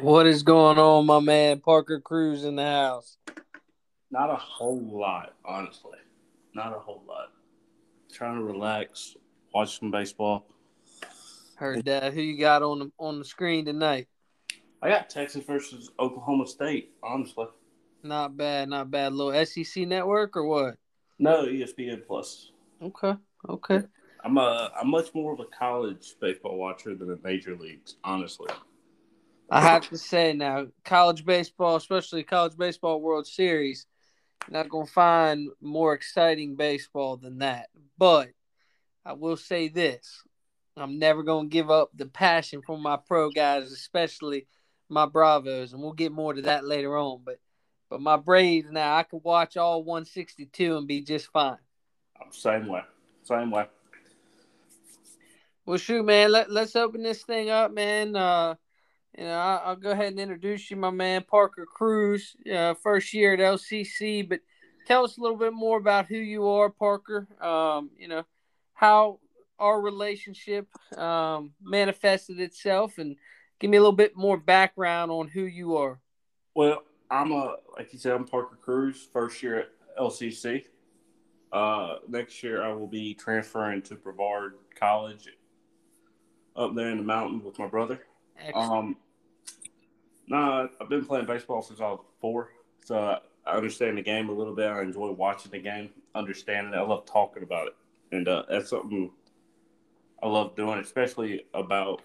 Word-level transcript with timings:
What 0.00 0.26
is 0.26 0.42
going 0.42 0.78
on, 0.78 1.04
my 1.04 1.20
man? 1.20 1.60
Parker 1.60 2.00
Cruz 2.00 2.44
in 2.44 2.56
the 2.56 2.64
house. 2.64 3.18
Not 4.10 4.30
a 4.30 4.36
whole 4.36 4.80
lot, 4.80 5.34
honestly. 5.44 5.98
Not 6.54 6.74
a 6.74 6.78
whole 6.78 7.02
lot. 7.06 7.32
Trying 8.10 8.36
to 8.36 8.42
relax, 8.42 9.14
watch 9.52 9.78
some 9.78 9.90
baseball. 9.90 10.46
Heard 11.56 11.84
that. 11.84 12.14
Who 12.14 12.22
you 12.22 12.38
got 12.38 12.62
on 12.62 12.78
the 12.78 12.92
on 12.98 13.18
the 13.18 13.26
screen 13.26 13.66
tonight? 13.66 14.08
I 14.80 14.88
got 14.88 15.10
Texas 15.10 15.44
versus 15.44 15.90
Oklahoma 16.00 16.46
State, 16.46 16.92
honestly. 17.02 17.46
Not 18.02 18.38
bad, 18.38 18.70
not 18.70 18.90
bad. 18.90 19.12
Little 19.12 19.44
SEC 19.44 19.86
network 19.86 20.34
or 20.34 20.46
what? 20.46 20.76
No, 21.18 21.44
ESPN 21.44 22.06
Plus. 22.06 22.52
Okay, 22.82 23.14
okay. 23.50 23.82
I'm 24.24 24.38
a 24.38 24.72
I'm 24.80 24.88
much 24.88 25.14
more 25.14 25.34
of 25.34 25.40
a 25.40 25.44
college 25.44 26.14
baseball 26.22 26.56
watcher 26.56 26.94
than 26.94 27.08
the 27.08 27.18
major 27.22 27.54
leagues, 27.54 27.96
honestly. 28.02 28.48
I 29.50 29.60
have 29.62 29.88
to 29.88 29.98
say 29.98 30.32
now, 30.32 30.66
college 30.84 31.24
baseball, 31.24 31.76
especially 31.76 32.22
college 32.22 32.56
baseball 32.56 33.00
World 33.00 33.26
Series, 33.26 33.86
not 34.48 34.68
gonna 34.68 34.86
find 34.86 35.48
more 35.60 35.92
exciting 35.92 36.54
baseball 36.54 37.16
than 37.16 37.38
that. 37.38 37.68
But 37.98 38.30
I 39.04 39.14
will 39.14 39.36
say 39.36 39.68
this: 39.68 40.22
I'm 40.76 40.98
never 40.98 41.22
gonna 41.24 41.48
give 41.48 41.70
up 41.70 41.90
the 41.94 42.06
passion 42.06 42.62
for 42.62 42.78
my 42.78 42.96
pro 42.96 43.30
guys, 43.30 43.72
especially 43.72 44.46
my 44.88 45.06
Bravos, 45.06 45.72
and 45.72 45.82
we'll 45.82 45.92
get 45.92 46.12
more 46.12 46.32
to 46.32 46.42
that 46.42 46.64
later 46.64 46.96
on. 46.96 47.22
But 47.24 47.40
but 47.88 48.00
my 48.00 48.16
Braves 48.16 48.70
now, 48.70 48.96
I 48.96 49.02
can 49.02 49.20
watch 49.24 49.56
all 49.56 49.82
162 49.82 50.76
and 50.76 50.86
be 50.86 51.00
just 51.00 51.26
fine. 51.32 51.58
Same 52.30 52.68
way, 52.68 52.82
same 53.24 53.50
way. 53.50 53.66
Well, 55.66 55.78
shoot, 55.78 56.04
man, 56.04 56.30
let 56.30 56.50
let's 56.50 56.76
open 56.76 57.02
this 57.02 57.22
thing 57.24 57.50
up, 57.50 57.72
man. 57.72 58.14
Uh, 58.14 58.54
you 59.16 59.24
know, 59.24 59.38
I'll, 59.64 59.76
go 59.76 59.90
ahead 59.90 60.12
and 60.12 60.20
introduce 60.20 60.70
you, 60.70 60.76
my 60.76 60.90
man 60.90 61.24
Parker 61.28 61.66
Cruz. 61.66 62.36
Uh, 62.50 62.74
first 62.74 63.12
year 63.12 63.34
at 63.34 63.40
LCC, 63.40 64.28
but 64.28 64.40
tell 64.86 65.04
us 65.04 65.18
a 65.18 65.20
little 65.20 65.36
bit 65.36 65.52
more 65.52 65.78
about 65.78 66.06
who 66.06 66.16
you 66.16 66.46
are, 66.48 66.70
Parker. 66.70 67.26
Um, 67.40 67.90
you 67.98 68.08
know, 68.08 68.24
how 68.74 69.18
our 69.58 69.80
relationship 69.80 70.68
um, 70.96 71.52
manifested 71.62 72.40
itself, 72.40 72.98
and 72.98 73.16
give 73.58 73.70
me 73.70 73.76
a 73.76 73.80
little 73.80 73.92
bit 73.92 74.16
more 74.16 74.36
background 74.36 75.10
on 75.10 75.28
who 75.28 75.42
you 75.42 75.76
are. 75.76 76.00
Well, 76.54 76.82
I'm 77.10 77.32
a 77.32 77.56
like 77.76 77.92
you 77.92 77.98
said, 77.98 78.12
I'm 78.12 78.24
Parker 78.24 78.56
Cruz, 78.56 79.08
first 79.12 79.42
year 79.42 79.58
at 79.58 79.68
LCC. 79.98 80.64
Uh, 81.52 81.96
next 82.08 82.42
year, 82.44 82.62
I 82.62 82.72
will 82.72 82.86
be 82.86 83.14
transferring 83.14 83.82
to 83.82 83.96
Brevard 83.96 84.54
College 84.78 85.28
up 86.54 86.74
there 86.74 86.90
in 86.90 86.98
the 86.98 87.04
mountains 87.04 87.44
with 87.44 87.58
my 87.58 87.66
brother. 87.66 88.00
Excellent. 88.40 88.72
Um, 88.72 88.96
nah, 90.26 90.66
I've 90.80 90.88
been 90.88 91.04
playing 91.04 91.26
baseball 91.26 91.62
since 91.62 91.80
I 91.80 91.84
was 91.84 92.00
four, 92.20 92.50
so 92.84 93.18
I 93.46 93.56
understand 93.56 93.98
the 93.98 94.02
game 94.02 94.28
a 94.28 94.32
little 94.32 94.54
bit. 94.54 94.70
I 94.70 94.82
enjoy 94.82 95.10
watching 95.10 95.50
the 95.50 95.58
game, 95.58 95.90
understanding 96.14 96.74
it. 96.74 96.76
I 96.76 96.82
love 96.82 97.06
talking 97.06 97.42
about 97.42 97.68
it, 97.68 97.76
and 98.12 98.28
uh, 98.28 98.44
that's 98.48 98.70
something 98.70 99.10
I 100.22 100.28
love 100.28 100.56
doing, 100.56 100.78
especially 100.78 101.44
about 101.54 102.02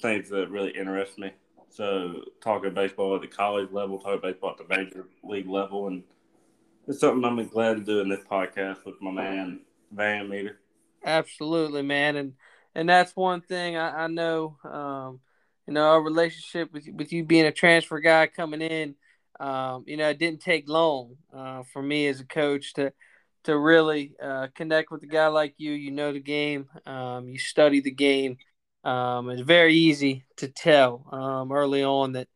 things 0.00 0.28
that 0.30 0.50
really 0.50 0.70
interest 0.70 1.18
me. 1.18 1.32
So, 1.68 2.22
talking 2.40 2.74
baseball 2.74 3.16
at 3.16 3.22
the 3.22 3.26
college 3.26 3.70
level, 3.72 3.98
talking 3.98 4.20
baseball 4.22 4.50
at 4.50 4.68
the 4.68 4.76
major 4.76 5.08
league 5.22 5.48
level, 5.48 5.88
and 5.88 6.02
it's 6.86 7.00
something 7.00 7.24
I'm 7.24 7.44
glad 7.48 7.74
to 7.74 7.82
do 7.82 8.00
in 8.00 8.08
this 8.08 8.24
podcast 8.30 8.84
with 8.84 9.00
my 9.02 9.10
man 9.10 9.60
Van 9.90 10.28
Meter. 10.28 10.60
Absolutely, 11.04 11.82
man, 11.82 12.16
and 12.16 12.32
and 12.74 12.88
that's 12.88 13.16
one 13.16 13.40
thing 13.40 13.76
I, 13.76 14.04
I 14.04 14.06
know. 14.06 14.56
Um, 14.64 15.20
you 15.66 15.74
know, 15.74 15.84
our 15.84 16.02
relationship 16.02 16.72
with 16.72 16.88
with 16.92 17.12
you 17.12 17.24
being 17.24 17.46
a 17.46 17.52
transfer 17.52 17.98
guy 18.00 18.26
coming 18.26 18.62
in, 18.62 18.94
um, 19.40 19.84
you 19.86 19.96
know, 19.96 20.08
it 20.08 20.18
didn't 20.18 20.40
take 20.40 20.68
long 20.68 21.16
uh, 21.34 21.62
for 21.72 21.82
me 21.82 22.06
as 22.06 22.20
a 22.20 22.24
coach 22.24 22.74
to 22.74 22.92
to 23.44 23.56
really 23.56 24.14
uh, 24.22 24.48
connect 24.54 24.90
with 24.90 25.02
a 25.02 25.06
guy 25.06 25.28
like 25.28 25.54
you. 25.58 25.72
You 25.72 25.90
know 25.90 26.12
the 26.12 26.20
game, 26.20 26.68
um, 26.86 27.28
you 27.28 27.38
study 27.38 27.80
the 27.80 27.90
game. 27.90 28.38
Um, 28.84 29.30
it's 29.30 29.42
very 29.42 29.74
easy 29.74 30.24
to 30.36 30.48
tell 30.48 31.04
um, 31.10 31.50
early 31.50 31.82
on 31.82 32.12
that 32.12 32.28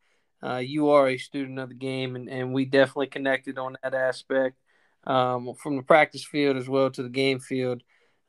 uh, 0.43 0.57
you 0.57 0.89
are 0.89 1.07
a 1.07 1.17
student 1.17 1.59
of 1.59 1.69
the 1.69 1.75
game, 1.75 2.15
and, 2.15 2.27
and 2.29 2.53
we 2.53 2.65
definitely 2.65 3.07
connected 3.07 3.57
on 3.57 3.77
that 3.83 3.93
aspect 3.93 4.57
um, 5.05 5.53
from 5.55 5.77
the 5.77 5.83
practice 5.83 6.25
field 6.25 6.57
as 6.57 6.67
well 6.67 6.89
to 6.91 7.03
the 7.03 7.09
game 7.09 7.39
field. 7.39 7.81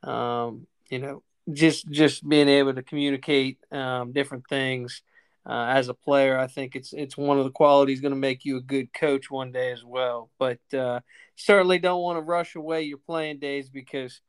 Um, 0.02 0.66
you 0.90 0.98
know, 0.98 1.22
just 1.50 1.88
just 1.91 2.28
being 2.28 2.48
able 2.48 2.75
to 2.75 2.82
communicate 2.82 3.58
um, 3.72 4.12
different 4.12 4.44
things 4.48 5.03
uh, 5.44 5.66
as 5.70 5.88
a 5.88 5.94
player, 5.94 6.38
I 6.38 6.47
think 6.47 6.76
it's 6.76 6.92
it's 6.92 7.16
one 7.16 7.38
of 7.38 7.44
the 7.44 7.50
qualities 7.50 8.00
going 8.00 8.12
to 8.12 8.19
make 8.19 8.44
you 8.44 8.56
a 8.58 8.62
good 8.62 8.92
coach 8.92 9.30
one 9.30 9.50
day 9.50 9.72
as 9.72 9.84
well. 9.84 10.31
But 10.38 10.60
uh, 10.72 11.00
certainly 11.36 11.78
don't 11.78 12.02
want 12.02 12.16
to 12.16 12.22
rush 12.22 12.54
away 12.54 12.82
your 12.82 12.98
playing 12.98 13.41
days 13.41 13.69
because 13.69 14.20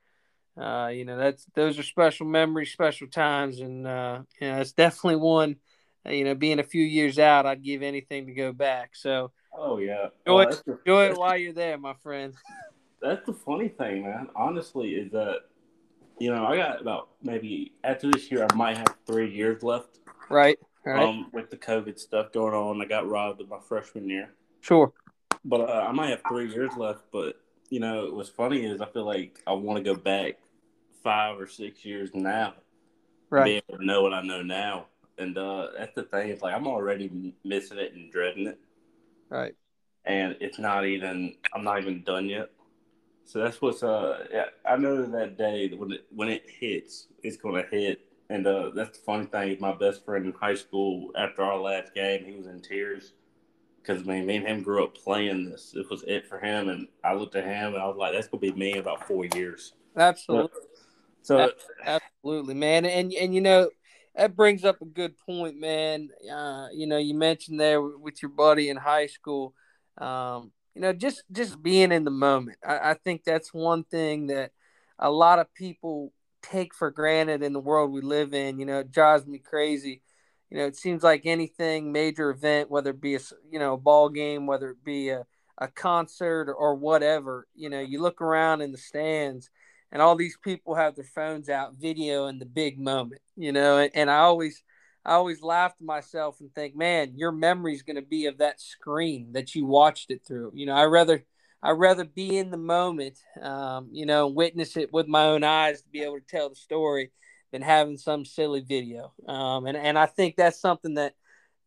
uh, 0.60 0.90
you 0.92 1.06
know 1.06 1.18
that's 1.18 1.46
those 1.54 1.78
are 1.78 1.84
special 1.84 2.26
memories, 2.26 2.72
special 2.72 3.08
times, 3.08 3.60
and 3.60 3.86
uh, 3.86 4.22
you 4.42 4.48
know 4.48 4.60
it's 4.60 4.74
definitely 4.74 5.18
one. 5.18 5.58
You 6.06 6.26
know, 6.26 6.36
being 6.36 6.60
a 6.60 6.64
few 6.64 6.84
years 6.84 7.18
out, 7.18 7.46
I'd 7.46 7.64
give 7.64 7.82
anything 7.82 8.26
to 8.26 8.34
go 8.34 8.52
back. 8.52 8.94
So, 8.94 9.32
oh 9.58 9.78
yeah, 9.78 10.08
enjoy, 10.26 10.34
oh, 10.34 10.40
it, 10.40 10.64
the, 10.66 10.78
enjoy 10.80 11.06
it 11.12 11.18
while 11.18 11.38
you're 11.38 11.54
there, 11.54 11.78
my 11.78 11.94
friend. 11.94 12.34
That's 13.02 13.26
the 13.26 13.34
funny 13.34 13.68
thing, 13.68 14.04
man. 14.04 14.30
Honestly, 14.36 14.92
is 14.92 15.12
that 15.12 15.42
you 16.20 16.34
know, 16.34 16.46
I 16.46 16.56
got 16.56 16.82
about 16.82 17.10
maybe 17.22 17.74
after 17.84 18.12
this 18.12 18.32
year, 18.32 18.46
I 18.50 18.54
might 18.56 18.78
have 18.78 18.96
three 19.06 19.34
years 19.34 19.64
left. 19.64 20.00
Right. 20.30 20.58
Right. 20.86 21.02
Um, 21.02 21.30
with 21.32 21.50
the 21.50 21.58
COVID 21.58 21.98
stuff 21.98 22.34
going 22.34 22.54
on, 22.54 22.82
I 22.82 22.86
got 22.86 23.08
robbed 23.08 23.40
of 23.42 23.50
my 23.50 23.60
freshman 23.60 24.10
year. 24.10 24.34
Sure. 24.62 24.92
But 25.46 25.62
uh, 25.62 25.86
I 25.88 25.92
might 25.92 26.10
have 26.10 26.22
three 26.28 26.52
years 26.52 26.72
left. 26.76 27.04
But 27.12 27.38
you 27.70 27.80
know, 27.80 28.10
what's 28.12 28.30
funny 28.30 28.66
is 28.66 28.82
I 28.82 28.88
feel 28.88 29.06
like 29.06 29.40
I 29.48 29.54
want 29.54 29.78
to 29.78 29.84
go 29.84 30.00
back 30.00 30.40
five 31.04 31.40
or 31.40 31.48
six 31.48 31.86
years 31.86 32.10
now. 32.14 32.54
Right. 33.30 33.46
Be 33.46 33.52
able 33.68 33.80
to 33.80 33.86
know 33.86 34.02
what 34.02 34.14
I 34.14 34.22
know 34.22 34.42
now, 34.42 34.88
and 35.18 35.38
uh, 35.38 35.68
that's 35.78 35.96
the 35.96 36.04
thing. 36.04 36.30
It's 36.30 36.42
like 36.42 36.54
I'm 36.54 36.68
already 36.68 37.34
missing 37.44 37.78
it 37.78 37.94
and 37.94 38.12
dreading 38.12 38.48
it. 38.48 38.60
Right. 39.30 39.56
And 40.06 40.36
it's 40.42 40.60
not 40.60 40.86
even. 40.86 41.36
I'm 41.54 41.64
not 41.64 41.82
even 41.82 42.04
done 42.04 42.28
yet. 42.28 42.52
So 43.26 43.40
that's 43.40 43.62
what's 43.62 43.84
uh 43.84 44.26
yeah, 44.32 44.46
I 44.66 44.78
know 44.78 45.02
that 45.06 45.38
day 45.38 45.70
when 45.70 45.92
it 45.92 46.06
when 46.14 46.30
it 46.30 46.44
hits, 46.48 47.08
it's 47.24 47.38
gonna 47.38 47.64
hit. 47.72 48.06
And 48.30 48.46
uh 48.46 48.72
that's 48.76 48.98
the 48.98 49.04
funny 49.04 49.26
thing, 49.26 49.58
my 49.60 49.74
best 49.74 50.06
friend 50.06 50.26
in 50.26 50.34
high 50.34 50.56
school 50.56 51.12
after 51.18 51.44
our 51.44 51.60
last 51.60 51.94
game, 51.94 52.26
he 52.26 52.36
was 52.36 52.48
in 52.48 52.62
tears. 52.62 53.14
Because 53.82 54.02
I 54.02 54.06
mean, 54.06 54.26
me 54.26 54.38
and 54.38 54.48
him 54.48 54.64
grew 54.64 54.84
up 54.84 54.96
playing 54.96 55.50
this. 55.50 55.74
It 55.76 55.90
was 55.90 56.04
it 56.04 56.28
for 56.28 56.40
him, 56.40 56.70
and 56.70 56.88
I 57.04 57.14
looked 57.16 57.36
at 57.36 57.44
him 57.44 57.74
and 57.74 57.84
I 57.84 57.88
was 57.88 57.98
like, 57.98 58.14
"That's 58.14 58.28
gonna 58.28 58.40
be 58.40 58.54
me 58.54 58.74
in 58.74 58.80
about 58.80 59.08
four 59.08 59.26
years." 59.26 59.74
Absolutely. 59.98 60.62
so 61.22 61.52
absolutely, 61.84 62.54
man, 62.54 62.86
and 62.86 63.12
and 63.14 63.36
you 63.36 63.42
know 63.42 63.70
that 64.16 64.36
brings 64.36 64.64
up 64.64 64.82
a 64.82 64.86
good 64.86 65.18
point, 65.18 65.60
man. 65.60 66.10
Uh, 66.32 66.68
you 66.72 66.88
know, 66.88 66.98
you 66.98 67.14
mentioned 67.14 67.60
there 67.60 67.82
with 67.82 68.22
your 68.22 68.30
buddy 68.30 68.70
in 68.70 68.78
high 68.78 69.08
school. 69.08 69.54
Um, 69.98 70.52
you 70.76 70.82
know, 70.82 70.94
just 70.94 71.24
just 71.32 71.62
being 71.62 71.92
in 71.92 72.04
the 72.04 72.12
moment. 72.12 72.58
I, 72.68 72.92
I 72.92 72.94
think 72.96 73.24
that's 73.24 73.54
one 73.54 73.84
thing 73.84 74.28
that 74.28 74.52
a 75.00 75.12
lot 75.12 75.40
of 75.40 75.54
people 75.54 76.14
take 76.42 76.74
for 76.74 76.92
granted 76.92 77.44
in 77.44 77.54
the 77.54 77.60
world 77.60 77.92
we 77.92 78.02
live 78.02 78.34
in. 78.34 78.60
You 78.60 78.66
know, 78.66 78.80
it 78.80 78.92
drives 78.92 79.26
me 79.26 79.40
crazy. 79.40 80.02
You 80.50 80.58
know, 80.60 80.66
it 80.66 80.76
seems 80.76 81.04
like 81.04 81.26
anything 81.26 81.92
major 81.92 82.30
event, 82.30 82.70
whether 82.70 82.92
it 82.92 83.02
be 83.02 83.16
a 83.16 83.20
you 83.52 83.60
know 83.60 83.74
a 83.74 83.78
ball 83.78 84.10
game, 84.10 84.46
whether 84.46 84.72
it 84.72 84.84
be 84.84 85.10
a, 85.10 85.26
a 85.58 85.68
concert 85.68 86.50
or, 86.50 86.54
or 86.54 86.76
whatever, 86.76 87.48
you 87.56 87.70
know, 87.70 87.80
you 87.80 88.02
look 88.02 88.22
around 88.22 88.62
in 88.62 88.72
the 88.72 88.78
stands 88.78 89.50
and 89.92 90.02
all 90.02 90.16
these 90.16 90.38
people 90.44 90.76
have 90.76 90.96
their 90.96 91.06
phones 91.06 91.50
out 91.50 91.80
videoing 91.80 92.40
the 92.40 92.46
big 92.46 92.80
moment, 92.80 93.22
you 93.36 93.52
know, 93.52 93.78
and, 93.78 93.92
and 93.94 94.10
I 94.10 94.20
always 94.20 94.64
I 95.06 95.14
always 95.14 95.42
laugh 95.42 95.78
to 95.78 95.84
myself 95.84 96.40
and 96.40 96.54
think, 96.54 96.76
man, 96.76 97.14
your 97.16 97.32
memory 97.32 97.74
is 97.74 97.84
going 97.84 97.98
to 97.98 98.02
be 98.02 98.28
of 98.28 98.38
that 98.38 98.62
screen 98.62 99.34
that 99.34 99.54
you 99.54 99.66
watched 99.66 100.12
it 100.12 100.22
through. 100.26 100.52
You 100.56 100.66
know, 100.66 100.74
I 100.74 100.86
rather 100.86 101.26
I 101.62 101.72
rather 101.72 102.04
be 102.04 102.38
in 102.38 102.52
the 102.52 102.58
moment, 102.58 103.18
um, 103.42 103.90
you 103.92 104.06
know, 104.06 104.28
witness 104.28 104.76
it 104.76 104.92
with 104.92 105.08
my 105.08 105.26
own 105.26 105.44
eyes 105.44 105.82
to 105.82 105.90
be 105.90 106.02
able 106.02 106.20
to 106.20 106.26
tell 106.26 106.50
the 106.50 106.56
story 106.56 107.12
than 107.52 107.62
having 107.62 107.98
some 107.98 108.26
silly 108.26 108.62
video. 108.62 109.14
Um, 109.28 109.66
and 109.66 109.78
and 109.78 109.98
I 109.98 110.06
think 110.06 110.36
that's 110.36 110.60
something 110.60 110.96
that 110.96 111.14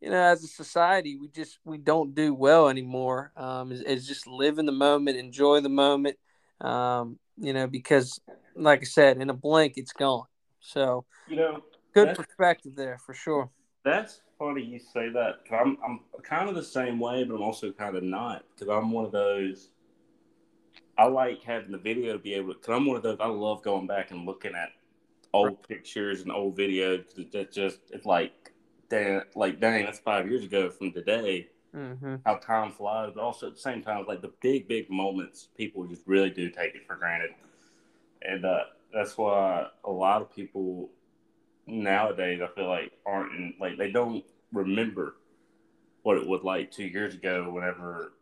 you 0.00 0.10
know, 0.10 0.22
as 0.22 0.44
a 0.44 0.48
society, 0.48 1.16
we 1.16 1.28
just 1.28 1.58
we 1.64 1.78
don't 1.78 2.14
do 2.14 2.34
well 2.34 2.68
anymore. 2.68 3.32
Um, 3.36 3.72
is, 3.72 3.80
is 3.82 4.06
just 4.06 4.26
live 4.26 4.58
in 4.58 4.66
the 4.66 4.72
moment, 4.72 5.16
enjoy 5.16 5.60
the 5.60 5.68
moment. 5.68 6.16
Um, 6.60 7.18
you 7.38 7.52
know, 7.52 7.66
because 7.66 8.20
like 8.54 8.80
I 8.80 8.84
said, 8.84 9.20
in 9.20 9.30
a 9.30 9.34
blink, 9.34 9.74
it's 9.76 9.92
gone. 9.92 10.26
So 10.60 11.06
you 11.28 11.36
know, 11.36 11.62
good 11.96 12.16
perspective 12.16 12.76
there 12.76 12.98
for 12.98 13.14
sure. 13.14 13.50
That's 13.84 14.20
funny 14.38 14.62
you 14.62 14.78
say 14.78 15.08
that. 15.10 15.40
I'm 15.50 15.78
I'm 15.84 16.00
kind 16.22 16.48
of 16.48 16.54
the 16.54 16.62
same 16.62 16.98
way, 16.98 17.24
but 17.24 17.34
I'm 17.36 17.42
also 17.42 17.72
kind 17.72 17.96
of 17.96 18.02
not 18.02 18.44
because 18.54 18.68
I'm 18.68 18.90
one 18.90 19.04
of 19.04 19.12
those. 19.12 19.70
I 20.98 21.06
like 21.06 21.42
having 21.42 21.72
the 21.72 21.78
video 21.78 22.12
to 22.12 22.18
be 22.18 22.34
able 22.34 22.52
to. 22.52 22.58
Because 22.58 22.74
I'm 22.74 22.86
one 22.86 22.96
of 22.96 23.02
those. 23.02 23.18
I 23.20 23.26
love 23.26 23.62
going 23.62 23.86
back 23.86 24.10
and 24.10 24.26
looking 24.26 24.54
at 24.54 24.70
old 25.32 25.66
pictures 25.68 26.22
and 26.22 26.32
old 26.32 26.56
videos 26.56 27.14
because 27.14 27.34
it's 27.34 27.54
just 27.54 27.78
it's 27.90 28.06
like 28.06 28.52
damn, 28.88 29.22
like 29.34 29.60
dang, 29.60 29.84
that's 29.84 29.98
five 29.98 30.28
years 30.28 30.44
ago 30.44 30.70
from 30.70 30.92
today. 30.92 31.48
Mm-hmm. 31.74 32.16
How 32.24 32.36
time 32.36 32.72
flies, 32.72 33.12
but 33.14 33.22
also 33.22 33.48
at 33.48 33.54
the 33.54 33.60
same 33.60 33.82
time, 33.82 34.06
like 34.08 34.22
the 34.22 34.32
big, 34.40 34.66
big 34.66 34.88
moments, 34.88 35.48
people 35.58 35.84
just 35.86 36.02
really 36.06 36.30
do 36.30 36.48
take 36.48 36.74
it 36.74 36.86
for 36.86 36.96
granted, 36.96 37.32
and 38.22 38.46
uh, 38.46 38.60
that's 38.94 39.18
why 39.18 39.66
a 39.84 39.90
lot 39.90 40.22
of 40.22 40.34
people 40.34 40.90
nowadays 41.66 42.40
I 42.42 42.48
feel 42.54 42.68
like 42.68 42.92
aren't 43.04 43.32
in, 43.32 43.54
like 43.60 43.78
they 43.78 43.90
don't 43.90 44.24
remember 44.52 45.16
what 46.02 46.16
it 46.16 46.26
was 46.26 46.42
like 46.42 46.70
two 46.70 46.84
years 46.84 47.14
ago 47.14 47.50
whenever 47.50 48.12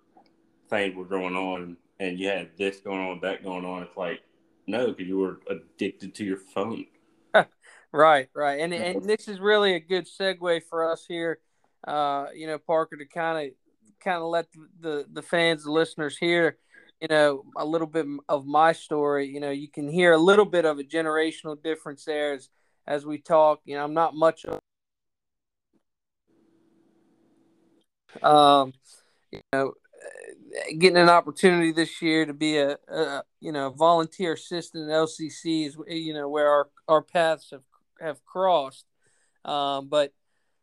things 0.71 0.97
were 0.97 1.05
going 1.05 1.37
on 1.37 1.77
and 2.01 2.19
you 2.19 2.29
had 2.29 2.51
this 2.57 2.81
going 2.81 3.01
on, 3.01 3.21
that 3.21 3.45
going 3.45 3.65
on. 3.65 3.83
It's 3.83 3.97
like 3.97 4.23
no, 4.67 4.89
because 4.89 5.07
you 5.07 5.19
were 5.19 5.41
addicted 5.51 6.15
to 6.15 6.25
your 6.25 6.39
phone. 6.39 6.87
right, 7.93 8.29
right, 8.35 8.61
and 8.61 8.73
and 8.73 9.05
this 9.09 9.29
is 9.29 9.41
really 9.41 9.75
a 9.75 9.81
good 9.81 10.07
segue 10.07 10.63
for 10.69 10.91
us 10.91 11.05
here. 11.07 11.39
Uh, 11.87 12.27
you 12.35 12.47
know, 12.47 12.59
Parker, 12.59 12.97
to 12.97 13.05
kind 13.05 13.47
of 13.47 13.55
kind 14.03 14.19
of 14.19 14.29
let 14.29 14.47
the, 14.53 14.69
the 14.81 15.07
the 15.13 15.23
fans, 15.23 15.65
the 15.65 15.73
listeners 15.73 16.17
hear 16.17 16.59
you 17.01 17.09
know 17.09 17.45
a 17.57 17.65
little 17.65 17.87
bit 17.87 18.07
of 18.29 18.47
my 18.47 18.73
story 18.73 19.27
you 19.27 19.41
know 19.41 19.51
you 19.51 19.69
can 19.69 19.89
hear 19.89 20.13
a 20.13 20.19
little 20.19 20.45
bit 20.45 20.65
of 20.65 20.79
a 20.79 20.85
generational 20.85 21.61
difference 21.61 22.05
there 22.05 22.35
as 22.35 22.49
as 22.87 23.05
we 23.07 23.19
talk 23.19 23.61
you 23.65 23.75
know 23.77 23.85
i'm 23.85 23.95
not 23.95 24.15
much 24.15 24.45
of 24.45 24.61
um 28.23 28.73
you 29.31 29.41
know 29.53 29.73
getting 30.79 30.97
an 30.97 31.09
opportunity 31.09 31.73
this 31.73 32.01
year 32.01 32.25
to 32.27 32.35
be 32.35 32.59
a, 32.59 32.77
a 32.89 33.23
you 33.41 33.53
know 33.53 33.71
volunteer 33.71 34.35
assistant 34.35 34.91
at 34.91 34.97
lcc 34.97 35.67
is 35.67 35.77
you 35.89 36.15
know 36.15 36.29
where 36.29 36.49
our 36.49 36.69
our 36.89 37.03
paths 37.03 37.51
have 37.51 37.65
have 38.01 38.25
crossed 38.25 38.87
um 39.45 39.89
but 39.89 40.13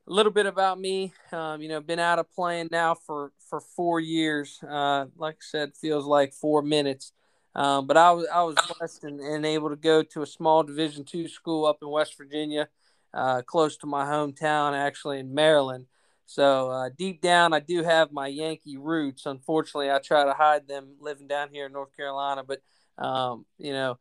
a 0.08 0.14
little 0.14 0.32
bit 0.32 0.46
about 0.46 0.80
me. 0.80 1.14
Um, 1.32 1.62
you 1.62 1.70
know, 1.70 1.80
been 1.80 2.00
out 2.00 2.20
of 2.20 2.32
playing 2.32 2.70
now 2.72 2.96
for 2.96 3.32
for 3.50 3.60
four 3.60 4.00
years. 4.00 4.60
Uh, 4.68 5.06
like 5.16 5.36
I 5.36 5.42
said, 5.42 5.72
feels 5.76 6.06
like 6.06 6.34
four 6.34 6.62
minutes. 6.62 7.14
Um, 7.54 7.86
but 7.86 7.98
I 7.98 8.12
was 8.12 8.28
I 8.34 8.44
was 8.44 8.56
blessed 8.78 9.04
and, 9.04 9.20
and, 9.20 9.46
able 9.46 9.70
to 9.70 9.76
go 9.76 10.04
to 10.04 10.22
a 10.22 10.26
small 10.26 10.64
Division 10.64 11.04
two 11.04 11.28
school 11.28 11.66
up 11.66 11.80
in 11.82 11.90
West 11.90 12.18
Virginia, 12.18 12.70
uh, 13.14 13.42
close 13.42 13.76
to 13.78 13.88
my 13.88 14.06
hometown, 14.06 14.74
actually 14.74 15.20
in 15.20 15.34
Maryland. 15.34 15.88
So 16.28 16.70
uh, 16.70 16.90
deep 16.98 17.22
down, 17.22 17.52
I 17.52 17.60
do 17.60 17.84
have 17.84 18.14
my 18.14 18.28
Yankee 18.28 18.78
roots. 18.78 19.26
Unfortunately, 19.26 19.92
I 19.92 20.00
try 20.00 20.24
to 20.24 20.32
hide 20.32 20.66
them 20.66 20.96
living 21.02 21.28
down 21.28 21.50
here 21.52 21.66
in 21.66 21.74
North 21.74 21.94
Carolina. 21.94 22.46
But 22.46 22.62
um, 22.98 23.46
you 23.58 23.74
know, 23.74 24.00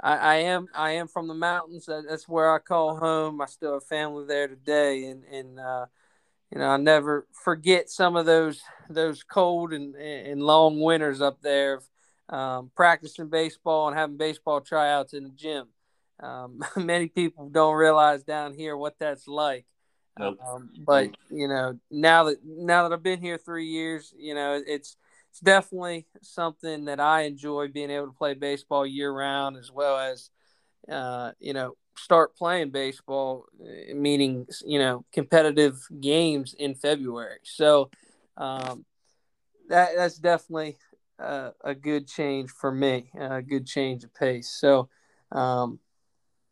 I, 0.00 0.16
I, 0.16 0.34
am 0.36 0.68
I 0.74 0.92
am 0.92 1.08
from 1.08 1.26
the 1.26 1.34
mountains. 1.34 1.86
That's 1.86 2.28
where 2.28 2.54
I 2.54 2.60
call 2.60 2.96
home. 2.96 3.40
I 3.40 3.46
still 3.46 3.74
have 3.74 3.84
family 3.84 4.26
there 4.26 4.46
today, 4.46 5.06
and 5.06 5.24
and 5.24 5.58
uh, 5.58 5.86
you 6.52 6.58
know 6.58 6.68
I 6.68 6.76
never 6.76 7.26
forget 7.32 7.90
some 7.90 8.14
of 8.14 8.26
those 8.26 8.62
those 8.88 9.24
cold 9.24 9.72
and 9.72 9.96
and 9.96 10.40
long 10.40 10.80
winters 10.80 11.20
up 11.20 11.42
there, 11.42 11.80
um, 12.32 12.70
practicing 12.74 13.28
baseball 13.28 13.88
and 13.88 13.96
having 13.96 14.16
baseball 14.16 14.60
tryouts 14.60 15.12
in 15.12 15.24
the 15.24 15.30
gym. 15.30 15.68
Um, 16.20 16.64
many 16.76 17.08
people 17.08 17.48
don't 17.48 17.76
realize 17.76 18.24
down 18.24 18.54
here 18.54 18.76
what 18.76 18.98
that's 18.98 19.28
like. 19.28 19.66
Nope. 20.18 20.38
Um, 20.46 20.70
but 20.86 21.10
you 21.30 21.48
know 21.48 21.78
now 21.90 22.24
that 22.24 22.38
now 22.44 22.82
that 22.82 22.94
I've 22.94 23.02
been 23.02 23.20
here 23.20 23.38
three 23.38 23.66
years, 23.66 24.12
you 24.16 24.34
know 24.34 24.62
it's 24.66 24.96
it's 25.30 25.40
definitely 25.40 26.06
something 26.20 26.84
that 26.86 27.00
I 27.00 27.22
enjoy 27.22 27.68
being 27.68 27.90
able 27.90 28.06
to 28.06 28.12
play 28.12 28.34
baseball 28.34 28.84
year 28.84 29.10
round, 29.10 29.56
as 29.56 29.72
well 29.72 29.98
as, 29.98 30.28
uh, 30.90 31.32
you 31.40 31.54
know, 31.54 31.78
start 31.96 32.36
playing 32.36 32.70
baseball, 32.70 33.46
uh, 33.58 33.94
meaning 33.94 34.46
you 34.66 34.78
know 34.78 35.06
competitive 35.10 35.78
games 36.00 36.54
in 36.58 36.74
February. 36.74 37.38
So 37.44 37.90
um, 38.36 38.84
that 39.70 39.96
that's 39.96 40.18
definitely 40.18 40.76
uh, 41.22 41.50
a 41.62 41.74
good 41.74 42.08
change 42.08 42.50
for 42.50 42.72
me, 42.72 43.10
a 43.18 43.42
good 43.42 43.66
change 43.66 44.04
of 44.04 44.14
pace. 44.14 44.50
So 44.50 44.88
um, 45.30 45.78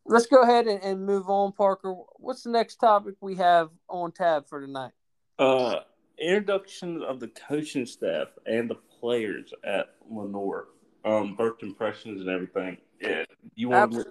let's 0.07 0.27
go 0.27 0.43
ahead 0.43 0.67
and, 0.67 0.83
and, 0.83 1.05
move 1.05 1.29
on, 1.29 1.53
Parker. 1.53 1.95
What's 2.17 2.43
the 2.43 2.51
next 2.51 2.77
topic 2.77 3.15
we 3.21 3.37
have 3.37 3.71
on 3.89 4.13
tab 4.13 4.49
for 4.49 4.61
tonight? 4.61 4.93
Uh, 5.39 5.81
introduction 6.19 7.03
of 7.03 7.21
the 7.21 7.29
coaching 7.29 7.87
staff 7.87 8.29
and 8.47 8.69
the 8.69 8.77
players 9.01 9.53
at 9.65 9.95
Lenoir. 10.11 10.69
Um, 11.05 11.35
first 11.37 11.63
impressions 11.63 12.21
and 12.21 12.29
everything. 12.29 12.77
Yeah, 13.01 13.25
you 13.55 13.71
want 13.71 13.93
me, 13.93 14.03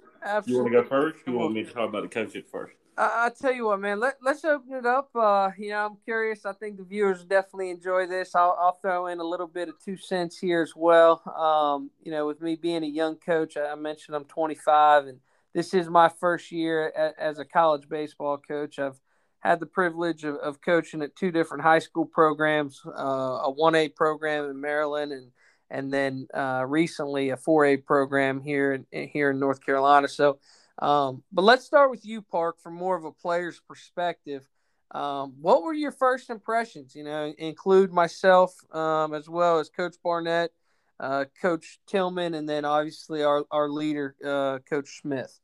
you 0.46 0.56
want 0.56 0.72
to 0.72 0.82
go 0.82 0.88
first? 0.88 1.20
You 1.24 1.34
want 1.34 1.54
me 1.54 1.62
to 1.62 1.70
talk 1.70 1.88
about 1.88 2.02
the 2.02 2.08
coaches 2.08 2.44
first? 2.50 2.74
I, 3.00 3.26
I 3.26 3.30
tell 3.30 3.52
you 3.52 3.66
what, 3.66 3.80
man. 3.80 3.98
Let 3.98 4.16
Let's 4.22 4.44
open 4.44 4.74
it 4.74 4.84
up. 4.84 5.08
Uh, 5.14 5.50
you 5.56 5.70
know, 5.70 5.86
I'm 5.86 5.96
curious. 6.04 6.44
I 6.44 6.52
think 6.52 6.76
the 6.76 6.84
viewers 6.84 7.24
definitely 7.24 7.70
enjoy 7.70 8.06
this. 8.06 8.34
I'll, 8.34 8.56
I'll 8.60 8.78
throw 8.82 9.06
in 9.06 9.20
a 9.20 9.24
little 9.24 9.46
bit 9.46 9.70
of 9.70 9.82
two 9.82 9.96
cents 9.96 10.36
here 10.36 10.60
as 10.60 10.74
well. 10.76 11.22
Um, 11.34 11.90
you 12.02 12.10
know, 12.10 12.26
with 12.26 12.42
me 12.42 12.56
being 12.56 12.84
a 12.84 12.88
young 12.88 13.16
coach, 13.16 13.56
I 13.56 13.74
mentioned 13.74 14.16
I'm 14.16 14.26
25, 14.26 15.06
and 15.06 15.20
this 15.54 15.72
is 15.72 15.88
my 15.88 16.10
first 16.20 16.52
year 16.52 16.92
as 17.18 17.38
a 17.38 17.44
college 17.44 17.88
baseball 17.88 18.36
coach. 18.36 18.78
I've 18.78 19.00
had 19.38 19.60
the 19.60 19.66
privilege 19.66 20.24
of, 20.24 20.36
of 20.36 20.60
coaching 20.60 21.00
at 21.00 21.16
two 21.16 21.30
different 21.30 21.62
high 21.62 21.78
school 21.78 22.04
programs, 22.04 22.82
uh, 22.86 22.90
a 22.90 23.54
1A 23.58 23.94
program 23.94 24.50
in 24.50 24.60
Maryland 24.60 25.12
and 25.12 25.32
and 25.72 25.92
then 25.92 26.26
uh, 26.34 26.64
recently 26.66 27.30
a 27.30 27.36
4A 27.36 27.84
program 27.84 28.40
here 28.40 28.72
in, 28.72 29.08
here 29.08 29.30
in 29.30 29.38
North 29.38 29.64
Carolina. 29.64 30.08
So, 30.08 30.40
um, 30.80 31.22
but 31.30 31.42
let's 31.42 31.64
start 31.64 31.90
with 31.90 32.04
you, 32.04 32.22
Park, 32.22 32.58
from 32.60 32.74
more 32.74 32.96
of 32.96 33.04
a 33.04 33.12
player's 33.12 33.60
perspective. 33.60 34.48
Um, 34.92 35.34
what 35.40 35.62
were 35.62 35.74
your 35.74 35.92
first 35.92 36.30
impressions? 36.30 36.94
You 36.94 37.04
know, 37.04 37.32
include 37.38 37.92
myself 37.92 38.54
um, 38.74 39.14
as 39.14 39.28
well 39.28 39.58
as 39.58 39.68
Coach 39.68 39.96
Barnett, 40.02 40.50
uh, 40.98 41.26
Coach 41.40 41.78
Tillman, 41.86 42.34
and 42.34 42.48
then 42.48 42.64
obviously 42.64 43.22
our 43.22 43.44
our 43.50 43.68
leader, 43.68 44.16
uh, 44.24 44.58
Coach 44.68 45.00
Smith. 45.00 45.38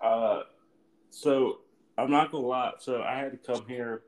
Uh, 0.00 0.42
so 1.10 1.60
I'm 1.98 2.10
not 2.10 2.30
gonna 2.30 2.46
lie. 2.46 2.72
So 2.78 3.02
I 3.02 3.18
had 3.18 3.32
to 3.32 3.38
come 3.38 3.64
here, 3.66 4.02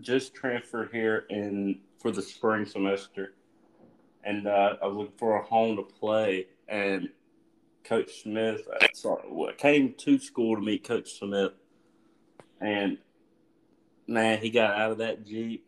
just 0.00 0.34
transferred 0.34 0.90
here 0.92 1.26
in 1.28 1.80
for 2.00 2.10
the 2.10 2.22
spring 2.22 2.64
semester, 2.64 3.34
and 4.24 4.46
uh, 4.46 4.76
I 4.80 4.86
was 4.86 4.96
looking 4.96 5.18
for 5.18 5.36
a 5.36 5.42
home 5.42 5.76
to 5.76 5.82
play. 5.82 6.46
And 6.68 7.10
Coach 7.84 8.22
Smith, 8.22 8.62
I 8.80 8.88
sorry, 8.94 9.22
came 9.58 9.94
to 9.98 10.18
school 10.18 10.56
to 10.56 10.62
meet 10.62 10.84
Coach 10.84 11.18
Smith, 11.18 11.52
and 12.60 12.98
man, 14.06 14.38
he 14.38 14.50
got 14.50 14.74
out 14.78 14.92
of 14.92 14.98
that 14.98 15.24
jeep, 15.26 15.66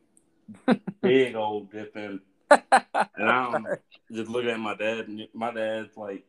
big 1.01 1.35
old 1.35 1.71
dipping, 1.71 2.21
and 2.51 3.31
I'm 3.31 3.67
just 4.13 4.31
looking 4.31 4.51
at 4.51 4.61
my 4.61 4.75
dad, 4.75 5.09
and 5.09 5.27
my 5.33 5.53
dad's 5.53 5.97
like, 5.97 6.25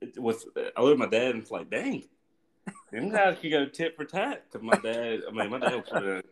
it 0.00 0.18
was. 0.18 0.46
I 0.76 0.82
look 0.82 0.92
at 0.92 0.98
my 0.98 1.06
dad, 1.06 1.34
and 1.34 1.42
it's 1.42 1.50
like, 1.50 1.70
dang 1.70 2.04
them 2.92 3.10
guys 3.10 3.38
could 3.40 3.50
go 3.50 3.66
tit 3.66 3.96
for 3.96 4.04
tat. 4.04 4.44
Cause 4.52 4.62
my 4.62 4.76
dad, 4.76 5.20
I 5.28 5.32
mean, 5.32 5.50
my 5.50 5.58
dad 5.58 5.84
put 5.86 6.02
a 6.02 6.22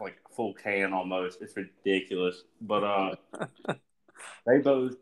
like 0.00 0.16
full 0.34 0.54
can 0.54 0.92
almost. 0.92 1.42
It's 1.42 1.56
ridiculous, 1.56 2.44
but 2.60 2.84
uh, 2.84 3.14
they 4.46 4.58
both 4.58 4.96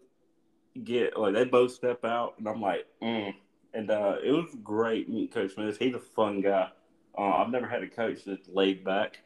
get 0.82 1.18
like 1.18 1.34
they 1.34 1.44
both 1.44 1.72
step 1.72 2.04
out, 2.04 2.34
and 2.38 2.48
I'm 2.48 2.60
like, 2.60 2.86
mm. 3.02 3.34
And 3.74 3.90
uh, 3.90 4.16
it 4.22 4.30
was 4.30 4.56
great 4.62 5.08
meeting 5.08 5.28
Coach 5.28 5.54
Smith. 5.54 5.78
He's 5.78 5.94
a 5.94 6.00
fun 6.00 6.40
guy. 6.40 6.70
Uh, 7.16 7.22
I've 7.22 7.50
never 7.50 7.66
had 7.66 7.82
a 7.82 7.88
coach 7.88 8.24
that's 8.24 8.48
laid 8.48 8.84
back. 8.84 9.20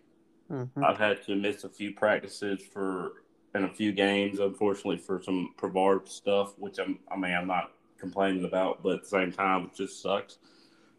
Mm-hmm. 0.50 0.84
I've 0.84 0.98
had 0.98 1.24
to 1.26 1.36
miss 1.36 1.64
a 1.64 1.68
few 1.68 1.92
practices 1.92 2.62
for 2.72 3.24
and 3.54 3.64
a 3.64 3.68
few 3.68 3.92
games, 3.92 4.40
unfortunately, 4.40 4.98
for 4.98 5.22
some 5.22 5.54
Brevard 5.56 6.08
stuff, 6.08 6.58
which 6.58 6.78
I'm, 6.78 6.98
I 7.10 7.16
mean, 7.16 7.32
I'm 7.32 7.46
not 7.46 7.72
complaining 7.98 8.44
about, 8.44 8.82
but 8.82 8.94
at 8.94 9.02
the 9.02 9.08
same 9.08 9.30
time, 9.30 9.64
it 9.66 9.74
just 9.76 10.02
sucks. 10.02 10.38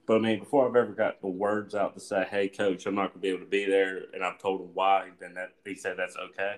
But 0.05 0.17
I 0.17 0.19
mean, 0.19 0.39
before 0.39 0.67
I've 0.67 0.75
ever 0.75 0.93
got 0.93 1.19
the 1.19 1.27
words 1.27 1.75
out 1.75 1.95
to 1.95 1.99
say, 1.99 2.25
"Hey, 2.29 2.47
coach, 2.47 2.85
I'm 2.85 2.95
not 2.95 3.07
going 3.07 3.13
to 3.13 3.19
be 3.19 3.29
able 3.29 3.39
to 3.39 3.45
be 3.45 3.65
there," 3.65 4.03
and 4.13 4.23
I've 4.23 4.39
told 4.39 4.61
him 4.61 4.69
why, 4.73 5.09
then 5.19 5.33
that 5.33 5.53
he 5.65 5.75
said 5.75 5.97
that's 5.97 6.15
okay. 6.15 6.57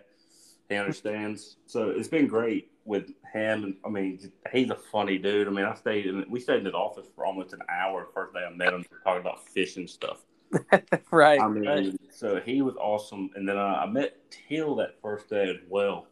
He 0.70 0.76
understands. 0.76 1.58
So 1.66 1.90
it's 1.90 2.08
been 2.08 2.28
great 2.28 2.72
with 2.86 3.10
him, 3.34 3.64
and 3.64 3.76
I 3.86 3.90
mean, 3.90 4.20
he's 4.52 4.70
a 4.70 4.76
funny 4.76 5.18
dude. 5.18 5.48
I 5.48 5.52
mean, 5.52 5.66
I 5.66 5.74
stayed 5.76 6.06
in 6.06 6.26
we 6.30 6.40
stayed 6.40 6.60
in 6.60 6.66
his 6.66 6.74
office 6.74 7.08
for 7.16 7.26
almost 7.26 7.54
an 7.54 7.62
hour 7.70 8.06
the 8.06 8.14
first 8.14 8.34
day 8.34 8.46
I 8.46 8.54
met 8.54 8.74
him, 8.74 8.86
talking 9.04 9.22
about 9.22 9.48
fishing 9.48 9.88
stuff. 9.88 10.22
right. 11.12 11.40
I 11.40 11.48
mean, 11.48 11.66
right. 11.66 11.96
so 12.12 12.40
he 12.40 12.62
was 12.62 12.76
awesome, 12.76 13.30
and 13.36 13.48
then 13.48 13.58
uh, 13.58 13.82
I 13.84 13.86
met 13.86 14.16
Till 14.32 14.76
that 14.76 15.02
first 15.02 15.30
day 15.30 15.50
as 15.50 15.58
well. 15.70 16.08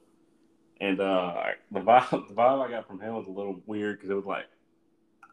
And 0.82 1.00
uh, 1.00 1.44
the 1.72 1.80
vibe, 1.80 2.10
the 2.28 2.34
vibe 2.34 2.66
I 2.66 2.70
got 2.70 2.88
from 2.88 3.00
him 3.00 3.16
was 3.16 3.28
a 3.28 3.32
little 3.32 3.62
weird 3.66 3.98
because 3.98 4.10
it 4.10 4.16
was 4.16 4.26
like, 4.26 4.46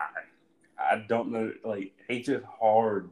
I, 0.00 0.94
I 0.94 1.04
don't 1.08 1.30
know. 1.30 1.52
Like 1.64 1.92
he's 2.08 2.26
just 2.26 2.44
hard 2.44 3.10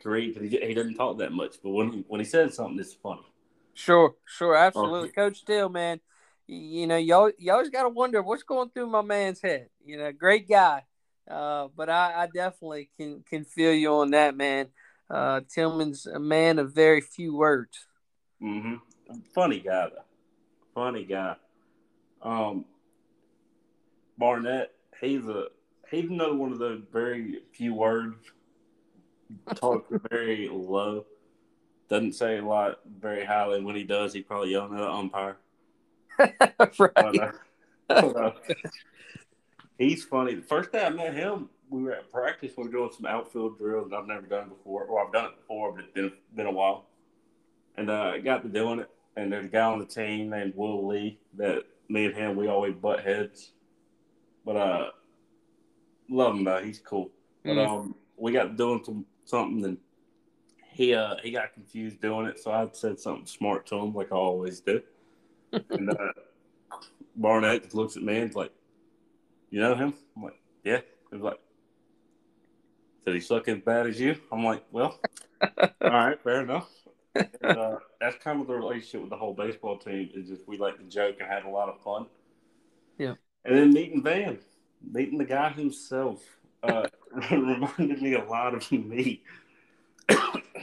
to 0.00 0.10
read 0.10 0.34
because 0.34 0.50
he, 0.50 0.58
he 0.58 0.74
doesn't 0.74 0.94
talk 0.94 1.18
that 1.18 1.32
much. 1.32 1.56
But 1.62 1.70
when 1.70 1.92
he, 1.92 2.04
when 2.08 2.20
he 2.20 2.26
says 2.26 2.54
something, 2.54 2.78
it's 2.78 2.92
funny. 2.94 3.31
Sure, 3.74 4.14
sure, 4.26 4.56
absolutely, 4.56 5.10
oh. 5.10 5.12
Coach 5.12 5.38
Steele, 5.38 5.68
man. 5.68 6.00
You 6.46 6.86
know, 6.86 6.96
you 6.96 7.14
always, 7.14 7.34
you 7.38 7.52
always 7.52 7.70
got 7.70 7.84
to 7.84 7.88
wonder 7.88 8.22
what's 8.22 8.42
going 8.42 8.70
through 8.70 8.88
my 8.88 9.02
man's 9.02 9.40
head. 9.40 9.68
You 9.84 9.96
know, 9.96 10.12
great 10.12 10.48
guy, 10.48 10.84
uh, 11.30 11.68
but 11.74 11.88
I, 11.88 12.22
I, 12.22 12.26
definitely 12.26 12.90
can 12.98 13.22
can 13.28 13.44
feel 13.44 13.72
you 13.72 13.94
on 13.94 14.10
that, 14.10 14.36
man. 14.36 14.68
Uh, 15.08 15.40
Tillman's 15.48 16.06
a 16.06 16.18
man 16.18 16.58
of 16.58 16.74
very 16.74 17.00
few 17.00 17.34
words. 17.34 17.86
Mm-hmm. 18.42 18.74
Funny 19.34 19.60
guy, 19.60 19.88
though. 19.88 20.04
Funny 20.74 21.04
guy. 21.04 21.36
Um, 22.22 22.64
Barnett, 24.18 24.72
he's 25.00 25.24
a 25.24 25.46
he's 25.90 26.10
another 26.10 26.34
one 26.34 26.52
of 26.52 26.58
those 26.58 26.82
very 26.92 27.40
few 27.52 27.74
words. 27.74 28.16
Talk 29.54 29.86
very 30.10 30.48
low. 30.50 31.06
Doesn't 31.92 32.14
say 32.14 32.38
a 32.38 32.42
lot 32.42 32.78
very 33.00 33.22
highly. 33.22 33.62
When 33.62 33.76
he 33.76 33.84
does, 33.84 34.14
he 34.14 34.22
probably 34.22 34.52
yelling 34.52 34.72
at 34.72 34.80
the 34.80 34.90
umpire. 34.90 35.36
right. 36.18 37.32
But, 37.86 38.16
uh, 38.16 38.32
he's 39.76 40.02
funny. 40.02 40.36
The 40.36 40.40
first 40.40 40.72
day 40.72 40.86
I 40.86 40.88
met 40.88 41.12
him, 41.12 41.50
we 41.68 41.82
were 41.82 41.92
at 41.92 42.10
practice. 42.10 42.54
We 42.56 42.64
were 42.64 42.70
doing 42.70 42.92
some 42.96 43.04
outfield 43.04 43.58
drills 43.58 43.90
that 43.90 43.96
I've 43.96 44.06
never 44.06 44.24
done 44.26 44.48
before. 44.48 44.86
Well, 44.88 45.04
I've 45.06 45.12
done 45.12 45.26
it 45.26 45.36
before, 45.36 45.72
but 45.72 45.84
it's 45.84 45.92
been, 45.92 46.10
been 46.34 46.46
a 46.46 46.50
while. 46.50 46.86
And 47.76 47.90
uh, 47.90 48.12
I 48.14 48.20
got 48.20 48.42
to 48.42 48.48
doing 48.48 48.78
it. 48.78 48.88
And 49.16 49.30
there's 49.30 49.44
a 49.44 49.48
guy 49.48 49.60
on 49.66 49.78
the 49.78 49.84
team 49.84 50.30
named 50.30 50.54
Will 50.56 50.86
Lee 50.88 51.18
that 51.36 51.64
me 51.90 52.06
and 52.06 52.14
him, 52.14 52.36
we 52.36 52.48
always 52.48 52.72
butt 52.74 53.00
heads. 53.00 53.50
But 54.46 54.56
uh, 54.56 54.86
love 56.08 56.36
him 56.36 56.44
though. 56.44 56.62
He's 56.62 56.78
cool. 56.78 57.10
But 57.44 57.56
Mm. 57.56 57.68
um, 57.68 57.94
we 58.16 58.32
got 58.32 58.56
doing 58.56 58.82
some 58.82 59.04
something 59.26 59.62
and 59.66 59.76
he 60.72 60.94
uh 60.94 61.16
he 61.22 61.30
got 61.30 61.52
confused 61.54 62.00
doing 62.00 62.26
it, 62.26 62.38
so 62.38 62.50
I 62.50 62.68
said 62.72 62.98
something 62.98 63.26
smart 63.26 63.66
to 63.66 63.76
him 63.76 63.94
like 63.94 64.12
I 64.12 64.16
always 64.16 64.60
do. 64.60 64.82
and 65.52 65.90
uh, 65.90 66.12
Barnett 67.16 67.64
just 67.64 67.74
looks 67.74 67.96
at 67.96 68.02
me 68.02 68.18
and's 68.18 68.36
like, 68.36 68.52
"You 69.50 69.60
know 69.60 69.74
him?" 69.74 69.94
I'm 70.16 70.22
like, 70.24 70.40
"Yeah." 70.64 70.80
He's 71.10 71.20
like, 71.20 71.38
"Did 73.04 73.14
he 73.14 73.20
suck 73.20 73.48
as 73.48 73.58
bad 73.58 73.86
as 73.86 74.00
you?" 74.00 74.16
I'm 74.30 74.44
like, 74.44 74.64
"Well, 74.70 74.98
all 75.42 75.70
right, 75.90 76.22
fair 76.22 76.40
enough." 76.40 76.70
And, 77.14 77.58
uh, 77.58 77.76
that's 78.00 78.16
kind 78.24 78.40
of 78.40 78.46
the 78.46 78.54
relationship 78.54 79.02
with 79.02 79.10
the 79.10 79.16
whole 79.16 79.34
baseball 79.34 79.78
team. 79.78 80.10
Is 80.14 80.28
just 80.28 80.48
we 80.48 80.56
like 80.56 80.78
to 80.78 80.84
joke 80.84 81.16
and 81.20 81.28
have 81.28 81.44
a 81.44 81.50
lot 81.50 81.68
of 81.68 81.80
fun. 81.82 82.06
Yeah. 82.98 83.14
And 83.44 83.58
then 83.58 83.72
meeting 83.72 84.02
Van, 84.02 84.38
meeting 84.90 85.18
the 85.18 85.24
guy 85.24 85.50
himself, 85.50 86.22
uh, 86.62 86.86
reminded 87.30 88.00
me 88.00 88.14
a 88.14 88.24
lot 88.24 88.54
of 88.54 88.70
me, 88.72 89.22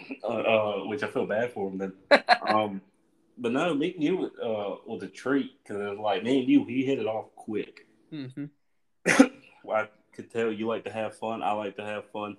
uh, 0.23 0.27
uh, 0.27 0.87
which 0.87 1.03
I 1.03 1.07
feel 1.07 1.25
bad 1.25 1.51
for 1.53 1.69
him. 1.69 1.77
Then, 1.77 1.93
um, 2.47 2.81
but 3.37 3.51
no, 3.51 3.73
meeting 3.73 4.01
you 4.01 4.31
uh, 4.41 4.75
was 4.85 5.03
a 5.03 5.07
treat 5.07 5.51
because 5.63 5.81
it 5.81 5.89
was 5.89 5.99
like 5.99 6.23
me 6.23 6.39
and 6.39 6.49
you, 6.49 6.65
he 6.65 6.85
hit 6.85 6.99
it 6.99 7.07
off 7.07 7.27
quick. 7.35 7.87
hmm 8.11 8.45
I 9.07 9.87
could 10.13 10.31
tell 10.31 10.51
you 10.51 10.67
like 10.67 10.83
to 10.85 10.91
have 10.91 11.15
fun. 11.15 11.43
I 11.43 11.51
like 11.51 11.75
to 11.77 11.85
have 11.85 12.09
fun. 12.11 12.37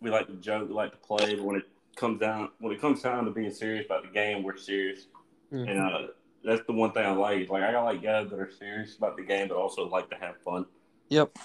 We 0.00 0.10
like 0.10 0.28
to 0.28 0.34
joke, 0.34 0.68
we 0.68 0.74
like 0.74 0.92
to 0.92 0.96
play. 0.98 1.34
But 1.34 1.44
when 1.44 1.56
it 1.56 1.68
comes 1.96 2.20
down, 2.20 2.50
when 2.60 2.72
it 2.72 2.80
comes 2.80 3.02
down 3.02 3.24
to 3.24 3.30
being 3.30 3.52
serious 3.52 3.86
about 3.86 4.04
the 4.04 4.10
game, 4.10 4.42
we're 4.42 4.56
serious. 4.56 5.06
Mm-hmm. 5.52 5.68
And 5.68 5.80
uh, 5.80 6.06
that's 6.44 6.62
the 6.66 6.72
one 6.72 6.92
thing 6.92 7.04
I 7.04 7.10
like. 7.10 7.50
Like 7.50 7.64
I 7.64 7.72
got 7.72 7.84
like 7.84 8.02
guys 8.02 8.30
that 8.30 8.38
are 8.38 8.50
serious 8.50 8.96
about 8.96 9.16
the 9.16 9.22
game, 9.22 9.48
but 9.48 9.56
also 9.56 9.88
like 9.88 10.08
to 10.10 10.16
have 10.16 10.40
fun. 10.42 10.66
Yep. 11.08 11.36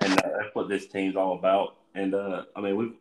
And 0.00 0.12
uh, 0.12 0.28
that's 0.38 0.54
what 0.54 0.68
this 0.68 0.86
team's 0.86 1.16
all 1.16 1.38
about. 1.38 1.76
And 1.94 2.14
uh, 2.14 2.44
I 2.54 2.60
mean, 2.60 2.76
we, 2.76 2.92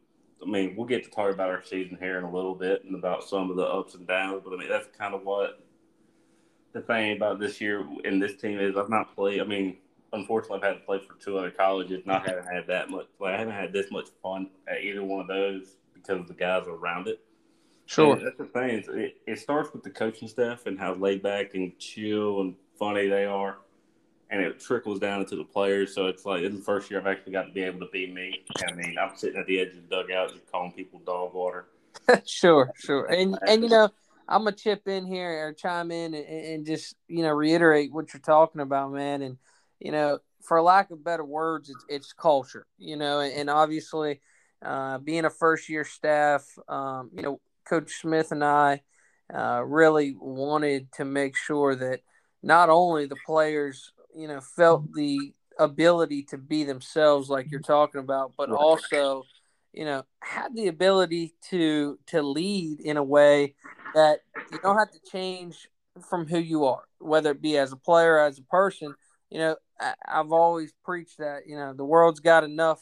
I 0.44 0.50
mean, 0.50 0.76
we'll 0.76 0.88
get 0.88 1.04
to 1.04 1.10
talk 1.10 1.34
about 1.34 1.50
our 1.50 1.64
season 1.64 1.98
here 2.00 2.18
in 2.18 2.24
a 2.24 2.32
little 2.32 2.56
bit 2.56 2.84
and 2.84 2.96
about 2.96 3.24
some 3.24 3.50
of 3.50 3.56
the 3.56 3.64
ups 3.64 3.96
and 3.96 4.08
downs. 4.08 4.42
But 4.44 4.54
I 4.54 4.58
mean, 4.58 4.70
that's 4.70 4.88
kind 4.98 5.14
of 5.14 5.24
what 5.24 5.64
the 6.74 6.82
thing 6.82 7.16
about 7.16 7.40
this 7.40 7.62
year 7.62 7.86
and 8.04 8.22
this 8.22 8.36
team 8.36 8.60
is. 8.60 8.76
I've 8.76 8.90
not 8.90 9.16
played. 9.16 9.42
I 9.42 9.46
mean, 9.46 9.78
unfortunately, 10.12 10.58
I've 10.58 10.64
had 10.64 10.80
to 10.80 10.86
play 10.86 11.00
for 11.00 11.16
two 11.24 11.38
other 11.38 11.52
colleges, 11.52 12.02
and 12.04 12.12
I 12.12 12.20
mm-hmm. 12.20 12.30
haven't 12.30 12.54
had 12.54 12.68
that 12.68 12.90
much. 12.90 13.08
Like 13.20 13.36
I 13.36 13.38
haven't 13.38 13.56
had 13.56 13.74
this 13.74 13.92
much 13.92 14.08
fun 14.22 14.50
at 14.68 14.82
either 14.82 15.04
one 15.04 15.22
of 15.22 15.28
those 15.28 15.78
because 15.94 16.20
of 16.20 16.28
the 16.28 16.34
guys 16.34 16.66
around 16.68 17.08
it. 17.08 17.22
Sure. 17.86 18.16
And 18.16 18.26
that's 18.26 18.38
the 18.38 18.46
thing. 18.46 18.84
It, 18.88 19.18
it 19.28 19.40
starts 19.40 19.74
with 19.74 19.84
the 19.84 19.90
coaching 19.90 20.28
staff 20.28 20.66
and 20.66 20.80
how 20.80 20.94
laid 20.96 21.22
back 21.22 21.54
and 21.54 21.78
chill 21.80 22.42
and 22.42 22.56
funny 22.80 23.08
they 23.08 23.26
are, 23.26 23.58
and 24.34 24.42
it 24.42 24.60
trickles 24.60 25.00
down 25.00 25.22
into 25.22 25.36
the 25.36 25.44
players. 25.44 25.94
So 25.94 26.08
it's 26.08 26.26
like 26.26 26.42
this 26.42 26.52
is 26.52 26.58
the 26.58 26.66
first 26.66 26.90
year 26.90 27.00
I've 27.00 27.06
actually 27.06 27.34
got 27.34 27.44
to 27.44 27.54
be 27.54 27.62
able 27.62 27.80
to 27.82 27.92
be 27.94 28.12
me. 28.12 28.44
I 28.68 28.74
mean, 28.74 28.96
I'm 29.00 29.16
sitting 29.16 29.40
at 29.40 29.46
the 29.46 29.60
edge 29.60 29.70
of 29.70 29.88
the 29.88 29.96
dugout 29.96 30.34
just 30.34 30.52
calling 30.52 30.72
people 30.72 31.00
dog 31.06 31.36
water. 31.36 31.68
sure, 32.26 32.72
sure. 32.76 33.06
And 33.06 33.38
and 33.48 33.62
you 33.62 33.70
know, 33.70 33.90
I'm 34.28 34.44
gonna 34.44 34.56
chip 34.56 34.88
in 34.88 35.06
here 35.06 35.48
or 35.48 35.54
chime 35.54 35.92
in 35.92 36.16
and, 36.16 36.26
and 36.26 36.66
just 36.66 36.96
you 37.08 37.22
know 37.22 37.32
reiterate 37.32 37.94
what 37.94 38.12
you're 38.12 38.22
talking 38.22 38.62
about, 38.62 38.92
man. 38.92 39.22
And 39.22 39.38
you 39.80 39.92
know, 39.92 40.18
for 40.42 40.60
lack 40.64 40.90
of 40.90 41.04
better 41.04 41.24
words, 41.24 41.70
it's, 41.70 41.86
it's 41.88 42.14
culture. 42.14 42.66
You 42.80 42.98
know, 42.98 43.20
and 43.20 43.52
obviously, 43.52 44.20
uh, 44.66 44.98
being 44.98 45.26
a 45.26 45.30
first 45.30 45.70
year 45.70 45.86
staff, 45.86 46.44
um, 46.68 47.12
you 47.16 47.22
know, 47.22 47.40
Coach 47.70 47.92
Smith 48.02 48.32
and 48.32 48.44
I 48.44 48.82
uh, 49.32 49.62
really 49.64 50.16
wanted 50.20 50.92
to 50.94 51.06
make 51.06 51.38
sure 51.38 51.76
that 51.76 52.00
not 52.42 52.70
only 52.70 53.06
the 53.06 53.16
players, 53.28 53.94
you 54.16 54.28
know, 54.28 54.42
felt 54.42 54.94
the 54.94 55.34
ability 55.60 56.24
to 56.24 56.38
be 56.38 56.64
themselves, 56.64 57.30
like 57.30 57.52
you're 57.52 57.62
talking 57.62 58.02
about, 58.02 58.34
but 58.38 58.50
also 58.50 59.26
you 59.74 59.86
know 59.86 60.04
had 60.22 60.56
the 60.56 60.68
ability 60.68 61.34
to 61.50 62.00
to 62.08 62.22
lead 62.22 62.80
in 62.80 62.98
a 62.98 63.04
way 63.04 63.56
that 63.96 64.20
you 64.52 64.60
don't 64.62 64.78
have 64.78 64.92
to 64.92 65.00
change 65.12 65.68
from 66.08 66.28
who 66.28 66.40
you 66.40 66.66
are 66.66 66.84
whether 67.00 67.32
it 67.32 67.42
be 67.42 67.58
as 67.58 67.72
a 67.72 67.78
player 67.78 68.20
as 68.20 68.40
a 68.40 68.44
person. 68.44 68.94
You 69.30 69.40
know 69.40 69.56
I, 69.80 69.96
i've 70.08 70.32
always 70.32 70.74
preached 70.86 71.18
that 71.18 71.42
you 71.48 71.56
know 71.56 71.74
the 71.74 71.86
world's 71.86 72.20
got 72.20 72.44
enough 72.44 72.82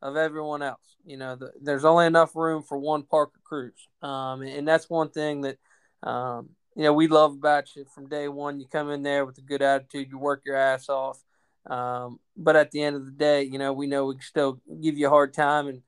of 0.00 0.16
everyone 0.16 0.62
else. 0.62 0.96
You 1.04 1.16
know 1.16 1.36
the, 1.36 1.52
there's 1.60 1.84
only 1.84 2.06
enough 2.06 2.34
room 2.34 2.62
for 2.62 2.78
one 2.78 3.02
parker 3.02 3.40
cruz. 3.44 3.88
Um, 4.00 4.42
and 4.42 4.66
that's 4.66 4.88
one 4.88 5.10
thing 5.10 5.42
that 5.42 5.58
um, 6.02 6.50
you 6.78 6.84
know 6.84 6.94
we 6.94 7.08
love 7.08 7.32
about 7.34 7.76
you 7.76 7.84
from 7.94 8.08
day 8.08 8.28
one 8.28 8.58
you 8.58 8.66
come 8.66 8.90
in 8.90 9.02
there 9.02 9.26
with 9.26 9.36
a 9.36 9.42
good 9.42 9.60
attitude 9.60 10.08
you 10.10 10.16
work 10.16 10.42
your 10.46 10.56
ass 10.56 10.88
off 10.88 11.22
um, 11.66 12.18
but 12.38 12.56
at 12.56 12.70
the 12.70 12.82
end 12.82 12.96
of 12.96 13.04
the 13.04 13.12
day 13.12 13.42
you 13.42 13.58
know 13.58 13.74
we 13.74 13.86
know 13.86 14.06
we 14.06 14.14
can 14.14 14.22
still 14.22 14.58
give 14.80 14.96
you 14.96 15.08
a 15.08 15.10
hard 15.10 15.34
time 15.34 15.68
and 15.68 15.82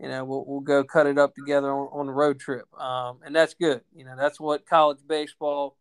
you 0.00 0.08
know, 0.08 0.24
we'll, 0.24 0.44
we'll 0.46 0.60
go 0.60 0.84
cut 0.84 1.06
it 1.06 1.18
up 1.18 1.34
together 1.34 1.70
on, 1.70 1.88
on 1.92 2.08
a 2.08 2.12
road 2.12 2.38
trip. 2.38 2.66
Um, 2.78 3.20
and 3.24 3.34
that's 3.34 3.54
good. 3.54 3.80
You 3.94 4.04
know, 4.04 4.14
that's 4.16 4.38
what 4.38 4.66
college 4.66 4.98
baseball 5.06 5.76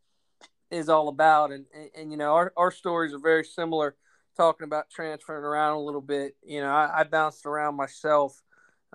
is 0.71 0.89
all 0.89 1.09
about. 1.09 1.51
And, 1.51 1.65
and, 1.73 1.89
and, 1.95 2.11
you 2.11 2.17
know, 2.17 2.33
our, 2.33 2.53
our 2.55 2.71
stories 2.71 3.13
are 3.13 3.19
very 3.19 3.43
similar, 3.43 3.95
talking 4.37 4.65
about 4.65 4.89
transferring 4.89 5.43
around 5.43 5.73
a 5.73 5.81
little 5.81 6.01
bit. 6.01 6.35
You 6.45 6.61
know, 6.61 6.69
I, 6.69 7.01
I 7.01 7.03
bounced 7.03 7.45
around 7.45 7.75
myself, 7.75 8.41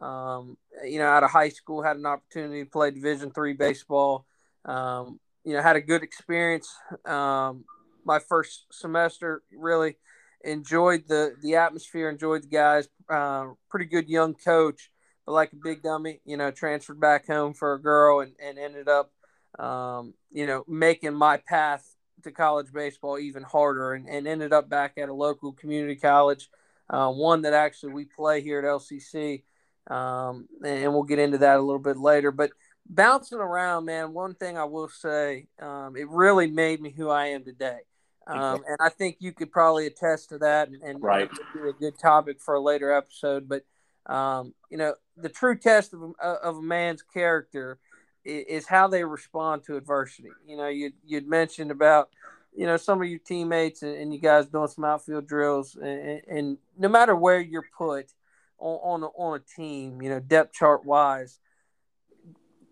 um, 0.00 0.57
you 0.85 0.99
know, 0.99 1.07
out 1.07 1.23
of 1.23 1.31
high 1.31 1.50
school, 1.50 1.83
had 1.83 1.97
an 1.97 2.07
opportunity 2.07 2.65
to 2.65 2.71
play 2.71 2.91
Division 2.91 3.31
three 3.31 3.53
baseball. 3.53 4.27
Um, 4.65 5.21
you 5.44 5.54
know, 5.54 5.62
had 5.62 5.76
a 5.76 5.80
good 5.80 6.02
experience. 6.02 6.68
Um, 7.04 7.64
my 8.04 8.18
first 8.18 8.66
semester 8.73 9.42
really 9.52 9.97
enjoyed 10.42 11.04
the, 11.06 11.35
the 11.42 11.56
atmosphere, 11.56 12.09
enjoyed 12.09 12.44
the 12.44 12.49
guys, 12.49 12.88
uh, 13.09 13.49
pretty 13.68 13.87
good 13.87 14.09
young 14.09 14.35
coach 14.35 14.90
but 15.26 15.32
like 15.32 15.52
a 15.52 15.56
big 15.56 15.82
dummy, 15.82 16.20
you 16.25 16.37
know, 16.37 16.50
transferred 16.50 17.00
back 17.00 17.26
home 17.26 17.54
for 17.54 17.75
a 17.75 17.80
girl 17.80 18.20
and, 18.20 18.32
and 18.42 18.59
ended 18.59 18.88
up, 18.88 19.12
um, 19.59 20.14
you 20.30 20.47
know, 20.47 20.64
making 20.66 21.14
my 21.14 21.37
path 21.37 21.87
to 22.25 22.30
college 22.30 22.73
baseball 22.73 23.18
even 23.18 23.42
harder 23.42 23.94
and, 23.94 24.09
and 24.09 24.26
ended 24.26 24.52
up 24.52 24.68
back 24.68 24.94
at 24.99 25.09
a 25.09 25.14
local 25.14 25.52
community 25.52 25.97
college, 25.97 26.49
uh, 26.88 27.09
one 27.11 27.42
that 27.42 27.52
actually 27.52 27.92
we 27.92 28.04
play 28.04 28.40
here 28.40 28.59
at 28.59 28.64
LCC. 28.64 29.44
Um, 29.90 30.47
and 30.64 30.92
we'll 30.92 31.04
get 31.04 31.18
into 31.18 31.38
that 31.38 31.56
a 31.56 31.62
little 31.62 31.80
bit 31.80 31.97
later. 31.97 32.30
But 32.30 32.50
bouncing 32.90 33.38
around, 33.38 33.85
man, 33.87 34.12
one 34.12 34.35
thing 34.35 34.59
I 34.59 34.64
will 34.64 34.88
say, 34.88 35.47
um, 35.61 35.97
it 35.97 36.09
really 36.09 36.50
made 36.50 36.80
me 36.82 36.90
who 36.90 37.09
I 37.09 37.26
am 37.26 37.44
today. 37.44 37.78
Um, 38.26 38.62
and 38.66 38.76
I 38.80 38.90
think 38.90 39.16
you 39.20 39.32
could 39.32 39.50
probably 39.50 39.87
attest 39.87 40.28
to 40.28 40.38
that, 40.38 40.68
and, 40.68 40.82
and 40.82 41.02
Right. 41.02 41.23
it 41.23 41.32
would 41.32 41.62
be 41.64 41.68
a 41.70 41.73
good 41.73 41.99
topic 41.99 42.40
for 42.40 42.54
a 42.54 42.61
later 42.61 42.92
episode. 42.92 43.49
But 43.49 43.64
um, 44.06 44.54
you 44.70 44.76
know, 44.78 44.94
the 45.16 45.28
true 45.28 45.56
test 45.56 45.94
of, 45.94 46.02
a- 46.20 46.25
of 46.25 46.56
a 46.56 46.62
man's 46.62 47.02
character 47.02 47.78
is, 48.25 48.44
is 48.62 48.66
how 48.66 48.88
they 48.88 49.04
respond 49.04 49.64
to 49.64 49.76
adversity. 49.76 50.30
You 50.47 50.56
know, 50.56 50.68
you 50.68 50.92
you'd 51.04 51.28
mentioned 51.28 51.70
about 51.73 52.11
you 52.54 52.66
know 52.66 52.76
some 52.76 53.02
of 53.02 53.09
your 53.09 53.18
teammates 53.18 53.82
and, 53.82 53.97
and 53.97 54.14
you 54.14 54.20
guys 54.20 54.47
doing 54.47 54.68
some 54.68 54.85
outfield 54.85 55.26
drills, 55.26 55.75
and, 55.76 56.23
and 56.28 56.59
no 56.78 56.88
matter 56.88 57.16
where 57.16 57.40
you're 57.40 57.66
put 57.76 58.12
on 58.59 58.78
on 58.82 59.02
a, 59.02 59.06
on 59.06 59.40
a 59.40 59.56
team, 59.56 60.02
you 60.02 60.09
know, 60.09 60.20
depth 60.20 60.52
chart 60.52 60.85
wise, 60.85 61.40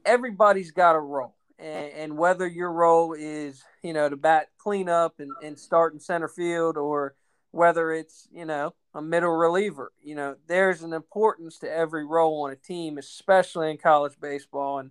everybody's 0.04 0.70
got 0.70 0.96
a 0.96 1.00
role. 1.00 1.34
And, 1.58 1.92
and 1.92 2.18
whether 2.18 2.46
your 2.46 2.72
role 2.72 3.14
is, 3.14 3.62
you 3.82 3.92
know, 3.92 4.08
to 4.08 4.16
bat 4.16 4.48
cleanup 4.58 5.18
and, 5.18 5.32
and 5.42 5.58
start 5.58 5.92
in 5.92 6.00
center 6.00 6.28
field 6.28 6.76
or 6.76 7.16
whether 7.50 7.92
it's, 7.92 8.28
you 8.30 8.44
know, 8.44 8.74
a 8.94 9.02
middle 9.02 9.32
reliever, 9.32 9.92
you 10.00 10.14
know, 10.14 10.36
there's 10.46 10.82
an 10.82 10.92
importance 10.92 11.58
to 11.58 11.70
every 11.70 12.04
role 12.04 12.44
on 12.44 12.52
a 12.52 12.56
team, 12.56 12.98
especially 12.98 13.70
in 13.70 13.76
college 13.76 14.12
baseball. 14.20 14.78
And, 14.78 14.90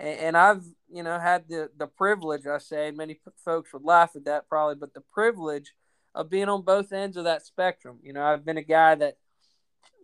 and 0.00 0.36
I've, 0.36 0.64
you 0.90 1.02
know, 1.02 1.18
had 1.18 1.48
the, 1.48 1.70
the 1.76 1.86
privilege, 1.86 2.46
I 2.46 2.58
say, 2.58 2.90
many 2.90 3.20
folks 3.44 3.72
would 3.72 3.84
laugh 3.84 4.16
at 4.16 4.24
that 4.24 4.48
probably, 4.48 4.74
but 4.74 4.94
the 4.94 5.02
privilege 5.12 5.74
of 6.14 6.30
being 6.30 6.48
on 6.48 6.62
both 6.62 6.92
ends 6.92 7.16
of 7.16 7.24
that 7.24 7.44
spectrum. 7.44 7.98
You 8.02 8.12
know, 8.12 8.24
I've 8.24 8.44
been 8.44 8.58
a 8.58 8.62
guy 8.62 8.96
that, 8.96 9.18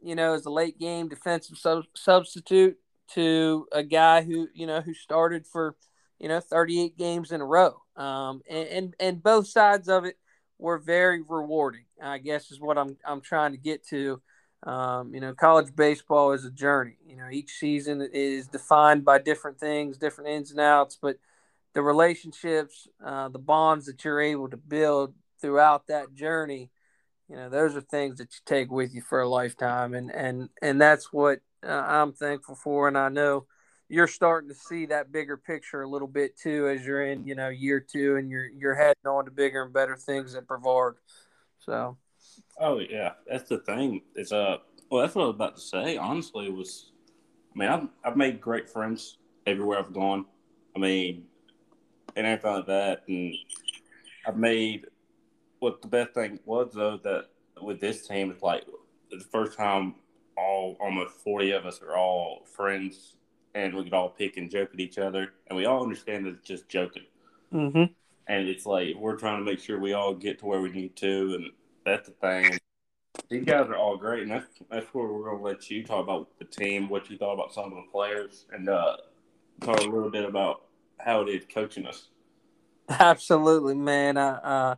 you 0.02 0.14
know, 0.14 0.34
is 0.34 0.46
a 0.46 0.50
late 0.50 0.78
game 0.78 1.08
defensive 1.08 1.58
sub- 1.58 1.86
substitute 1.94 2.76
to 3.08 3.66
a 3.72 3.82
guy 3.82 4.22
who 4.22 4.48
you 4.54 4.66
know 4.66 4.80
who 4.80 4.94
started 4.94 5.46
for 5.46 5.76
you 6.18 6.28
know 6.28 6.40
38 6.40 6.96
games 6.96 7.32
in 7.32 7.40
a 7.40 7.44
row. 7.44 7.82
Um, 7.96 8.42
and, 8.48 8.68
and 8.68 8.94
and 9.00 9.22
both 9.22 9.46
sides 9.46 9.88
of 9.88 10.04
it 10.04 10.16
were 10.58 10.78
very 10.78 11.22
rewarding. 11.22 11.84
I 12.02 12.18
guess 12.18 12.50
is 12.50 12.60
what 12.60 12.78
I'm 12.78 12.96
I'm 13.04 13.20
trying 13.20 13.52
to 13.52 13.58
get 13.58 13.86
to. 13.88 14.20
Um, 14.64 15.14
you 15.14 15.20
know, 15.20 15.34
college 15.34 15.76
baseball 15.76 16.32
is 16.32 16.46
a 16.46 16.50
journey. 16.50 16.96
You 17.06 17.16
know, 17.16 17.28
each 17.30 17.52
season 17.52 18.08
is 18.12 18.48
defined 18.48 19.04
by 19.04 19.18
different 19.18 19.60
things, 19.60 19.98
different 19.98 20.30
ins 20.30 20.52
and 20.52 20.60
outs, 20.60 20.96
but 21.00 21.18
the 21.74 21.82
relationships, 21.82 22.88
uh, 23.04 23.28
the 23.28 23.38
bonds 23.38 23.86
that 23.86 24.04
you're 24.04 24.20
able 24.20 24.48
to 24.48 24.56
build 24.56 25.12
throughout 25.40 25.88
that 25.88 26.14
journey, 26.14 26.70
you 27.28 27.36
know, 27.36 27.50
those 27.50 27.76
are 27.76 27.80
things 27.80 28.18
that 28.18 28.32
you 28.32 28.40
take 28.46 28.70
with 28.70 28.94
you 28.94 29.02
for 29.02 29.20
a 29.20 29.28
lifetime, 29.28 29.94
and 29.94 30.10
and 30.10 30.48
and 30.62 30.80
that's 30.80 31.12
what 31.12 31.40
I'm 31.66 32.12
thankful 32.12 32.54
for. 32.54 32.88
And 32.88 32.98
I 32.98 33.08
know 33.08 33.46
you're 33.88 34.08
starting 34.08 34.48
to 34.48 34.54
see 34.54 34.86
that 34.86 35.12
bigger 35.12 35.36
picture 35.36 35.82
a 35.82 35.88
little 35.88 36.08
bit 36.08 36.38
too 36.38 36.68
as 36.68 36.84
you're 36.84 37.04
in, 37.04 37.26
you 37.26 37.34
know, 37.34 37.48
year 37.48 37.80
two, 37.80 38.16
and 38.16 38.30
you're 38.30 38.46
you're 38.46 38.74
heading 38.74 39.06
on 39.06 39.24
to 39.24 39.30
bigger 39.30 39.62
and 39.62 39.72
better 39.72 39.96
things 39.96 40.34
at 40.34 40.46
Brevard. 40.46 40.96
So. 41.58 41.96
Oh 42.58 42.78
yeah, 42.78 43.12
that's 43.28 43.48
the 43.48 43.58
thing. 43.58 44.02
It's 44.14 44.32
uh, 44.32 44.56
well, 44.90 45.02
that's 45.02 45.14
what 45.14 45.22
I 45.22 45.26
was 45.26 45.34
about 45.34 45.56
to 45.56 45.62
say. 45.62 45.96
Honestly, 45.96 46.46
it 46.46 46.54
was 46.54 46.92
I 47.54 47.58
mean, 47.58 47.68
I've 47.68 47.88
I've 48.04 48.16
made 48.16 48.40
great 48.40 48.68
friends 48.68 49.18
everywhere 49.46 49.78
I've 49.78 49.92
gone. 49.92 50.26
I 50.74 50.78
mean, 50.78 51.24
and 52.16 52.26
everything 52.26 52.56
like 52.56 52.66
that, 52.66 53.02
and 53.08 53.34
I've 54.26 54.36
made. 54.36 54.86
What 55.60 55.80
the 55.80 55.88
best 55.88 56.12
thing 56.12 56.40
was 56.44 56.72
though 56.74 56.98
that 57.04 57.26
with 57.62 57.80
this 57.80 58.06
team, 58.06 58.30
it's 58.30 58.42
like 58.42 58.64
the 59.10 59.24
first 59.32 59.56
time 59.56 59.94
all 60.36 60.76
almost 60.80 61.14
forty 61.14 61.50
of 61.52 61.66
us 61.66 61.80
are 61.82 61.96
all 61.96 62.44
friends, 62.44 63.16
and 63.54 63.74
we 63.74 63.84
could 63.84 63.94
all 63.94 64.10
pick 64.10 64.36
and 64.36 64.50
joke 64.50 64.70
at 64.72 64.80
each 64.80 64.98
other, 64.98 65.32
and 65.46 65.56
we 65.56 65.66
all 65.66 65.82
understand 65.82 66.26
that 66.26 66.34
it's 66.34 66.48
just 66.48 66.68
joking. 66.68 67.04
Mm-hmm. 67.52 67.92
And 68.26 68.48
it's 68.48 68.66
like 68.66 68.94
we're 68.96 69.16
trying 69.16 69.38
to 69.38 69.44
make 69.44 69.60
sure 69.60 69.78
we 69.78 69.92
all 69.92 70.14
get 70.14 70.38
to 70.40 70.46
where 70.46 70.60
we 70.60 70.70
need 70.70 70.96
to, 70.96 71.34
and 71.34 71.50
that's 71.84 72.08
the 72.08 72.14
thing. 72.14 72.58
These 73.28 73.44
guys 73.44 73.68
are 73.68 73.76
all 73.76 73.96
great, 73.96 74.22
and 74.22 74.30
that's 74.30 74.46
that's 74.70 74.86
where 74.94 75.06
we're 75.06 75.30
gonna 75.30 75.42
let 75.42 75.70
you 75.70 75.84
talk 75.84 76.02
about 76.02 76.28
the 76.38 76.44
team, 76.44 76.88
what 76.88 77.10
you 77.10 77.18
thought 77.18 77.34
about 77.34 77.52
some 77.52 77.66
of 77.66 77.70
the 77.72 77.90
players, 77.92 78.46
and 78.52 78.68
uh, 78.68 78.96
talk 79.60 79.80
a 79.80 79.84
little 79.84 80.10
bit 80.10 80.24
about 80.24 80.62
how 80.98 81.22
it 81.22 81.28
is 81.28 81.44
coaching 81.52 81.86
us. 81.86 82.08
Absolutely, 82.88 83.74
man. 83.74 84.16
Uh, 84.16 84.40
uh, 84.42 84.74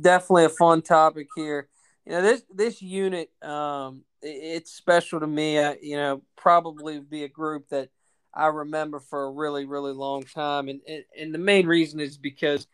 definitely 0.00 0.44
a 0.44 0.48
fun 0.50 0.82
topic 0.82 1.28
here. 1.34 1.68
You 2.06 2.12
know, 2.12 2.22
this 2.22 2.42
this 2.54 2.82
unit, 2.82 3.30
um, 3.42 4.02
it's 4.22 4.72
special 4.72 5.20
to 5.20 5.26
me. 5.26 5.58
I, 5.58 5.76
you 5.80 5.96
know, 5.96 6.22
probably 6.36 7.00
be 7.00 7.24
a 7.24 7.28
group 7.28 7.68
that 7.68 7.88
I 8.32 8.48
remember 8.48 9.00
for 9.00 9.24
a 9.24 9.30
really, 9.30 9.64
really 9.64 9.92
long 9.92 10.24
time, 10.24 10.68
and 10.68 10.80
and, 10.86 11.04
and 11.18 11.34
the 11.34 11.38
main 11.38 11.66
reason 11.66 12.00
is 12.00 12.18
because 12.18 12.66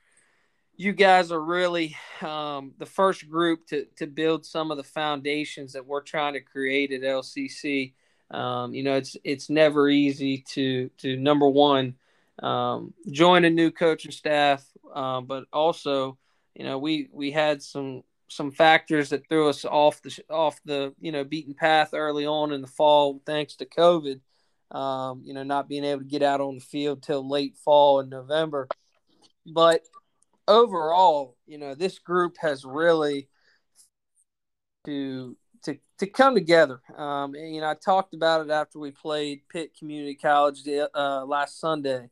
you 0.76 0.92
guys 0.92 1.30
are 1.30 1.40
really 1.40 1.96
um, 2.22 2.72
the 2.78 2.86
first 2.86 3.28
group 3.28 3.66
to 3.68 3.86
to 3.96 4.06
build 4.06 4.44
some 4.44 4.70
of 4.70 4.76
the 4.76 4.84
foundations 4.84 5.74
that 5.74 5.86
we're 5.86 6.02
trying 6.02 6.32
to 6.32 6.40
create 6.40 6.90
at 6.92 7.02
LCC. 7.02 7.92
Um, 8.30 8.74
you 8.74 8.82
know, 8.82 8.96
it's 8.96 9.16
it's 9.22 9.50
never 9.50 9.88
easy 9.88 10.38
to 10.54 10.90
to 10.98 11.16
number 11.16 11.48
one 11.48 11.94
um, 12.42 12.94
join 13.10 13.44
a 13.44 13.50
new 13.50 13.70
coaching 13.70 14.10
staff, 14.10 14.64
uh, 14.94 15.20
but 15.20 15.44
also, 15.52 16.18
you 16.54 16.64
know, 16.64 16.78
we 16.78 17.08
we 17.12 17.30
had 17.30 17.62
some 17.62 18.02
some 18.30 18.52
factors 18.52 19.10
that 19.10 19.28
threw 19.28 19.48
us 19.48 19.64
off 19.64 20.00
the 20.02 20.16
off 20.30 20.60
the 20.64 20.94
you 21.00 21.10
know 21.12 21.24
beaten 21.24 21.52
path 21.52 21.90
early 21.92 22.24
on 22.24 22.52
in 22.52 22.60
the 22.60 22.66
fall, 22.66 23.20
thanks 23.26 23.56
to 23.56 23.66
COVID. 23.66 24.20
Um, 24.70 25.22
you 25.24 25.34
know, 25.34 25.42
not 25.42 25.68
being 25.68 25.84
able 25.84 26.02
to 26.02 26.06
get 26.06 26.22
out 26.22 26.40
on 26.40 26.54
the 26.54 26.60
field 26.60 27.02
till 27.02 27.28
late 27.28 27.56
fall 27.56 27.98
in 27.98 28.08
November, 28.08 28.68
but 29.44 29.82
overall, 30.46 31.36
you 31.46 31.58
know, 31.58 31.74
this 31.74 31.98
group 31.98 32.36
has 32.40 32.64
really 32.64 33.28
to 34.86 35.36
to 35.64 35.76
to 35.98 36.06
come 36.06 36.34
together. 36.34 36.80
Um, 36.96 37.34
and, 37.34 37.52
you 37.52 37.60
know, 37.60 37.68
I 37.68 37.74
talked 37.74 38.14
about 38.14 38.46
it 38.46 38.50
after 38.50 38.78
we 38.78 38.92
played 38.92 39.42
Pitt 39.48 39.76
Community 39.76 40.14
College 40.14 40.62
uh, 40.94 41.24
last 41.24 41.58
Sunday 41.58 42.10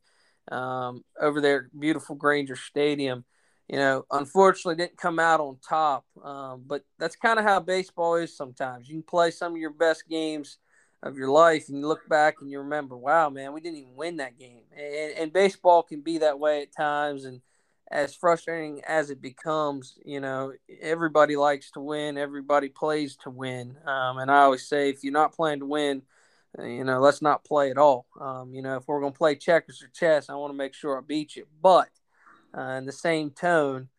um, 0.51 1.03
over 1.19 1.39
there, 1.39 1.69
beautiful 1.77 2.15
Grainger 2.15 2.57
Stadium. 2.57 3.23
You 3.69 3.77
know, 3.77 4.05
unfortunately, 4.09 4.83
didn't 4.83 4.97
come 4.97 5.19
out 5.19 5.39
on 5.39 5.57
top. 5.67 6.03
Um, 6.23 6.63
but 6.65 6.83
that's 6.97 7.15
kind 7.15 7.37
of 7.37 7.45
how 7.45 7.59
baseball 7.59 8.15
is 8.15 8.35
sometimes. 8.35 8.89
You 8.89 8.95
can 8.95 9.03
play 9.03 9.29
some 9.29 9.53
of 9.53 9.59
your 9.59 9.69
best 9.69 10.09
games 10.09 10.57
of 11.03 11.17
your 11.17 11.29
life, 11.29 11.69
and 11.69 11.77
you 11.77 11.87
look 11.87 12.09
back 12.09 12.37
and 12.41 12.49
you 12.49 12.59
remember, 12.59 12.97
wow, 12.97 13.29
man, 13.29 13.53
we 13.53 13.61
didn't 13.61 13.77
even 13.77 13.95
win 13.95 14.17
that 14.17 14.39
game. 14.39 14.63
And, 14.75 15.13
and 15.17 15.33
baseball 15.33 15.83
can 15.83 16.01
be 16.01 16.17
that 16.17 16.39
way 16.39 16.63
at 16.63 16.75
times, 16.75 17.25
and 17.25 17.41
as 17.91 18.15
frustrating 18.15 18.81
as 18.87 19.09
it 19.11 19.21
becomes, 19.21 19.97
you 20.03 20.19
know, 20.19 20.53
everybody 20.81 21.35
likes 21.35 21.71
to 21.71 21.79
win. 21.79 22.17
Everybody 22.17 22.69
plays 22.69 23.15
to 23.23 23.29
win. 23.29 23.77
Um, 23.85 24.17
and 24.17 24.29
I 24.29 24.41
always 24.41 24.67
say, 24.67 24.89
if 24.89 25.03
you're 25.03 25.13
not 25.13 25.35
playing 25.35 25.59
to 25.59 25.65
win, 25.65 26.01
uh, 26.57 26.63
you 26.63 26.83
know, 26.83 26.99
let's 26.99 27.21
not 27.21 27.43
play 27.43 27.71
at 27.71 27.77
all. 27.77 28.07
Um, 28.19 28.53
you 28.53 28.61
know, 28.61 28.77
if 28.77 28.87
we're 28.87 28.99
going 28.99 29.13
to 29.13 29.17
play 29.17 29.35
checkers 29.35 29.81
or 29.81 29.87
chess, 29.87 30.29
I 30.29 30.35
want 30.35 30.51
to 30.51 30.57
make 30.57 30.73
sure 30.73 30.97
I 30.97 31.01
beat 31.01 31.35
you. 31.35 31.45
But 31.61 31.89
uh, 32.57 32.61
in 32.61 32.85
the 32.85 32.91
same 32.91 33.31
tone, 33.31 33.89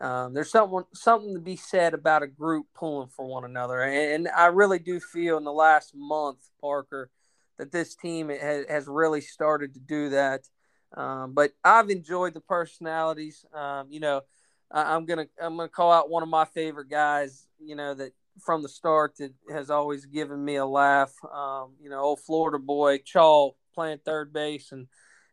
um, 0.00 0.34
there's 0.34 0.50
something 0.50 0.82
something 0.92 1.34
to 1.34 1.40
be 1.40 1.56
said 1.56 1.94
about 1.94 2.24
a 2.24 2.26
group 2.26 2.66
pulling 2.74 3.08
for 3.08 3.24
one 3.24 3.44
another, 3.44 3.80
and, 3.82 4.26
and 4.26 4.28
I 4.28 4.46
really 4.46 4.80
do 4.80 4.98
feel 4.98 5.38
in 5.38 5.44
the 5.44 5.52
last 5.52 5.92
month, 5.94 6.38
Parker, 6.60 7.10
that 7.58 7.70
this 7.70 7.94
team 7.94 8.28
has, 8.28 8.66
has 8.68 8.86
really 8.88 9.20
started 9.20 9.74
to 9.74 9.80
do 9.80 10.08
that. 10.10 10.48
Um, 10.94 11.34
but 11.34 11.52
I've 11.64 11.88
enjoyed 11.88 12.34
the 12.34 12.40
personalities. 12.40 13.44
Um, 13.54 13.86
you 13.90 14.00
know, 14.00 14.22
I, 14.70 14.96
am 14.96 15.06
gonna 15.06 15.26
I'm 15.40 15.56
gonna 15.56 15.68
call 15.68 15.92
out 15.92 16.10
one 16.10 16.22
of 16.22 16.28
my 16.28 16.46
favorite 16.46 16.90
guys. 16.90 17.46
You 17.60 17.76
know 17.76 17.94
that 17.94 18.12
from 18.40 18.62
the 18.62 18.68
start 18.68 19.16
that 19.18 19.32
has 19.50 19.70
always 19.70 20.06
given 20.06 20.44
me 20.44 20.56
a 20.56 20.66
laugh. 20.66 21.12
Um, 21.32 21.74
you 21.80 21.90
know, 21.90 22.00
old 22.00 22.20
Florida 22.20 22.58
boy 22.58 22.98
Chaw 22.98 23.50
playing 23.74 24.00
third 24.04 24.32
base, 24.32 24.72
and 24.72 24.88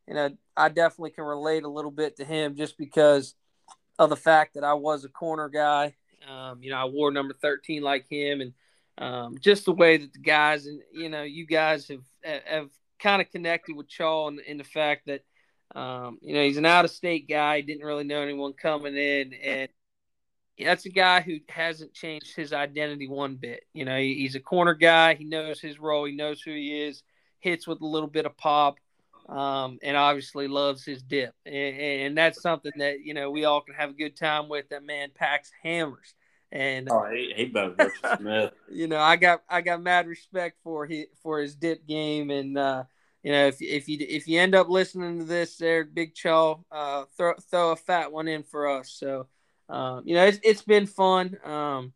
you 0.09 0.15
know 0.15 0.29
I 0.57 0.67
definitely 0.67 1.11
can 1.11 1.23
relate 1.23 1.63
a 1.63 1.69
little 1.69 1.91
bit 1.91 2.17
to 2.17 2.25
him 2.25 2.57
just 2.57 2.77
because 2.77 3.35
of 3.97 4.09
the 4.09 4.17
fact 4.17 4.55
that 4.55 4.65
I 4.65 4.73
was 4.73 5.05
a 5.05 5.09
corner 5.09 5.47
guy. 5.47 5.95
Um, 6.29 6.61
you 6.61 6.71
know, 6.71 6.77
I 6.77 6.85
wore 6.85 7.11
number 7.11 7.33
13 7.33 7.81
like 7.81 8.05
him, 8.09 8.41
and 8.41 8.53
um, 8.97 9.37
just 9.39 9.63
the 9.65 9.71
way 9.71 9.97
that 9.97 10.11
the 10.11 10.19
guys 10.19 10.65
and 10.65 10.81
you 10.91 11.07
know 11.07 11.23
you 11.23 11.45
guys 11.45 11.87
have 11.87 12.03
have 12.45 12.69
kind 12.99 13.21
of 13.21 13.31
connected 13.31 13.77
with 13.77 13.87
Chaw 13.87 14.27
in, 14.27 14.39
in 14.45 14.57
the 14.57 14.65
fact 14.65 15.05
that 15.05 15.23
um, 15.75 16.17
you 16.21 16.33
know, 16.33 16.43
he's 16.43 16.57
an 16.57 16.65
out 16.65 16.85
of 16.85 16.91
state 16.91 17.27
guy, 17.27 17.61
didn't 17.61 17.85
really 17.85 18.03
know 18.03 18.21
anyone 18.21 18.53
coming 18.53 18.95
in. 18.95 19.33
And 19.33 19.69
that's 20.57 20.85
a 20.85 20.89
guy 20.89 21.21
who 21.21 21.37
hasn't 21.47 21.93
changed 21.93 22.35
his 22.35 22.53
identity 22.53 23.07
one 23.07 23.35
bit. 23.35 23.65
You 23.73 23.85
know, 23.85 23.97
he, 23.97 24.15
he's 24.15 24.35
a 24.35 24.39
corner 24.39 24.73
guy. 24.73 25.13
He 25.13 25.25
knows 25.25 25.61
his 25.61 25.79
role. 25.79 26.05
He 26.05 26.15
knows 26.15 26.41
who 26.41 26.51
he 26.51 26.83
is. 26.83 27.03
Hits 27.39 27.67
with 27.67 27.81
a 27.81 27.85
little 27.85 28.09
bit 28.09 28.25
of 28.25 28.35
pop, 28.35 28.77
um, 29.29 29.77
and 29.83 29.95
obviously 29.95 30.47
loves 30.47 30.83
his 30.83 31.03
dip. 31.03 31.33
And, 31.45 31.55
and, 31.55 32.17
that's 32.17 32.41
something 32.41 32.71
that 32.77 33.01
you 33.01 33.13
know 33.13 33.29
we 33.29 33.45
all 33.45 33.61
can 33.61 33.75
have 33.75 33.91
a 33.91 33.93
good 33.93 34.17
time 34.17 34.49
with. 34.49 34.69
That 34.69 34.83
man 34.83 35.09
packs 35.13 35.51
hammers. 35.63 36.15
And 36.51 36.89
oh, 36.89 37.07
he, 37.13 37.31
he 37.35 37.45
better 37.45 37.91
Smith. 38.17 38.53
you 38.71 38.87
know, 38.87 38.99
I 38.99 39.17
got 39.17 39.43
I 39.47 39.61
got 39.61 39.83
mad 39.83 40.07
respect 40.07 40.57
for 40.63 40.87
he 40.87 41.05
for 41.21 41.39
his 41.39 41.55
dip 41.55 41.85
game, 41.85 42.31
and 42.31 42.57
uh, 42.57 42.83
you 43.21 43.31
know, 43.31 43.45
if 43.45 43.61
if 43.61 43.87
you 43.87 43.97
if 43.99 44.27
you 44.27 44.39
end 44.39 44.55
up 44.55 44.67
listening 44.67 45.19
to 45.19 45.25
this, 45.25 45.57
there, 45.57 45.83
Big 45.85 46.15
Chaw, 46.15 46.57
uh, 46.71 47.05
throw 47.15 47.33
throw 47.51 47.71
a 47.71 47.75
fat 47.75 48.11
one 48.11 48.27
in 48.27 48.41
for 48.41 48.67
us. 48.67 48.89
So, 48.91 49.27
um, 49.69 50.01
you 50.05 50.15
know, 50.15 50.25
it's 50.25 50.39
it's 50.41 50.63
been 50.63 50.87
fun. 50.87 51.37
Um, 51.43 51.93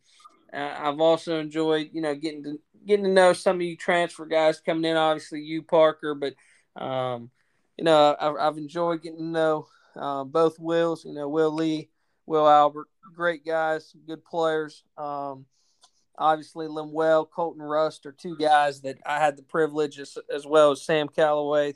I've 0.53 0.99
also 0.99 1.39
enjoyed, 1.39 1.89
you 1.93 2.01
know, 2.01 2.13
getting 2.13 2.43
to 2.43 2.59
getting 2.85 3.05
to 3.05 3.11
know 3.11 3.33
some 3.33 3.55
of 3.55 3.63
you 3.63 3.75
transfer 3.75 4.27
guys 4.27 4.59
coming 4.59 4.85
in. 4.85 4.97
Obviously, 4.97 5.41
you 5.41 5.63
Parker, 5.63 6.13
but 6.13 6.35
um, 6.75 7.29
you 7.77 7.83
know, 7.83 8.15
I've, 8.19 8.35
I've 8.35 8.57
enjoyed 8.57 9.01
getting 9.01 9.19
to 9.19 9.25
know 9.25 9.67
uh, 9.95 10.23
both 10.23 10.59
Wills. 10.59 11.05
You 11.05 11.13
know, 11.13 11.27
Will 11.29 11.53
Lee, 11.53 11.89
Will 12.25 12.47
Albert, 12.47 12.87
great 13.15 13.45
guys, 13.45 13.93
good 14.07 14.23
players. 14.23 14.83
Um, 14.97 15.45
obviously 16.17 16.67
Lemuel, 16.67 17.25
Colton 17.25 17.61
Rust 17.61 18.05
are 18.05 18.11
two 18.11 18.37
guys 18.37 18.81
that 18.81 18.97
I 19.05 19.19
had 19.19 19.37
the 19.37 19.43
privilege 19.43 19.99
as, 19.99 20.17
as 20.33 20.45
well 20.45 20.71
as 20.71 20.85
Sam 20.85 21.07
Calloway 21.07 21.73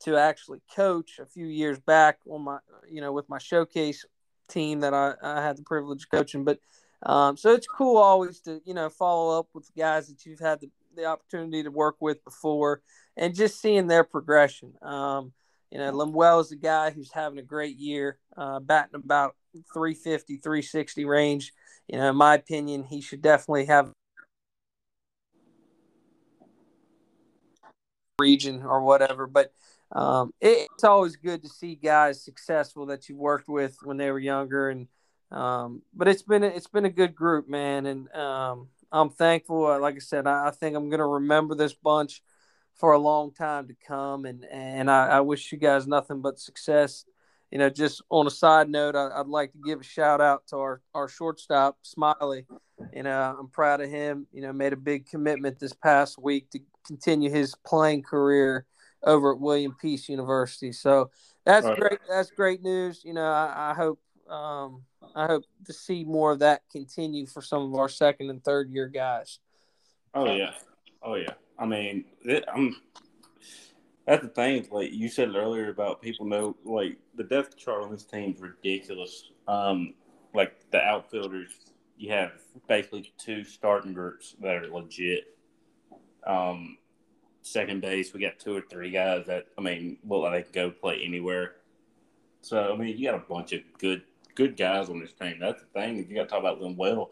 to 0.00 0.16
actually 0.16 0.60
coach 0.74 1.18
a 1.18 1.26
few 1.26 1.46
years 1.46 1.78
back 1.80 2.18
on 2.28 2.42
my 2.42 2.58
you 2.88 3.00
know 3.00 3.12
with 3.12 3.28
my 3.28 3.38
showcase 3.38 4.04
team 4.48 4.80
that 4.80 4.94
I, 4.94 5.14
I 5.22 5.42
had 5.42 5.56
the 5.56 5.62
privilege 5.62 6.04
of 6.04 6.10
coaching. 6.10 6.44
But 6.44 6.60
um, 7.02 7.36
so 7.36 7.52
it's 7.52 7.66
cool 7.66 7.96
always 7.96 8.40
to 8.40 8.60
you 8.64 8.74
know 8.74 8.88
follow 8.88 9.38
up 9.38 9.48
with 9.54 9.70
guys 9.76 10.08
that 10.08 10.24
you've 10.24 10.40
had 10.40 10.60
the, 10.60 10.70
the 10.96 11.06
opportunity 11.06 11.62
to 11.62 11.70
work 11.70 11.96
with 12.00 12.22
before 12.24 12.82
and 13.18 13.34
just 13.34 13.60
seeing 13.60 13.86
their 13.86 14.04
progression. 14.04 14.72
Um, 14.80 15.32
you 15.70 15.76
know, 15.76 15.90
Lemuel 15.90 16.40
is 16.40 16.52
a 16.52 16.56
guy 16.56 16.90
who's 16.90 17.12
having 17.12 17.38
a 17.38 17.42
great 17.42 17.76
year, 17.76 18.18
uh, 18.38 18.60
batting 18.60 18.94
about 18.94 19.36
350, 19.74 20.36
360 20.38 21.04
range 21.04 21.52
you 21.88 21.96
know, 21.98 22.10
in 22.10 22.16
my 22.16 22.34
opinion, 22.34 22.84
he 22.84 23.00
should 23.00 23.22
definitely 23.22 23.66
have 23.66 23.92
region 28.18 28.62
or 28.62 28.82
whatever. 28.82 29.26
But 29.26 29.52
um, 29.90 30.32
it, 30.40 30.68
it's 30.74 30.84
always 30.84 31.16
good 31.16 31.42
to 31.42 31.48
see 31.48 31.74
guys 31.74 32.22
successful 32.22 32.86
that 32.86 33.08
you 33.08 33.16
worked 33.16 33.48
with 33.48 33.78
when 33.82 33.96
they 33.96 34.10
were 34.10 34.18
younger. 34.18 34.68
And 34.68 34.86
um, 35.30 35.82
but 35.94 36.08
it's 36.08 36.22
been 36.22 36.44
it's 36.44 36.66
been 36.66 36.84
a 36.84 36.90
good 36.90 37.14
group, 37.14 37.48
man, 37.48 37.86
and 37.86 38.14
um, 38.14 38.68
I'm 38.92 39.10
thankful. 39.10 39.78
Like 39.80 39.96
I 39.96 40.00
said, 40.00 40.26
I, 40.26 40.48
I 40.48 40.50
think 40.50 40.76
I'm 40.76 40.90
going 40.90 41.00
to 41.00 41.06
remember 41.06 41.54
this 41.54 41.74
bunch 41.74 42.22
for 42.78 42.92
a 42.92 42.98
long 42.98 43.32
time 43.32 43.68
to 43.68 43.74
come, 43.86 44.24
and 44.24 44.44
and 44.50 44.90
I, 44.90 45.08
I 45.08 45.20
wish 45.20 45.52
you 45.52 45.58
guys 45.58 45.86
nothing 45.86 46.20
but 46.20 46.38
success 46.38 47.04
you 47.50 47.58
know, 47.58 47.70
just 47.70 48.02
on 48.10 48.26
a 48.26 48.30
side 48.30 48.68
note, 48.68 48.94
I, 48.94 49.18
would 49.18 49.28
like 49.28 49.52
to 49.52 49.58
give 49.64 49.80
a 49.80 49.84
shout 49.84 50.20
out 50.20 50.46
to 50.48 50.56
our, 50.56 50.82
our 50.94 51.08
shortstop, 51.08 51.78
Smiley. 51.82 52.46
You 52.92 53.02
know, 53.02 53.36
I'm 53.38 53.48
proud 53.48 53.80
of 53.80 53.88
him. 53.88 54.26
You 54.32 54.42
know, 54.42 54.52
made 54.52 54.72
a 54.72 54.76
big 54.76 55.06
commitment 55.06 55.58
this 55.58 55.72
past 55.72 56.18
week 56.18 56.50
to 56.50 56.60
continue 56.86 57.30
his 57.30 57.54
playing 57.66 58.02
career 58.02 58.66
over 59.02 59.32
at 59.32 59.40
William 59.40 59.74
Peace 59.80 60.08
University. 60.08 60.72
So 60.72 61.10
that's 61.46 61.64
right. 61.64 61.78
great. 61.78 61.98
That's 62.08 62.30
great 62.30 62.62
news. 62.62 63.02
You 63.02 63.14
know, 63.14 63.24
I, 63.24 63.70
I 63.70 63.74
hope 63.74 63.98
um, 64.28 64.82
I 65.16 65.26
hope 65.26 65.44
to 65.64 65.72
see 65.72 66.04
more 66.04 66.32
of 66.32 66.40
that 66.40 66.62
continue 66.70 67.26
for 67.26 67.40
some 67.40 67.62
of 67.62 67.74
our 67.74 67.88
second 67.88 68.28
and 68.28 68.44
third 68.44 68.70
year 68.70 68.88
guys. 68.88 69.38
Oh 70.12 70.26
yeah, 70.26 70.52
oh 71.02 71.14
yeah. 71.14 71.32
I 71.58 71.66
mean, 71.66 72.04
it, 72.24 72.44
I'm 72.52 72.76
that's 74.06 74.22
the 74.22 74.28
thing. 74.28 74.66
Like 74.70 74.92
you 74.92 75.08
said 75.08 75.34
earlier 75.34 75.68
about 75.68 76.00
people 76.00 76.24
know 76.26 76.56
like 76.64 76.96
the 77.14 77.24
depth 77.24 77.56
chart 77.56 77.82
on 77.82 77.90
this 77.90 78.04
team 78.04 78.34
is 78.34 78.40
ridiculous. 78.40 79.30
Um, 79.46 79.94
like 80.34 80.70
the 80.70 80.80
outfielders, 80.80 81.50
you 81.98 82.10
have 82.12 82.32
basically 82.68 83.12
two 83.18 83.44
starting 83.44 83.92
groups 83.92 84.34
that 84.40 84.54
are 84.54 84.66
legit. 84.68 85.36
Um, 86.26 86.78
second 87.42 87.82
base, 87.82 88.14
we 88.14 88.20
got 88.20 88.38
two 88.38 88.56
or 88.56 88.62
three 88.62 88.90
guys 88.90 89.26
that 89.26 89.46
I 89.58 89.60
mean, 89.60 89.98
well, 90.04 90.30
they 90.30 90.42
can 90.42 90.52
go 90.52 90.70
play 90.70 91.02
anywhere. 91.04 91.56
So 92.40 92.72
I 92.72 92.76
mean, 92.76 92.96
you 92.96 93.10
got 93.10 93.16
a 93.16 93.28
bunch 93.28 93.52
of 93.52 93.60
good 93.78 94.04
good 94.34 94.56
guys 94.56 94.88
on 94.88 95.00
this 95.00 95.12
team. 95.12 95.38
That's 95.40 95.60
the 95.60 95.68
thing. 95.78 96.06
You 96.08 96.14
got 96.14 96.22
to 96.22 96.28
talk 96.28 96.40
about 96.40 96.60
Linwell. 96.60 97.08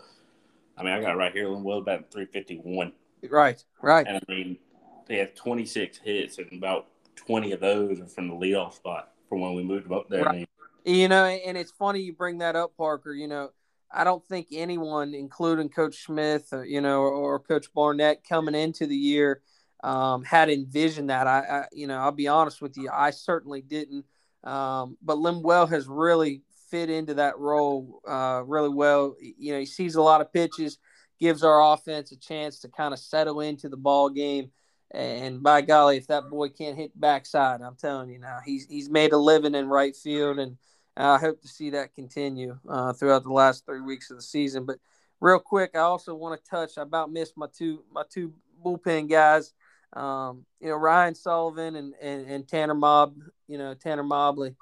I 0.78 0.82
mean, 0.82 0.92
I 0.92 1.00
got 1.00 1.16
right 1.16 1.32
here 1.32 1.46
Linwell 1.46 1.78
about 1.78 2.10
three 2.10 2.26
fifty 2.26 2.56
one. 2.56 2.92
Right, 3.28 3.62
right. 3.82 4.06
And 4.06 4.16
I 4.16 4.32
mean, 4.32 4.58
they 5.06 5.18
have 5.18 5.34
26 5.34 5.98
hits, 5.98 6.38
and 6.38 6.52
about 6.52 6.86
20 7.16 7.52
of 7.52 7.60
those 7.60 8.00
are 8.00 8.06
from 8.06 8.28
the 8.28 8.34
leadoff 8.34 8.74
spot 8.74 9.12
from 9.28 9.40
when 9.40 9.54
we 9.54 9.62
moved 9.62 9.86
them 9.86 9.92
up 9.92 10.08
there. 10.08 10.24
Right. 10.24 10.48
You 10.84 11.08
know, 11.08 11.24
and 11.24 11.56
it's 11.56 11.72
funny 11.72 12.00
you 12.00 12.12
bring 12.12 12.38
that 12.38 12.54
up, 12.54 12.76
Parker. 12.76 13.12
You 13.12 13.26
know, 13.26 13.50
I 13.90 14.04
don't 14.04 14.24
think 14.26 14.48
anyone, 14.52 15.14
including 15.14 15.68
Coach 15.68 16.04
Smith, 16.04 16.48
or, 16.52 16.64
you 16.64 16.80
know, 16.80 17.00
or, 17.00 17.10
or 17.10 17.40
Coach 17.40 17.72
Barnett, 17.74 18.22
coming 18.28 18.54
into 18.54 18.86
the 18.86 18.96
year, 18.96 19.42
um, 19.82 20.22
had 20.22 20.48
envisioned 20.48 21.10
that. 21.10 21.26
I, 21.26 21.38
I, 21.40 21.64
you 21.72 21.86
know, 21.86 21.98
I'll 21.98 22.12
be 22.12 22.28
honest 22.28 22.62
with 22.62 22.76
you, 22.76 22.88
I 22.92 23.10
certainly 23.10 23.62
didn't. 23.62 24.04
Um, 24.44 24.96
but 25.02 25.16
Limwell 25.16 25.68
has 25.70 25.88
really 25.88 26.42
fit 26.70 26.90
into 26.90 27.14
that 27.14 27.38
role 27.38 28.00
uh, 28.06 28.42
really 28.46 28.68
well. 28.68 29.16
You 29.20 29.52
know, 29.52 29.58
he 29.58 29.66
sees 29.66 29.94
a 29.96 30.02
lot 30.02 30.20
of 30.20 30.32
pitches, 30.32 30.78
gives 31.18 31.42
our 31.42 31.72
offense 31.72 32.12
a 32.12 32.16
chance 32.18 32.60
to 32.60 32.68
kind 32.68 32.92
of 32.92 33.00
settle 33.00 33.40
into 33.40 33.68
the 33.68 33.76
ball 33.76 34.10
game. 34.10 34.50
And 34.92 35.42
by 35.42 35.62
golly, 35.62 35.96
if 35.96 36.06
that 36.06 36.30
boy 36.30 36.48
can't 36.48 36.76
hit 36.76 36.98
backside, 36.98 37.60
I'm 37.60 37.76
telling 37.76 38.08
you 38.08 38.18
now, 38.18 38.38
he's 38.44 38.66
he's 38.66 38.88
made 38.88 39.12
a 39.12 39.18
living 39.18 39.54
in 39.54 39.68
right 39.68 39.96
field, 39.96 40.38
and 40.38 40.56
I 40.96 41.18
hope 41.18 41.42
to 41.42 41.48
see 41.48 41.70
that 41.70 41.94
continue 41.94 42.58
uh, 42.68 42.92
throughout 42.92 43.24
the 43.24 43.32
last 43.32 43.66
three 43.66 43.80
weeks 43.80 44.10
of 44.10 44.16
the 44.16 44.22
season. 44.22 44.64
But 44.64 44.78
real 45.20 45.40
quick, 45.40 45.72
I 45.74 45.80
also 45.80 46.14
want 46.14 46.42
to 46.42 46.50
touch. 46.50 46.78
I 46.78 46.82
about 46.82 47.10
missed 47.10 47.36
my 47.36 47.48
two 47.52 47.84
my 47.92 48.04
two 48.08 48.32
bullpen 48.64 49.10
guys. 49.10 49.52
Um, 49.92 50.44
you 50.60 50.68
know, 50.68 50.76
Ryan 50.76 51.14
Sullivan 51.14 51.76
and, 51.76 51.94
and, 52.00 52.26
and 52.26 52.48
Tanner 52.48 52.74
Mob. 52.74 53.16
You 53.48 53.58
know, 53.58 53.74
Tanner 53.74 54.02
Mobley, 54.02 54.54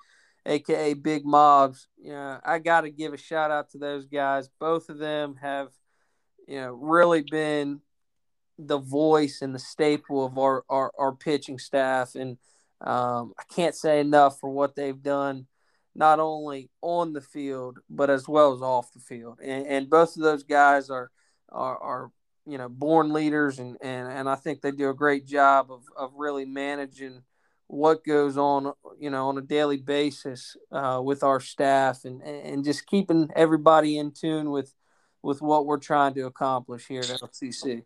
aka 0.47 0.95
Big 0.95 1.25
Mobs. 1.25 1.87
You 1.99 2.13
know, 2.13 2.41
I 2.45 2.59
got 2.59 2.83
to 2.83 2.91
give 2.91 3.13
a 3.13 3.19
shout 3.19 3.51
out 3.51 3.71
to 3.71 3.79
those 3.79 4.07
guys. 4.07 4.49
Both 4.59 4.89
of 4.89 4.99
them 4.99 5.37
have, 5.41 5.69
you 6.47 6.61
know, 6.61 6.73
really 6.73 7.23
been 7.23 7.81
the 8.59 8.79
voice 8.79 9.43
and 9.43 9.55
the 9.55 9.59
staple 9.59 10.25
of 10.25 10.39
our, 10.39 10.65
our, 10.69 10.93
our 10.99 11.13
pitching 11.13 11.59
staff. 11.59 12.15
And 12.15 12.39
um, 12.81 13.33
I 13.39 13.43
can't 13.55 13.75
say 13.75 14.01
enough 14.01 14.39
for 14.39 14.51
what 14.51 14.77
they've 14.77 15.03
done, 15.03 15.47
not 15.95 16.21
only 16.21 16.71
on 16.81 17.13
the 17.13 17.21
field, 17.21 17.79
but 17.89 18.11
as 18.11 18.29
well 18.29 18.53
as 18.53 18.63
off 18.63 18.93
the 18.93 19.01
field. 19.01 19.41
And, 19.43 19.67
and 19.67 19.91
both 19.91 20.17
of 20.17 20.23
those 20.23 20.45
guys 20.45 20.91
are, 20.91 21.11
are, 21.51 21.79
are, 21.79 22.11
you 22.47 22.59
know, 22.59 22.69
born 22.69 23.13
leaders. 23.13 23.59
And, 23.59 23.77
and, 23.81 24.13
and 24.13 24.29
I 24.29 24.37
think 24.37 24.61
they 24.61 24.71
do 24.71 24.91
a 24.91 24.95
great 24.95 25.27
job 25.27 25.73
of, 25.73 25.83
of 25.97 26.13
really 26.17 26.45
managing 26.45 27.23
what 27.67 28.05
goes 28.05 28.37
on, 28.37 28.73
you 28.99 29.09
know, 29.11 29.29
on 29.29 29.39
a 29.39 29.43
daily 29.43 29.79
basis 29.79 30.57
uh, 30.71 31.01
with 31.03 31.23
our 31.23 31.41
staff 31.41 32.05
and, 32.05 32.23
and 32.23 32.65
just 32.65 32.87
keeping 32.87 33.31
everybody 33.35 33.99
in 33.99 34.13
tune 34.13 34.51
with, 34.51 34.73
with 35.25 35.41
what 35.41 35.67
we're 35.67 35.79
trying 35.79 36.15
to 36.15 36.27
accomplish 36.27 36.87
here 36.87 37.01
at 37.01 37.07
LCC. 37.07 37.83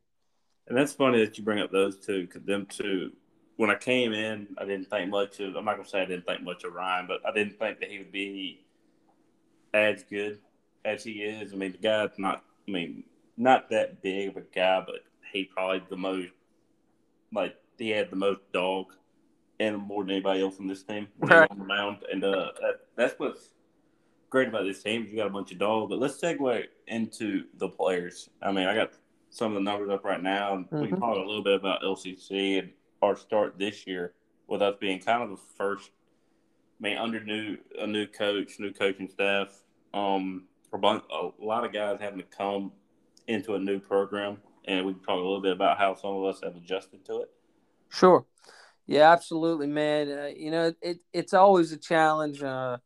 And 0.67 0.77
that's 0.77 0.93
funny 0.93 1.25
that 1.25 1.39
you 1.39 1.45
bring 1.45 1.61
up 1.61 1.71
those 1.71 1.97
two, 2.05 2.27
because 2.27 2.43
them 2.43 2.67
two, 2.67 3.13
when 3.57 3.71
I 3.71 3.77
came 3.77 4.13
in, 4.13 4.49
I 4.59 4.65
didn't 4.65 4.91
think 4.91 5.09
much 5.09 5.41
of. 5.41 5.57
I'm 5.57 5.65
not 5.65 5.77
gonna 5.77 5.89
say 5.89 6.03
I 6.03 6.05
didn't 6.05 6.27
think 6.27 6.43
much 6.43 6.65
of 6.65 6.75
Ryan, 6.75 7.07
but 7.07 7.21
I 7.27 7.33
didn't 7.33 7.59
think 7.59 7.81
that 7.81 7.91
he 7.91 7.99
would 7.99 8.13
be 8.13 8.67
as 9.73 10.03
good 10.03 10.41
as 10.85 11.05
he 11.05 11.23
is. 11.23 11.53
I 11.53 11.57
mean, 11.57 11.73
the 11.73 11.79
guy's 11.79 12.19
not. 12.19 12.45
I 12.67 12.71
mean, 12.71 13.05
not 13.37 13.71
that 13.71 14.03
big 14.03 14.29
of 14.29 14.37
a 14.37 14.43
guy, 14.43 14.83
but 14.85 15.05
he 15.33 15.45
probably 15.45 15.83
the 15.89 15.97
most 15.97 16.29
like 17.33 17.57
he 17.79 17.91
had 17.91 18.11
the 18.11 18.17
most 18.17 18.41
dog 18.53 18.87
and 19.61 19.79
more 19.79 20.03
than 20.03 20.11
anybody 20.11 20.43
else 20.43 20.57
on 20.61 20.67
this 20.67 20.83
team 20.83 21.09
right. 21.19 21.51
on 21.51 21.59
the 21.59 21.65
mound. 21.65 21.99
And 22.13 22.23
uh, 22.23 22.53
that, 22.61 22.81
that's 22.97 23.19
what's 23.19 23.51
great 24.31 24.49
about 24.49 24.65
this 24.65 24.83
team. 24.83 25.07
You 25.09 25.17
got 25.17 25.27
a 25.27 25.31
bunch 25.31 25.53
of 25.53 25.59
dogs. 25.59 25.91
But 25.91 25.99
let's 25.99 26.21
segue 26.21 26.65
into 26.87 27.45
the 27.59 27.69
players. 27.69 28.31
I 28.43 28.53
mean, 28.53 28.67
I 28.67 28.75
got 28.75 28.93
some 29.31 29.53
of 29.53 29.55
the 29.55 29.61
numbers 29.61 29.91
up 29.91 30.05
right 30.05 30.23
now. 30.23 30.55
And 30.55 30.67
mm-hmm. 30.67 30.81
We 30.81 30.89
can 30.89 31.01
talk 31.01 31.17
a 31.17 31.21
little 31.21 31.43
bit 31.43 31.55
about 31.55 31.83
LCC 31.83 32.59
and 32.59 32.71
our 33.03 33.17
start 33.17 33.59
this 33.59 33.87
year 33.87 34.15
with 34.47 34.63
us 34.63 34.77
being 34.81 35.01
kind 35.01 35.23
of 35.23 35.31
the 35.31 35.43
first. 35.57 35.91
I 36.81 36.83
mean, 36.83 36.99
under 36.99 37.23
new 37.23 37.59
a 37.79 37.87
new 37.87 38.07
coach, 38.07 38.59
new 38.59 38.73
coaching 38.73 39.09
staff, 39.09 39.49
um, 39.93 40.45
a, 40.73 40.79
bunch, 40.79 41.03
a 41.11 41.31
lot 41.45 41.65
of 41.65 41.73
guys 41.73 41.99
having 42.01 42.19
to 42.19 42.25
come 42.25 42.73
into 43.27 43.55
a 43.55 43.59
new 43.59 43.81
program, 43.81 44.39
and 44.65 44.87
we 44.87 44.93
can 44.95 45.03
talk 45.03 45.15
a 45.15 45.17
little 45.17 45.41
bit 45.41 45.53
about 45.53 45.77
how 45.77 45.95
some 45.95 46.15
of 46.15 46.25
us 46.25 46.41
have 46.43 46.57
adjusted 46.57 47.05
to 47.07 47.23
it. 47.23 47.31
Sure. 47.89 48.25
Yeah, 48.87 49.11
absolutely, 49.13 49.67
man. 49.67 50.11
Uh, 50.11 50.31
you 50.35 50.51
know, 50.51 50.73
it 50.81 51.01
it's 51.13 51.35
always 51.35 51.73
a 51.73 51.77
challenge. 51.77 52.43
Uh, 52.43 52.79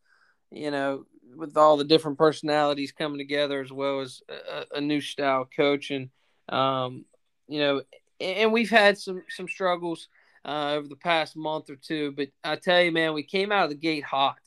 you 0.50 0.70
know, 0.70 1.06
with 1.36 1.56
all 1.56 1.76
the 1.76 1.84
different 1.84 2.18
personalities 2.18 2.92
coming 2.92 3.18
together, 3.18 3.60
as 3.60 3.72
well 3.72 4.00
as 4.00 4.22
a, 4.28 4.76
a 4.76 4.80
new 4.80 5.00
style 5.00 5.48
coach, 5.56 5.90
and 5.90 6.10
um, 6.48 7.04
you 7.48 7.60
know, 7.60 7.82
and 8.20 8.52
we've 8.52 8.70
had 8.70 8.98
some 8.98 9.22
some 9.28 9.48
struggles 9.48 10.08
uh, 10.44 10.72
over 10.72 10.88
the 10.88 10.96
past 10.96 11.36
month 11.36 11.70
or 11.70 11.76
two, 11.76 12.12
but 12.12 12.28
I 12.42 12.56
tell 12.56 12.82
you, 12.82 12.92
man, 12.92 13.14
we 13.14 13.22
came 13.22 13.52
out 13.52 13.64
of 13.64 13.70
the 13.70 13.76
gate 13.76 14.04
hot. 14.04 14.38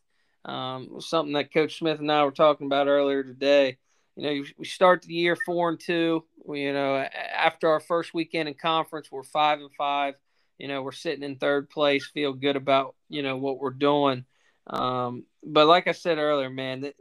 Um, 0.44 1.00
something 1.00 1.34
that 1.34 1.54
Coach 1.54 1.80
Smith 1.80 2.00
and 2.00 2.12
I 2.12 2.24
were 2.24 2.32
talking 2.32 2.68
about 2.68 2.88
earlier 2.88 3.24
today. 3.24 3.78
You 4.16 4.24
know, 4.24 4.46
we 4.58 4.66
start 4.66 5.02
the 5.02 5.14
year 5.14 5.36
four 5.46 5.70
and 5.70 5.80
two. 5.80 6.24
We, 6.46 6.64
you 6.64 6.74
know, 6.74 6.98
after 6.98 7.70
our 7.70 7.80
first 7.80 8.14
weekend 8.14 8.48
in 8.48 8.56
conference, 8.56 9.12
we're 9.12 9.24
five 9.24 9.60
and 9.60 9.72
five. 9.78 10.16
You 10.58 10.68
know, 10.68 10.84
we're 10.84 10.92
sitting 10.92 11.24
in 11.24 11.38
third 11.38 11.70
place, 11.70 12.10
feel 12.14 12.34
good 12.34 12.56
about 12.56 12.96
you 13.10 13.24
know 13.24 13.38
what 13.38 13.60
we're 13.60 13.72
doing. 13.72 14.26
Um, 14.68 15.26
but 15.46 15.68
like 15.68 15.88
I 15.88 15.92
said 15.92 16.18
earlier, 16.18 16.50
man, 16.50 16.92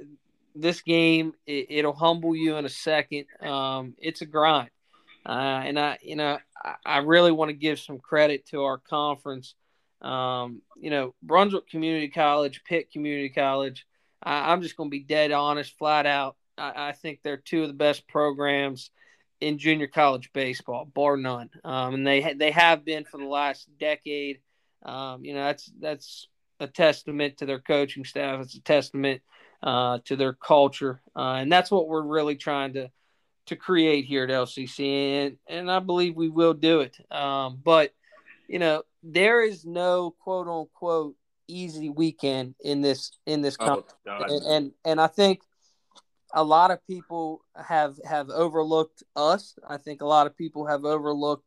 this 0.54 0.82
game 0.82 1.32
it, 1.46 1.84
will 1.84 1.92
humble 1.92 2.36
you 2.36 2.56
in 2.56 2.64
a 2.64 2.70
second. 2.70 3.26
Um, 3.40 3.94
it's 3.98 4.20
a 4.20 4.26
grind. 4.26 4.70
Uh, 5.26 5.62
and 5.64 5.78
I, 5.78 5.98
you 6.02 6.16
know, 6.16 6.38
I, 6.62 6.74
I 6.84 6.98
really 6.98 7.32
want 7.32 7.48
to 7.48 7.56
give 7.56 7.80
some 7.80 7.98
credit 7.98 8.46
to 8.46 8.62
our 8.62 8.78
conference. 8.78 9.54
Um, 10.02 10.60
you 10.78 10.90
know, 10.90 11.14
Brunswick 11.22 11.68
Community 11.68 12.08
College, 12.08 12.62
Pitt 12.64 12.90
Community 12.90 13.30
College. 13.30 13.86
I, 14.22 14.52
am 14.52 14.62
just 14.62 14.76
going 14.76 14.90
to 14.90 14.94
be 14.94 15.02
dead 15.02 15.32
honest, 15.32 15.76
flat 15.78 16.06
out. 16.06 16.36
I, 16.58 16.88
I, 16.88 16.92
think 16.92 17.20
they're 17.22 17.38
two 17.38 17.62
of 17.62 17.68
the 17.68 17.74
best 17.74 18.06
programs 18.06 18.90
in 19.40 19.58
junior 19.58 19.86
college 19.86 20.30
baseball, 20.32 20.84
bar 20.84 21.16
none. 21.16 21.50
Um, 21.64 21.94
and 21.94 22.06
they 22.06 22.20
ha- 22.20 22.34
they 22.36 22.50
have 22.50 22.84
been 22.84 23.04
for 23.04 23.18
the 23.18 23.26
last 23.26 23.68
decade. 23.78 24.40
Um, 24.82 25.24
you 25.24 25.34
know, 25.34 25.44
that's 25.44 25.70
that's 25.80 26.28
a 26.60 26.66
testament 26.66 27.38
to 27.38 27.46
their 27.46 27.60
coaching 27.60 28.04
staff. 28.04 28.40
It's 28.40 28.54
a 28.54 28.62
testament 28.62 29.22
uh, 29.62 29.98
to 30.04 30.16
their 30.16 30.32
culture, 30.32 31.00
uh, 31.16 31.34
and 31.34 31.50
that's 31.50 31.70
what 31.70 31.88
we're 31.88 32.02
really 32.02 32.36
trying 32.36 32.74
to 32.74 32.90
to 33.46 33.56
create 33.56 34.06
here 34.06 34.24
at 34.24 34.30
LCC, 34.30 35.26
and 35.26 35.36
and 35.48 35.70
I 35.70 35.78
believe 35.80 36.16
we 36.16 36.28
will 36.28 36.54
do 36.54 36.80
it. 36.80 36.96
Um, 37.10 37.60
but 37.62 37.92
you 38.48 38.58
know, 38.58 38.82
there 39.02 39.42
is 39.42 39.64
no 39.64 40.14
quote 40.18 40.48
unquote 40.48 41.16
easy 41.46 41.90
weekend 41.90 42.54
in 42.62 42.80
this 42.80 43.12
in 43.26 43.42
this 43.42 43.56
oh, 43.60 43.84
and, 44.06 44.46
and 44.46 44.72
and 44.84 45.00
I 45.00 45.06
think 45.06 45.42
a 46.32 46.42
lot 46.42 46.70
of 46.70 46.84
people 46.86 47.44
have 47.54 47.98
have 48.04 48.30
overlooked 48.30 49.02
us. 49.16 49.56
I 49.66 49.76
think 49.76 50.02
a 50.02 50.06
lot 50.06 50.26
of 50.26 50.36
people 50.36 50.66
have 50.66 50.84
overlooked, 50.84 51.46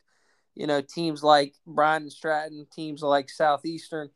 you 0.56 0.65
know, 0.65 0.82
teams 0.82 1.24
like 1.24 1.56
Bryant 1.65 2.04
and 2.04 2.12
Stratton, 2.12 2.65
teams 2.74 3.02
like 3.02 3.30
Southeastern, 3.30 4.10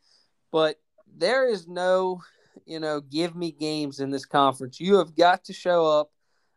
but 0.52 0.78
there 1.18 1.48
is 1.48 1.68
no, 1.68 2.22
you 2.66 2.80
know, 2.80 3.02
give 3.02 3.36
me 3.36 3.52
games 3.52 4.00
in 4.00 4.12
this 4.12 4.26
conference. 4.26 4.80
You 4.80 4.96
have 4.96 5.16
got 5.16 5.46
to 5.46 5.54
show 5.54 5.86
up 5.88 6.12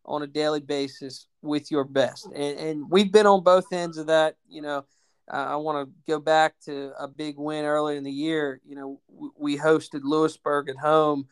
on 0.04 0.22
a 0.22 0.26
daily 0.26 0.60
basis 0.60 1.26
with 1.42 1.70
your 1.70 1.84
best. 1.84 2.26
And, 2.26 2.58
and 2.58 2.90
we've 2.90 3.12
been 3.12 3.26
on 3.26 3.42
both 3.42 3.72
ends 3.72 3.98
of 3.98 4.08
that. 4.08 4.36
You 4.48 4.62
know, 4.62 4.84
I 5.28 5.56
want 5.56 5.88
to 5.88 5.94
go 6.06 6.18
back 6.18 6.54
to 6.66 6.92
a 6.98 7.08
big 7.08 7.36
win 7.38 7.64
early 7.64 7.96
in 7.96 8.04
the 8.04 8.12
year. 8.12 8.60
You 8.66 8.76
know, 8.76 9.00
we 9.38 9.56
hosted 9.56 10.00
Louisburg 10.02 10.68
at 10.68 10.76
home 10.76 11.26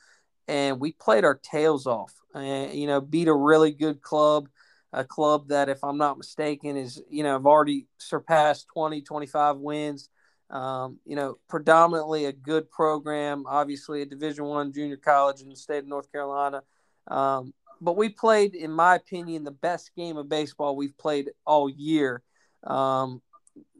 and 0.48 0.81
we 0.81 0.92
played 0.92 1.25
our 1.25 1.38
tails 1.42 1.87
off 1.87 2.12
and, 2.35 2.72
you 2.72 2.87
know, 2.87 3.01
beat 3.01 3.29
a 3.29 3.35
really 3.35 3.72
good 3.72 4.01
club, 4.01 4.48
a 4.92 5.05
club 5.05 5.48
that, 5.48 5.68
if 5.68 5.85
I'm 5.85 5.98
not 5.98 6.18
mistaken, 6.18 6.77
is, 6.77 7.03
you 7.11 7.22
know, 7.22 7.33
have 7.33 7.46
already 7.46 7.87
surpassed 7.98 8.68
20, 8.72 9.03
25 9.03 9.59
wins. 9.59 10.09
Um, 10.53 10.99
you 11.07 11.17
know, 11.17 11.38
predominantly 11.49 12.27
a 12.27 12.33
good 12.33 12.71
program, 12.71 13.45
obviously 13.49 14.03
a 14.03 14.07
Division 14.07 14.45
One 14.45 14.73
junior 14.73 14.99
college 14.99 15.41
in 15.41 15.49
the 15.49 15.57
state 15.57 15.79
of 15.79 15.88
North 15.88 16.12
Carolina. 16.12 16.62
Um, 17.09 17.55
but 17.81 17.97
we 17.97 18.11
played, 18.11 18.55
in 18.55 18.71
my 18.71 18.95
opinion, 18.95 19.45
the 19.45 19.51
best 19.51 19.91
game 19.97 20.17
of 20.17 20.29
baseball 20.29 20.77
we've 20.77 20.97
played 20.99 21.31
all 21.47 21.69
year. 21.69 22.23
Um, 22.65 23.23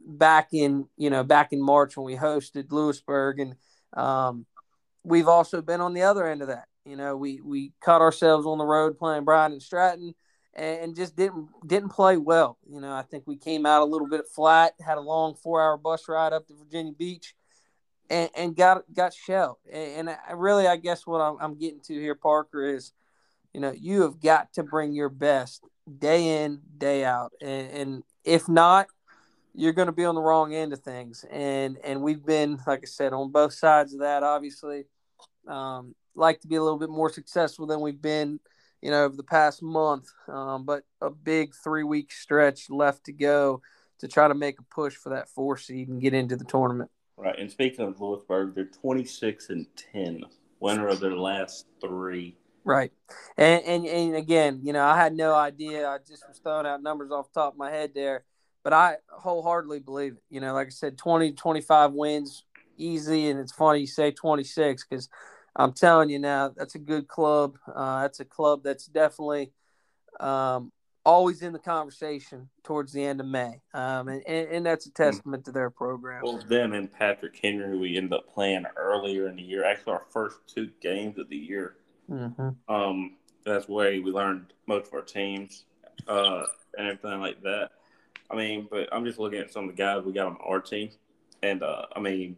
back 0.05 0.49
in 0.51 0.85
you 0.97 1.09
know 1.09 1.23
back 1.23 1.53
in 1.53 1.61
March 1.61 1.95
when 1.95 2.05
we 2.05 2.15
hosted 2.15 2.71
Louisburg, 2.71 3.39
and 3.39 3.55
um, 3.93 4.45
we've 5.03 5.27
also 5.27 5.61
been 5.61 5.79
on 5.79 5.93
the 5.93 6.01
other 6.01 6.27
end 6.27 6.41
of 6.41 6.49
that. 6.49 6.67
You 6.85 6.95
know, 6.95 7.15
we 7.15 7.39
we 7.41 7.71
caught 7.81 8.01
ourselves 8.01 8.45
on 8.45 8.57
the 8.57 8.65
road 8.65 8.97
playing 8.97 9.23
Bryant 9.23 9.53
and 9.53 9.63
Stratton, 9.63 10.15
and 10.55 10.95
just 10.95 11.15
didn't 11.15 11.49
didn't 11.65 11.89
play 11.89 12.17
well. 12.17 12.57
You 12.69 12.79
know, 12.79 12.91
I 12.91 13.01
think 13.01 13.23
we 13.25 13.37
came 13.37 13.65
out 13.65 13.81
a 13.81 13.85
little 13.85 14.07
bit 14.07 14.27
flat, 14.27 14.73
had 14.85 14.97
a 14.97 15.01
long 15.01 15.35
four 15.35 15.61
hour 15.61 15.77
bus 15.77 16.07
ride 16.07 16.33
up 16.33 16.47
to 16.47 16.55
Virginia 16.55 16.93
Beach, 16.93 17.35
and, 18.09 18.29
and 18.35 18.55
got 18.55 18.83
got 18.93 19.13
shelled. 19.13 19.57
And, 19.71 20.09
I 20.09 20.33
really, 20.33 20.67
I 20.67 20.77
guess 20.77 21.07
what 21.07 21.19
I'm, 21.19 21.37
I'm 21.39 21.57
getting 21.57 21.81
to 21.81 21.93
here, 21.93 22.15
Parker, 22.15 22.67
is 22.67 22.93
you 23.53 23.61
know 23.61 23.71
you 23.71 24.03
have 24.03 24.19
got 24.19 24.53
to 24.53 24.63
bring 24.63 24.93
your 24.93 25.09
best 25.09 25.63
day 25.99 26.43
in 26.43 26.61
day 26.77 27.03
out, 27.03 27.33
and, 27.41 27.71
and 27.71 28.03
if 28.23 28.47
not, 28.47 28.87
you're 29.55 29.73
going 29.73 29.87
to 29.87 29.91
be 29.91 30.05
on 30.05 30.15
the 30.15 30.21
wrong 30.21 30.53
end 30.53 30.73
of 30.73 30.79
things. 30.79 31.25
And 31.31 31.77
and 31.83 32.01
we've 32.01 32.25
been, 32.25 32.59
like 32.67 32.81
I 32.83 32.87
said, 32.87 33.13
on 33.13 33.31
both 33.31 33.53
sides 33.53 33.93
of 33.93 34.01
that. 34.01 34.23
Obviously, 34.23 34.85
um, 35.47 35.95
like 36.15 36.41
to 36.41 36.47
be 36.47 36.55
a 36.55 36.63
little 36.63 36.79
bit 36.79 36.89
more 36.89 37.09
successful 37.09 37.65
than 37.65 37.81
we've 37.81 38.01
been, 38.01 38.39
you 38.83 38.91
know, 38.91 39.05
over 39.05 39.15
the 39.15 39.23
past 39.23 39.63
month. 39.63 40.09
Um, 40.27 40.65
but 40.65 40.83
a 41.01 41.09
big 41.09 41.53
three 41.55 41.83
week 41.83 42.11
stretch 42.11 42.69
left 42.69 43.05
to 43.05 43.13
go 43.13 43.61
to 43.99 44.07
try 44.07 44.27
to 44.27 44.33
make 44.33 44.59
a 44.59 44.63
push 44.63 44.95
for 44.95 45.09
that 45.09 45.29
four 45.29 45.57
seed 45.57 45.87
and 45.87 46.01
get 46.01 46.13
into 46.13 46.35
the 46.35 46.43
tournament. 46.43 46.91
Right. 47.17 47.37
And 47.39 47.49
speaking 47.49 47.85
of 47.85 48.01
Louisburg, 48.01 48.55
they're 48.55 48.65
26 48.65 49.49
and 49.49 49.65
10, 49.93 50.23
winner 50.59 50.87
of 50.87 50.99
their 50.99 51.15
last 51.15 51.65
three. 51.79 52.35
Right. 52.65 52.91
And, 53.37 53.63
and, 53.63 53.85
and 53.85 54.15
again, 54.15 54.59
you 54.63 54.73
know, 54.73 54.83
I 54.83 54.97
had 54.97 55.15
no 55.15 55.33
idea. 55.33 55.87
I 55.87 55.99
just 55.99 56.27
was 56.27 56.39
throwing 56.39 56.65
out 56.65 56.83
numbers 56.83 57.11
off 57.11 57.31
the 57.31 57.39
top 57.39 57.53
of 57.53 57.57
my 57.57 57.71
head 57.71 57.91
there 57.95 58.25
but 58.63 58.73
I 58.73 58.95
wholeheartedly 59.09 59.79
believe 59.79 60.13
it. 60.13 60.23
You 60.29 60.39
know, 60.39 60.53
like 60.53 60.67
I 60.67 60.71
said, 60.71 60.97
20, 60.97 61.33
25 61.33 61.91
wins 61.91 62.45
easy. 62.77 63.29
And 63.29 63.39
it's 63.39 63.51
funny 63.51 63.81
you 63.81 63.87
say 63.87 64.11
26 64.11 64.85
because 64.89 65.09
I'm 65.55 65.73
telling 65.73 66.09
you 66.09 66.19
now, 66.19 66.49
that's 66.49 66.75
a 66.75 66.79
good 66.79 67.07
club. 67.07 67.57
Uh, 67.73 68.01
that's 68.01 68.19
a 68.19 68.25
club 68.25 68.61
that's 68.63 68.85
definitely 68.85 69.51
um, 70.19 70.71
always 71.05 71.41
in 71.41 71.53
the 71.53 71.59
conversation 71.59 72.49
towards 72.63 72.93
the 72.93 73.03
end 73.03 73.19
of 73.19 73.27
May. 73.27 73.61
Um, 73.73 74.07
and, 74.07 74.23
and, 74.25 74.47
and, 74.49 74.65
that's 74.65 74.85
a 74.85 74.89
hmm. 74.89 75.03
testament 75.03 75.45
to 75.45 75.51
their 75.51 75.69
program. 75.69 76.21
Well, 76.23 76.39
them 76.47 76.73
and 76.73 76.91
Patrick 76.91 77.37
Henry, 77.41 77.77
we 77.77 77.97
ended 77.97 78.13
up 78.13 78.33
playing 78.33 78.65
earlier 78.75 79.27
in 79.27 79.35
the 79.35 79.43
year, 79.43 79.65
actually 79.65 79.93
our 79.93 80.05
first 80.09 80.37
two 80.47 80.69
games 80.81 81.17
of 81.19 81.29
the 81.29 81.37
year. 81.37 81.75
Mm-hmm. 82.09 82.73
Um, 82.73 83.15
that's 83.45 83.67
where 83.67 83.91
we 83.91 84.11
learned 84.11 84.53
most 84.67 84.87
of 84.87 84.93
our 84.93 85.01
teams 85.01 85.65
uh, 86.07 86.43
and 86.77 86.87
everything 86.87 87.19
like 87.19 87.41
that. 87.41 87.71
I 88.31 88.35
mean, 88.35 88.67
but 88.69 88.89
I'm 88.91 89.05
just 89.05 89.19
looking 89.19 89.39
at 89.39 89.51
some 89.51 89.65
of 89.69 89.75
the 89.75 89.81
guys 89.81 90.03
we 90.03 90.13
got 90.13 90.27
on 90.27 90.37
our 90.43 90.59
team, 90.59 90.89
and 91.41 91.61
uh, 91.61 91.85
I 91.95 91.99
mean, 91.99 92.37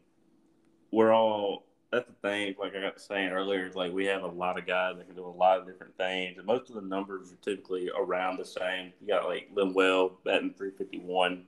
we're 0.91 1.13
all. 1.13 1.64
That's 1.95 2.09
the 2.09 2.27
thing. 2.27 2.55
Like 2.59 2.75
I 2.75 2.81
got 2.81 2.99
saying 2.99 3.29
earlier, 3.29 3.65
is 3.65 3.73
like 3.73 3.93
we 3.93 4.03
have 4.07 4.23
a 4.23 4.27
lot 4.27 4.59
of 4.59 4.67
guys 4.67 4.97
that 4.97 5.07
can 5.07 5.15
do 5.15 5.25
a 5.25 5.29
lot 5.29 5.59
of 5.59 5.65
different 5.65 5.95
things, 5.95 6.37
and 6.37 6.45
most 6.45 6.67
of 6.67 6.75
the 6.75 6.81
numbers 6.81 7.31
are 7.31 7.37
typically 7.37 7.89
around 7.97 8.37
the 8.37 8.43
same. 8.43 8.91
You 8.99 9.07
got 9.07 9.23
like 9.23 9.49
Linwell 9.55 10.11
batting 10.25 10.53
351, 10.57 11.45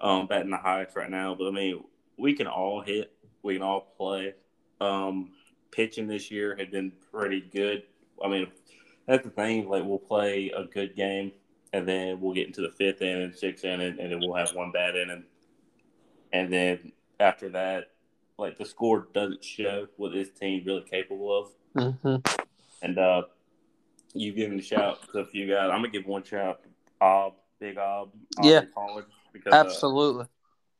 um, 0.00 0.26
batting 0.26 0.50
the 0.50 0.56
highest 0.56 0.96
right 0.96 1.08
now. 1.08 1.36
But 1.36 1.46
I 1.46 1.50
mean, 1.52 1.84
we 2.18 2.34
can 2.34 2.48
all 2.48 2.80
hit. 2.80 3.12
We 3.44 3.54
can 3.54 3.62
all 3.62 3.92
play. 3.96 4.34
Um, 4.80 5.30
pitching 5.70 6.08
this 6.08 6.32
year 6.32 6.56
had 6.56 6.72
been 6.72 6.90
pretty 7.12 7.40
good. 7.40 7.84
I 8.24 8.26
mean, 8.26 8.48
that's 9.06 9.22
the 9.22 9.30
thing. 9.30 9.68
Like 9.68 9.84
we'll 9.84 9.98
play 10.00 10.50
a 10.50 10.64
good 10.64 10.96
game 10.96 11.30
and 11.72 11.86
then 11.86 12.20
we'll 12.20 12.34
get 12.34 12.48
into 12.48 12.62
the 12.62 12.72
fifth 12.72 13.02
inning, 13.02 13.32
sixth 13.34 13.64
inning, 13.64 14.00
and 14.00 14.10
then 14.10 14.18
we'll 14.18 14.34
have 14.34 14.52
one 14.52 14.72
bad 14.72 14.96
inning. 14.96 15.22
And 16.32 16.52
then 16.52 16.90
after 17.20 17.50
that, 17.50 17.89
like 18.40 18.58
the 18.58 18.64
score 18.64 19.06
doesn't 19.12 19.44
show 19.44 19.86
what 19.96 20.12
this 20.12 20.30
team 20.30 20.62
really 20.64 20.84
capable 20.90 21.38
of. 21.38 21.52
Mm-hmm. 21.76 22.40
And 22.82 22.98
uh, 22.98 23.22
you've 24.14 24.36
given 24.36 24.58
a 24.58 24.62
shout 24.62 24.98
to 25.12 25.20
a 25.20 25.24
few 25.26 25.46
guys. 25.46 25.70
I'm 25.70 25.78
gonna 25.78 25.88
give 25.88 26.06
one 26.06 26.24
shout 26.24 26.60
Ob, 27.00 27.34
Big 27.60 27.78
Ob, 27.78 28.10
yeah, 28.42 28.62
Pollard, 28.74 29.06
because 29.32 29.52
uh, 29.52 29.56
absolutely. 29.56 30.24
Uh, 30.24 30.26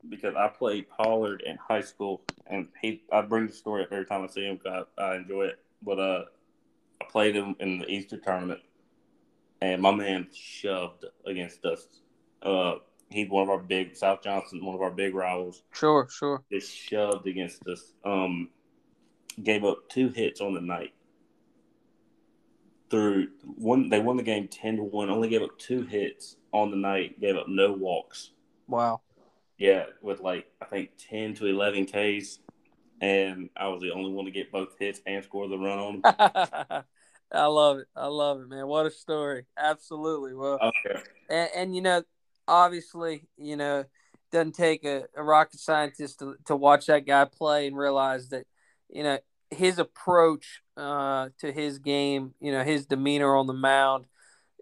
because 0.09 0.35
I 0.35 0.49
played 0.49 0.89
Pollard 0.89 1.43
in 1.45 1.57
high 1.57 1.83
school, 1.83 2.23
and 2.47 2.69
he 2.81 3.03
I 3.13 3.21
bring 3.21 3.47
the 3.47 3.53
story 3.53 3.83
up 3.83 3.93
every 3.93 4.07
time 4.07 4.23
I 4.23 4.27
see 4.29 4.47
him 4.47 4.57
because 4.57 4.87
I, 4.99 5.03
I 5.03 5.17
enjoy 5.17 5.45
it. 5.45 5.59
But 5.83 5.99
uh, 5.99 6.25
I 7.01 7.05
played 7.05 7.37
him 7.37 7.55
in 7.61 7.79
the 7.79 7.87
Easter 7.87 8.17
tournament, 8.17 8.61
and 9.61 9.83
my 9.83 9.93
man 9.93 10.29
shoved 10.33 11.05
against 11.27 11.65
us. 11.67 11.87
Uh, 12.43 12.77
he's 13.11 13.29
one 13.29 13.43
of 13.43 13.51
our 13.51 13.59
big 13.59 13.97
South 13.97 14.23
Johnston, 14.23 14.65
one 14.65 14.75
of 14.75 14.83
our 14.83 14.91
big 14.91 15.15
rivals. 15.15 15.63
Sure, 15.73 16.09
sure. 16.11 16.43
Just 16.51 16.75
shoved 16.75 17.27
against 17.27 17.67
us. 17.67 17.93
Um, 18.05 18.51
gave 19.43 19.65
up 19.65 19.89
two 19.89 20.09
hits 20.09 20.41
on 20.41 20.55
the 20.55 20.61
night. 20.61 20.95
Through 22.91 23.29
one, 23.45 23.89
they 23.89 24.01
won 24.01 24.17
the 24.17 24.23
game 24.23 24.49
ten 24.49 24.77
to 24.77 24.83
one. 24.83 25.11
Only 25.11 25.29
gave 25.29 25.43
up 25.43 25.59
two 25.59 25.83
hits 25.83 26.37
on 26.53 26.71
the 26.71 26.77
night. 26.77 27.21
Gave 27.21 27.37
up 27.37 27.47
no 27.49 27.73
walks. 27.73 28.31
Wow. 28.67 29.03
Yeah, 29.59 29.85
with 30.03 30.21
like 30.21 30.47
I 30.61 30.65
think 30.65 30.91
ten 30.99 31.35
to 31.35 31.47
eleven 31.47 31.87
Ks, 31.87 32.41
and 33.01 33.51
I 33.57 33.69
was 33.69 33.81
the 33.81 33.93
only 33.93 34.11
one 34.11 34.25
to 34.25 34.31
get 34.31 34.51
both 34.51 34.77
hits 34.79 35.01
and 35.07 35.23
score 35.23 35.49
the 35.49 35.59
run 35.59 35.79
on 35.79 36.01
them. 36.01 36.85
I 37.33 37.47
love 37.47 37.79
it. 37.79 37.87
I 37.95 38.07
love 38.07 38.41
it, 38.41 38.49
man. 38.49 38.67
What 38.67 38.87
a 38.87 38.91
story. 38.91 39.45
Absolutely. 39.57 40.35
Well, 40.35 40.59
okay. 40.61 41.01
and, 41.29 41.49
and 41.55 41.77
you 41.77 41.83
know, 41.83 42.03
obviously, 42.47 43.29
you 43.37 43.57
know, 43.57 43.85
doesn't 44.33 44.55
take 44.55 44.85
a, 44.85 45.05
a 45.17 45.23
rocket 45.23 45.61
scientist 45.61 46.21
to, 46.21 46.37
to 46.47 46.57
watch 46.57 46.87
that 46.87 47.07
guy 47.07 47.25
play 47.25 47.67
and 47.67 47.77
realize 47.77 48.29
that, 48.29 48.47
you 48.89 49.03
know, 49.03 49.19
his 49.51 49.79
approach 49.79 50.63
uh, 50.77 51.29
to 51.39 51.53
his 51.53 51.79
game, 51.79 52.35
you 52.41 52.53
know, 52.53 52.63
his 52.63 52.87
demeanor 52.87 53.35
on 53.37 53.47
the 53.47 53.53
mound, 53.53 54.07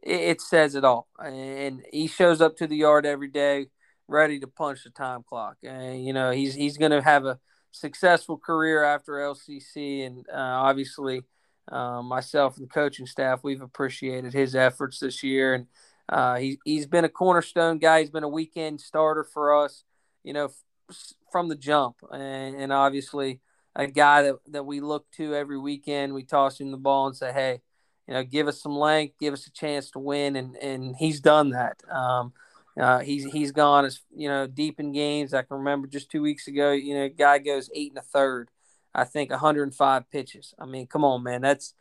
it, 0.03 0.21
it 0.21 0.41
says 0.41 0.75
it 0.75 0.85
all. 0.85 1.09
And 1.19 1.83
he 1.93 2.07
shows 2.07 2.41
up 2.41 2.57
to 2.57 2.67
the 2.67 2.77
yard 2.77 3.05
every 3.05 3.29
day 3.29 3.69
ready 4.07 4.41
to 4.41 4.47
punch 4.47 4.85
the 4.85 4.91
time 4.91 5.23
clock. 5.23 5.59
And, 5.63 6.05
you 6.05 6.15
know, 6.15 6.31
he's, 6.31 6.55
he's 6.55 6.79
going 6.79 6.93
to 6.93 7.03
have 7.03 7.27
a 7.27 7.39
successful 7.73 8.39
career 8.39 8.83
after 8.83 9.13
LCC. 9.13 10.07
And 10.07 10.27
uh, 10.31 10.37
obviously, 10.37 11.25
uh, 11.71 12.03
myself 12.03 12.57
and 12.57 12.67
the 12.67 12.73
coaching 12.73 13.07
staff, 13.07 13.41
we've 13.43 13.61
appreciated 13.61 14.33
his 14.33 14.55
efforts 14.55 15.01
this 15.01 15.23
year, 15.23 15.55
and 15.55 15.67
uh, 16.09 16.37
he 16.37 16.59
he's 16.65 16.87
been 16.87 17.05
a 17.05 17.09
cornerstone 17.09 17.79
guy. 17.79 18.01
He's 18.01 18.11
been 18.11 18.25
a 18.25 18.29
weekend 18.29 18.81
starter 18.81 19.25
for 19.25 19.65
us, 19.65 19.85
you 20.25 20.33
know, 20.33 20.47
f- 20.91 21.13
from 21.31 21.49
the 21.49 21.57
jump, 21.57 21.97
and, 22.13 22.57
and, 22.57 22.73
obviously 22.73 23.41
a 23.77 23.87
guy 23.87 24.23
that, 24.23 24.37
that 24.49 24.67
we 24.67 24.81
look 24.81 25.11
to 25.13 25.35
every 25.35 25.59
weekend. 25.59 26.15
We 26.15 26.25
toss 26.25 26.61
him 26.61 26.71
the 26.71 26.77
ball 26.77 27.07
and 27.07 27.17
say, 27.17 27.33
hey, 27.33 27.61
you 28.07 28.15
know, 28.15 28.25
give 28.25 28.49
us 28.49 28.63
some 28.63 28.75
length, 28.75 29.19
give 29.21 29.35
us 29.35 29.47
a 29.47 29.53
chance 29.53 29.91
to 29.91 29.99
win, 29.99 30.37
and 30.37 30.57
and 30.57 30.97
he's 30.97 31.21
done 31.21 31.51
that. 31.51 31.77
Um, 31.91 32.33
uh, 32.81 33.01
he's 33.01 33.25
he's 33.25 33.53
gone 33.53 33.85
as 33.85 34.01
you 34.15 34.29
know 34.29 34.47
deep 34.47 34.81
in 34.81 34.93
games. 34.93 35.35
I 35.35 35.43
can 35.43 35.59
remember 35.59 35.87
just 35.87 36.11
two 36.11 36.23
weeks 36.23 36.49
ago, 36.49 36.73
you 36.73 36.95
know, 36.95 37.09
guy 37.09 37.39
goes 37.39 37.71
eight 37.75 37.91
and 37.91 37.99
a 37.99 38.03
third 38.03 38.51
I 38.95 39.05
think 39.05 39.31
105 39.31 40.11
pitches. 40.11 40.55
I 40.59 40.67
mean, 40.67 40.87
come 40.87 41.05
on, 41.05 41.23
man. 41.23 41.41
That's 41.41 41.75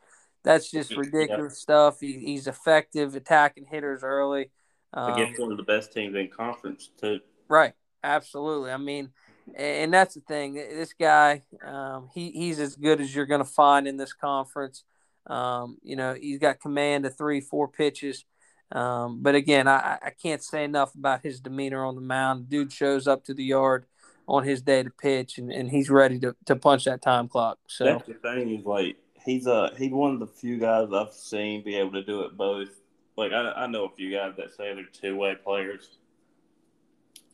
that's 0.44 0.72
just 0.72 0.96
ridiculous 0.96 1.54
yeah. 1.54 1.62
stuff. 1.62 2.00
He, 2.00 2.14
he's 2.14 2.48
effective 2.48 3.16
attacking 3.16 3.66
hitters 3.66 4.04
early. 4.04 4.52
Um, 4.94 5.14
Against 5.14 5.40
one 5.42 5.52
of 5.52 5.58
the 5.58 5.64
best 5.64 5.94
teams 5.94 6.16
in 6.16 6.30
conference 6.30 6.90
too. 7.00 7.20
Right. 7.50 7.74
Absolutely. 8.04 8.72
I 8.72 8.78
mean, 8.78 9.10
and 9.56 9.94
that's 9.94 10.16
the 10.16 10.22
thing. 10.22 10.54
This 10.54 10.94
guy, 10.94 11.44
um, 11.66 12.10
he 12.14 12.32
he's 12.32 12.60
as 12.60 12.76
good 12.76 13.02
as 13.02 13.14
you're 13.14 13.26
going 13.26 13.44
to 13.44 13.50
find 13.50 13.88
in 13.88 13.98
this 13.98 14.14
conference. 14.14 14.84
Um, 15.26 15.78
you 15.84 15.96
know, 15.96 16.14
he's 16.14 16.40
got 16.40 16.62
command 16.62 17.06
of 17.06 17.18
three, 17.18 17.42
four 17.42 17.68
pitches, 17.68 18.24
Um, 18.72 19.20
but 19.22 19.36
again, 19.36 19.68
I, 19.68 19.98
I 20.02 20.10
can't 20.22 20.44
say 20.44 20.64
enough 20.64 20.94
about 20.94 21.22
his 21.24 21.40
demeanor 21.40 21.86
on 21.86 21.96
the 21.96 22.02
mound. 22.02 22.50
Dude 22.50 22.72
shows 22.72 23.08
up 23.08 23.24
to 23.26 23.34
the 23.34 23.44
yard 23.44 23.86
on 24.28 24.44
his 24.44 24.62
day 24.62 24.84
to 24.84 24.90
pitch, 24.90 25.38
and, 25.38 25.52
and 25.52 25.70
he's 25.70 25.90
ready 25.90 26.20
to, 26.20 26.36
to 26.46 26.56
punch 26.56 26.84
that 26.84 27.02
time 27.02 27.30
clock. 27.30 27.60
So 27.68 27.86
that's 27.86 28.08
the 28.08 28.16
thing. 28.16 28.50
He's 28.50 28.66
like 28.66 28.98
he's 29.28 29.46
a 29.46 29.72
he's 29.78 29.92
one 29.92 30.14
of 30.14 30.20
the 30.20 30.28
few 30.28 30.58
guys 30.58 30.88
I've 30.92 31.12
seen 31.12 31.64
be 31.64 31.76
able 31.76 31.92
to 31.92 32.04
do 32.04 32.22
it 32.22 32.36
both. 32.36 32.70
Like 33.18 33.34
I, 33.34 33.52
I 33.52 33.68
know 33.68 33.86
a 33.86 33.96
few 33.96 34.10
guys 34.10 34.34
that 34.38 34.56
say 34.56 34.74
they're 34.74 34.86
two 34.86 35.18
way 35.18 35.36
players, 35.36 35.98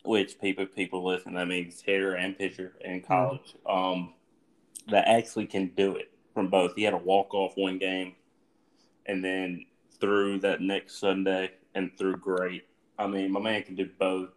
which 0.04 0.38
people 0.40 0.66
people 0.66 1.06
listen. 1.06 1.34
That 1.34 1.48
means 1.48 1.80
hitter 1.80 2.14
and 2.14 2.36
pitcher 2.36 2.74
in 2.84 3.00
mm-hmm. 3.00 3.06
college. 3.06 3.54
Mm-hmm. 3.66 4.00
Um, 4.00 4.14
that 4.88 5.08
actually 5.08 5.46
can 5.46 5.68
do 5.68 5.96
it 5.96 6.10
from 6.34 6.48
both. 6.48 6.74
He 6.74 6.82
had 6.82 6.92
a 6.92 6.98
walk 6.98 7.32
off 7.32 7.52
one 7.56 7.78
game, 7.78 8.14
and 9.06 9.24
then 9.24 9.64
through 10.00 10.40
that 10.40 10.60
next 10.60 10.98
Sunday 10.98 11.52
and 11.74 11.96
through 11.96 12.16
great. 12.16 12.66
I 12.98 13.06
mean, 13.06 13.32
my 13.32 13.40
man 13.40 13.62
can 13.62 13.76
do 13.76 13.88
both. 13.98 14.30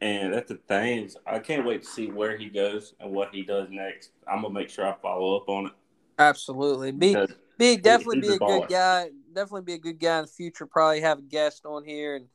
And 0.00 0.34
that's 0.34 0.48
the 0.48 0.56
thing 0.56 1.04
is, 1.04 1.16
I 1.24 1.38
can't 1.38 1.64
wait 1.64 1.82
to 1.82 1.88
see 1.88 2.08
where 2.08 2.36
he 2.36 2.48
goes 2.48 2.94
and 2.98 3.12
what 3.12 3.32
he 3.32 3.42
does 3.42 3.68
next. 3.70 4.10
I'm 4.26 4.42
gonna 4.42 4.52
make 4.52 4.68
sure 4.68 4.84
I 4.84 4.96
follow 5.00 5.36
up 5.36 5.48
on 5.48 5.66
it. 5.66 5.72
Absolutely, 6.18 6.92
be 6.92 7.16
be 7.58 7.76
definitely 7.76 8.20
be 8.20 8.34
a, 8.34 8.38
good 8.38 8.68
guy. 8.68 9.08
Definitely 9.32 9.62
be 9.62 9.74
a 9.74 9.78
good 9.78 9.98
guy 9.98 10.18
in 10.18 10.24
the 10.24 10.30
future. 10.30 10.66
Probably 10.66 11.00
have 11.00 11.18
a 11.18 11.22
guest 11.22 11.64
on 11.64 11.84
here 11.84 12.16
and 12.16 12.26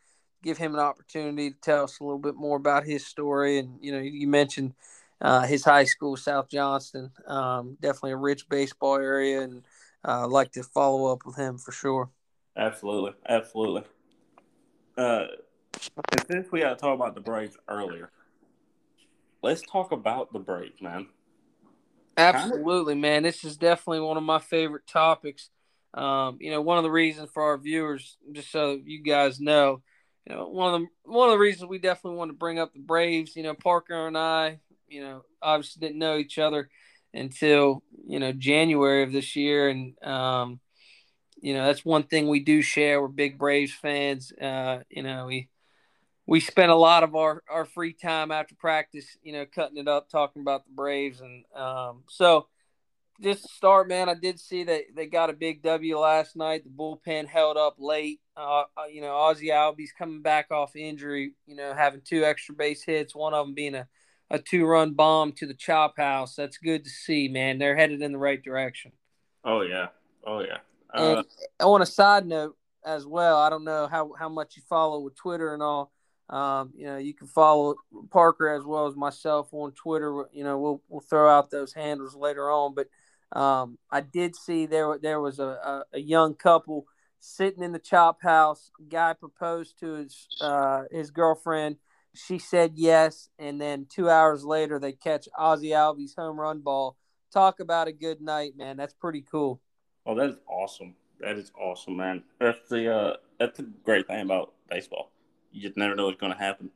give 0.43 0.57
him 0.57 0.73
an 0.73 0.79
opportunity 0.79 1.51
to 1.51 1.57
tell 1.61 1.83
us 1.83 1.99
a 1.99 2.03
little 2.03 2.19
bit 2.19 2.35
more 2.35 2.57
about 2.57 2.85
his 2.85 3.05
story. 3.05 3.59
And 3.59 3.77
you 3.81 3.91
know, 3.91 3.99
you 3.99 4.27
mentioned 4.27 4.73
uh, 5.21 5.41
his 5.41 5.63
high 5.63 5.83
school, 5.83 6.15
South 6.15 6.49
Johnston. 6.49 7.11
Um, 7.27 7.77
definitely 7.81 8.11
a 8.11 8.17
rich 8.17 8.47
baseball 8.49 8.95
area, 8.95 9.41
and 9.41 9.63
uh, 10.05 10.27
like 10.27 10.51
to 10.53 10.63
follow 10.63 11.11
up 11.11 11.25
with 11.25 11.35
him 11.35 11.57
for 11.57 11.71
sure. 11.71 12.09
Absolutely, 12.55 13.13
absolutely. 13.27 13.83
Uh, 14.97 15.25
and 16.11 16.25
since 16.27 16.51
we 16.51 16.61
got 16.61 16.69
to 16.69 16.75
talk 16.75 16.95
about 16.95 17.13
the 17.13 17.21
Braves 17.21 17.57
earlier, 17.67 18.09
let's 19.43 19.61
talk 19.61 19.91
about 19.91 20.33
the 20.33 20.39
Braves, 20.39 20.81
man. 20.81 21.07
Absolutely, 22.17 22.95
man. 22.95 23.23
This 23.23 23.43
is 23.43 23.58
definitely 23.58 24.01
one 24.01 24.17
of 24.17 24.23
my 24.23 24.39
favorite 24.39 24.88
topics. 24.88 25.49
Um, 25.93 26.38
you 26.41 26.51
know, 26.51 26.62
one 26.62 26.77
of 26.77 26.84
the 26.84 26.91
reasons 26.91 27.30
for 27.34 27.43
our 27.43 27.58
viewers, 27.58 28.17
just 28.32 28.51
so 28.51 28.80
you 28.84 29.01
guys 29.03 29.39
know, 29.39 29.82
you 30.27 30.36
know, 30.36 30.47
one 30.47 30.73
of 30.73 30.82
the 30.82 30.88
one 31.12 31.30
of 31.30 31.34
the 31.34 31.39
reasons 31.39 31.69
we 31.69 31.80
definitely 31.80 32.17
want 32.17 32.30
to 32.30 32.38
bring 32.38 32.60
up 32.60 32.73
the 32.73 32.80
Braves. 32.80 33.36
You 33.36 33.43
know, 33.43 33.53
Parker 33.53 34.08
and 34.08 34.17
I, 34.17 34.60
you 34.88 35.01
know, 35.01 35.23
obviously 35.41 35.80
didn't 35.80 35.99
know 35.99 36.17
each 36.17 36.39
other 36.39 36.69
until 37.13 37.84
you 38.08 38.19
know 38.19 38.32
January 38.34 39.03
of 39.03 39.12
this 39.12 39.36
year, 39.36 39.69
and 39.69 40.01
um, 40.03 40.60
you 41.41 41.53
know 41.53 41.65
that's 41.65 41.86
one 41.86 42.03
thing 42.03 42.27
we 42.27 42.39
do 42.41 42.62
share. 42.62 43.01
We're 43.01 43.08
big 43.10 43.38
Braves 43.38 43.73
fans. 43.73 44.32
Uh, 44.34 44.80
you 44.89 45.03
know, 45.03 45.27
we 45.27 45.49
we 46.27 46.39
spent 46.39 46.71
a 46.71 46.75
lot 46.75 47.03
of 47.03 47.15
our 47.15 47.41
our 47.49 47.65
free 47.65 47.93
time 47.93 48.31
after 48.31 48.53
practice, 48.55 49.17
you 49.23 49.33
know, 49.33 49.45
cutting 49.45 49.77
it 49.77 49.87
up, 49.87 50.09
talking 50.09 50.41
about 50.41 50.65
the 50.65 50.73
Braves, 50.73 51.21
and 51.21 51.45
um, 51.55 52.03
so 52.09 52.47
just 53.19 53.43
to 53.43 53.49
start, 53.49 53.87
man, 53.87 54.09
I 54.09 54.13
did 54.13 54.39
see 54.39 54.63
that 54.65 54.83
they 54.95 55.07
got 55.07 55.31
a 55.31 55.33
big 55.33 55.63
W 55.63 55.97
last 55.97 56.35
night. 56.35 56.63
The 56.63 56.69
bullpen 56.69 57.27
held 57.27 57.57
up 57.57 57.77
late. 57.79 58.19
Uh, 58.35 58.63
uh 58.77 58.85
you 58.91 59.01
know, 59.01 59.15
Ozzie 59.15 59.47
Albies 59.47 59.89
coming 59.97 60.21
back 60.21 60.51
off 60.51 60.75
injury. 60.75 61.33
You 61.47 61.55
know, 61.55 61.73
having 61.73 62.01
two 62.01 62.23
extra 62.23 62.53
base 62.53 62.83
hits, 62.83 63.15
one 63.15 63.33
of 63.33 63.47
them 63.47 63.55
being 63.55 63.73
a 63.73 63.87
a 64.29 64.39
two 64.39 64.65
run 64.65 64.93
bomb 64.93 65.31
to 65.33 65.45
the 65.45 65.53
chop 65.53 65.97
house. 65.97 66.35
That's 66.35 66.57
good 66.57 66.83
to 66.83 66.89
see, 66.89 67.27
man. 67.27 67.57
They're 67.57 67.75
headed 67.75 68.01
in 68.01 68.11
the 68.11 68.17
right 68.17 68.41
direction. 68.41 68.91
Oh 69.43 69.61
yeah. 69.61 69.87
Oh 70.25 70.41
yeah. 70.41 70.57
Uh, 70.93 71.17
and 71.17 71.25
on 71.61 71.81
a 71.81 71.85
side 71.85 72.25
note 72.25 72.57
as 72.85 73.05
well, 73.05 73.37
I 73.37 73.49
don't 73.49 73.63
know 73.63 73.87
how, 73.87 74.13
how 74.17 74.29
much 74.29 74.55
you 74.55 74.63
follow 74.69 74.99
with 74.99 75.15
Twitter 75.15 75.53
and 75.53 75.61
all. 75.61 75.91
Um, 76.29 76.73
you 76.75 76.85
know, 76.85 76.97
you 76.97 77.13
can 77.13 77.27
follow 77.27 77.75
Parker 78.09 78.49
as 78.49 78.65
well 78.65 78.87
as 78.87 78.95
myself 78.95 79.53
on 79.53 79.71
Twitter. 79.71 80.25
You 80.31 80.43
know, 80.43 80.57
we'll 80.57 80.81
we'll 80.89 81.01
throw 81.01 81.29
out 81.29 81.51
those 81.51 81.73
handles 81.73 82.15
later 82.15 82.51
on. 82.51 82.75
But 82.75 82.87
um, 83.37 83.77
I 83.91 84.01
did 84.01 84.35
see 84.35 84.65
there 84.65 84.97
there 84.97 85.21
was 85.21 85.39
a, 85.39 85.47
a, 85.47 85.83
a, 85.93 85.99
young 85.99 86.33
couple 86.33 86.85
sitting 87.19 87.63
in 87.63 87.71
the 87.71 87.79
chop 87.79 88.21
house. 88.21 88.71
Guy 88.89 89.13
proposed 89.13 89.79
to 89.79 89.93
his 89.93 90.27
uh, 90.41 90.83
his 90.91 91.11
girlfriend 91.11 91.77
she 92.17 92.39
said 92.39 92.73
yes, 92.75 93.29
and 93.37 93.61
then 93.61 93.85
two 93.89 94.09
hours 94.09 94.43
later 94.43 94.79
they 94.79 94.91
catch 94.91 95.27
Ozzie 95.37 95.69
Albies 95.69 96.15
home 96.15 96.39
run 96.39 96.59
ball. 96.59 96.97
Talk 97.31 97.59
about 97.59 97.87
a 97.87 97.91
good 97.91 98.21
night, 98.21 98.53
man. 98.57 98.77
That's 98.77 98.93
pretty 98.93 99.23
cool. 99.29 99.61
Oh, 100.05 100.15
that 100.15 100.29
is 100.29 100.37
awesome. 100.47 100.95
That 101.19 101.37
is 101.37 101.51
awesome, 101.59 101.97
man. 101.97 102.23
That's 102.39 102.67
the 102.69 102.93
uh, 102.93 103.13
that's 103.39 103.57
the 103.57 103.63
great 103.83 104.07
thing 104.07 104.21
about 104.21 104.53
baseball. 104.69 105.11
You 105.51 105.62
just 105.62 105.77
never 105.77 105.95
know 105.95 106.05
what's 106.05 106.19
going 106.19 106.33
to 106.33 106.39
happen. 106.39 106.69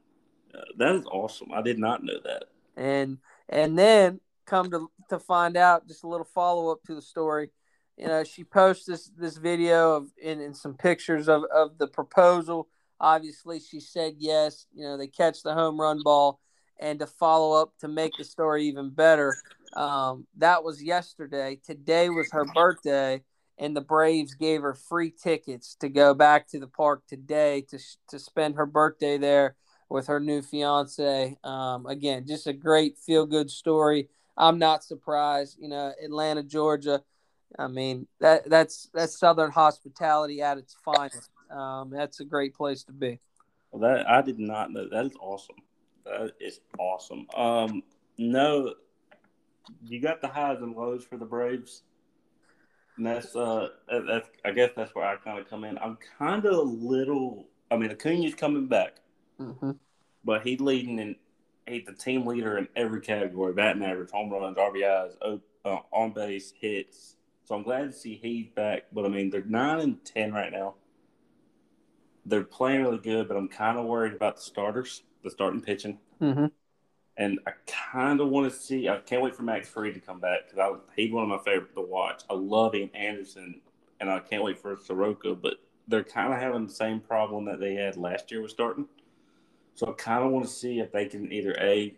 Uh, 0.53 0.61
that 0.77 0.95
is 0.95 1.05
awesome. 1.05 1.51
I 1.53 1.61
did 1.61 1.79
not 1.79 2.03
know 2.03 2.19
that. 2.23 2.45
And 2.75 3.17
and 3.49 3.77
then 3.77 4.19
come 4.45 4.71
to 4.71 4.89
to 5.09 5.19
find 5.19 5.57
out, 5.57 5.87
just 5.87 6.03
a 6.03 6.07
little 6.07 6.25
follow 6.25 6.71
up 6.71 6.83
to 6.87 6.95
the 6.95 7.01
story. 7.01 7.51
You 7.97 8.07
know, 8.07 8.23
she 8.23 8.43
posts 8.43 8.85
this 8.85 9.09
this 9.17 9.37
video 9.37 9.95
of 9.95 10.09
and, 10.23 10.41
and 10.41 10.55
some 10.55 10.73
pictures 10.73 11.27
of 11.29 11.43
of 11.53 11.77
the 11.77 11.87
proposal 11.87 12.67
Obviously, 13.01 13.59
she 13.59 13.79
said 13.79 14.13
yes. 14.19 14.67
You 14.71 14.83
know, 14.83 14.95
they 14.95 15.07
catch 15.07 15.41
the 15.41 15.55
home 15.55 15.81
run 15.81 16.01
ball. 16.03 16.39
And 16.79 16.99
to 16.99 17.07
follow 17.07 17.61
up 17.61 17.73
to 17.79 17.87
make 17.87 18.13
the 18.17 18.23
story 18.23 18.65
even 18.65 18.89
better, 18.89 19.35
um, 19.75 20.25
that 20.37 20.63
was 20.63 20.81
yesterday. 20.81 21.59
Today 21.63 22.09
was 22.09 22.31
her 22.31 22.45
birthday, 22.55 23.21
and 23.57 23.75
the 23.75 23.81
Braves 23.81 24.33
gave 24.33 24.61
her 24.61 24.73
free 24.73 25.11
tickets 25.11 25.75
to 25.81 25.89
go 25.89 26.13
back 26.13 26.47
to 26.49 26.59
the 26.59 26.67
park 26.67 27.03
today 27.07 27.61
to, 27.69 27.79
to 28.09 28.19
spend 28.19 28.55
her 28.55 28.65
birthday 28.65 29.17
there 29.17 29.55
with 29.89 30.07
her 30.07 30.19
new 30.19 30.41
fiance. 30.41 31.37
Um, 31.43 31.85
again, 31.85 32.25
just 32.27 32.47
a 32.47 32.53
great 32.53 32.97
feel 32.97 33.25
good 33.25 33.51
story. 33.51 34.09
I'm 34.37 34.57
not 34.57 34.83
surprised. 34.83 35.57
You 35.59 35.69
know, 35.69 35.93
Atlanta, 36.03 36.43
Georgia. 36.43 37.03
I 37.59 37.67
mean 37.67 38.07
that 38.21 38.49
that's 38.49 38.89
that's 38.93 39.19
Southern 39.19 39.51
hospitality 39.51 40.41
at 40.41 40.57
its 40.57 40.75
finest. 40.85 41.29
Um, 41.49 41.89
that's 41.89 42.21
a 42.21 42.25
great 42.25 42.55
place 42.55 42.83
to 42.85 42.93
be. 42.93 43.19
Well, 43.71 43.81
that 43.81 44.09
I 44.09 44.21
did 44.21 44.39
not 44.39 44.71
know. 44.71 44.87
That 44.89 45.05
is 45.05 45.13
awesome. 45.19 45.57
That 46.05 46.31
is 46.39 46.61
awesome. 46.79 47.27
Um, 47.35 47.83
no, 48.17 48.73
you 49.83 49.99
got 49.99 50.21
the 50.21 50.27
highs 50.27 50.61
and 50.61 50.75
lows 50.75 51.03
for 51.03 51.17
the 51.17 51.25
Braves. 51.25 51.83
And 53.01 53.07
that's 53.07 53.35
uh, 53.35 53.69
that's 54.07 54.29
I 54.45 54.51
guess 54.51 54.69
that's 54.75 54.93
where 54.93 55.07
I 55.07 55.15
kind 55.15 55.39
of 55.39 55.49
come 55.49 55.63
in. 55.63 55.75
I'm 55.79 55.97
kind 56.19 56.45
of 56.45 56.53
a 56.53 56.61
little. 56.61 57.47
I 57.71 57.75
mean, 57.75 57.89
Acuna's 57.89 58.35
coming 58.35 58.67
back, 58.67 58.97
mm-hmm. 59.39 59.71
but 60.23 60.43
he's 60.43 60.61
leading 60.61 60.99
in. 60.99 61.15
He's 61.67 61.87
the 61.87 61.93
team 61.93 62.27
leader 62.27 62.59
in 62.59 62.67
every 62.75 63.01
category: 63.01 63.53
batting 63.53 63.81
average, 63.81 64.11
home 64.11 64.29
runs, 64.29 64.55
RBIs, 64.55 65.13
uh, 65.65 65.77
on 65.91 66.13
base 66.13 66.53
hits. 66.61 67.15
So 67.45 67.55
I'm 67.55 67.63
glad 67.63 67.85
to 67.85 67.91
see 67.91 68.19
he's 68.21 68.49
back. 68.49 68.83
But 68.93 69.05
I 69.05 69.07
mean, 69.07 69.31
they're 69.31 69.45
nine 69.45 69.79
and 69.79 70.05
ten 70.05 70.31
right 70.31 70.51
now 70.51 70.75
they're 72.23 72.43
playing 72.43 72.83
really 72.83 72.99
good, 72.99 73.27
but 73.27 73.35
I'm 73.35 73.47
kind 73.47 73.79
of 73.79 73.85
worried 73.85 74.13
about 74.13 74.35
the 74.35 74.43
starters, 74.43 75.01
the 75.23 75.31
starting 75.31 75.59
pitching. 75.59 75.97
Mm-hmm. 76.21 76.45
And 77.17 77.39
I 77.45 77.51
kind 77.67 78.21
of 78.21 78.29
want 78.29 78.51
to 78.51 78.57
see. 78.57 78.89
I 78.89 78.97
can't 78.97 79.21
wait 79.21 79.35
for 79.35 79.43
Max 79.43 79.67
Fried 79.67 79.93
to 79.93 79.99
come 79.99 80.19
back 80.19 80.49
because 80.49 80.79
he's 80.95 81.11
one 81.11 81.23
of 81.23 81.29
my 81.29 81.39
favorite 81.39 81.75
to 81.75 81.81
watch. 81.81 82.23
I 82.29 82.33
love 82.33 82.73
him, 82.73 82.89
Anderson, 82.93 83.61
and 83.99 84.09
I 84.09 84.19
can't 84.19 84.43
wait 84.43 84.57
for 84.57 84.77
Soroka. 84.81 85.35
But 85.35 85.55
they're 85.87 86.03
kind 86.03 86.33
of 86.33 86.39
having 86.39 86.67
the 86.67 86.73
same 86.73 86.99
problem 86.99 87.45
that 87.45 87.59
they 87.59 87.75
had 87.75 87.97
last 87.97 88.31
year 88.31 88.41
with 88.41 88.51
starting. 88.51 88.87
So 89.75 89.89
I 89.89 89.93
kind 89.93 90.23
of 90.23 90.31
want 90.31 90.45
to 90.45 90.51
see 90.51 90.79
if 90.79 90.91
they 90.91 91.05
can 91.05 91.31
either 91.31 91.55
a 91.59 91.93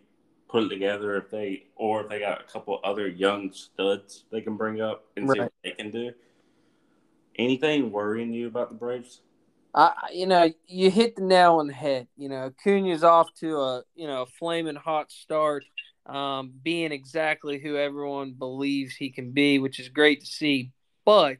put 0.48 0.64
it 0.64 0.68
together, 0.68 1.16
if 1.16 1.30
they 1.30 1.64
or 1.76 2.02
if 2.02 2.08
they 2.08 2.20
got 2.20 2.40
a 2.40 2.44
couple 2.44 2.78
other 2.84 3.08
young 3.08 3.52
studs 3.52 4.24
they 4.30 4.40
can 4.40 4.56
bring 4.56 4.80
up 4.80 5.04
and 5.16 5.28
right. 5.28 5.36
see 5.36 5.40
what 5.40 5.52
they 5.62 5.70
can 5.72 5.90
do. 5.90 6.12
Anything 7.36 7.90
worrying 7.90 8.32
you 8.32 8.46
about 8.46 8.68
the 8.68 8.76
Braves? 8.76 9.20
I, 9.74 9.92
you 10.12 10.26
know, 10.26 10.50
you 10.66 10.90
hit 10.90 11.16
the 11.16 11.22
nail 11.22 11.56
on 11.56 11.66
the 11.66 11.72
head. 11.72 12.06
You 12.16 12.28
know, 12.28 12.46
Acuna's 12.46 13.02
off 13.02 13.32
to 13.40 13.58
a 13.60 13.82
you 13.94 14.06
know 14.06 14.22
a 14.22 14.26
flaming 14.26 14.76
hot 14.76 15.10
start, 15.10 15.64
um, 16.06 16.52
being 16.62 16.92
exactly 16.92 17.58
who 17.58 17.76
everyone 17.76 18.34
believes 18.34 18.94
he 18.94 19.10
can 19.10 19.32
be, 19.32 19.58
which 19.58 19.80
is 19.80 19.88
great 19.88 20.20
to 20.20 20.26
see. 20.26 20.70
But 21.04 21.38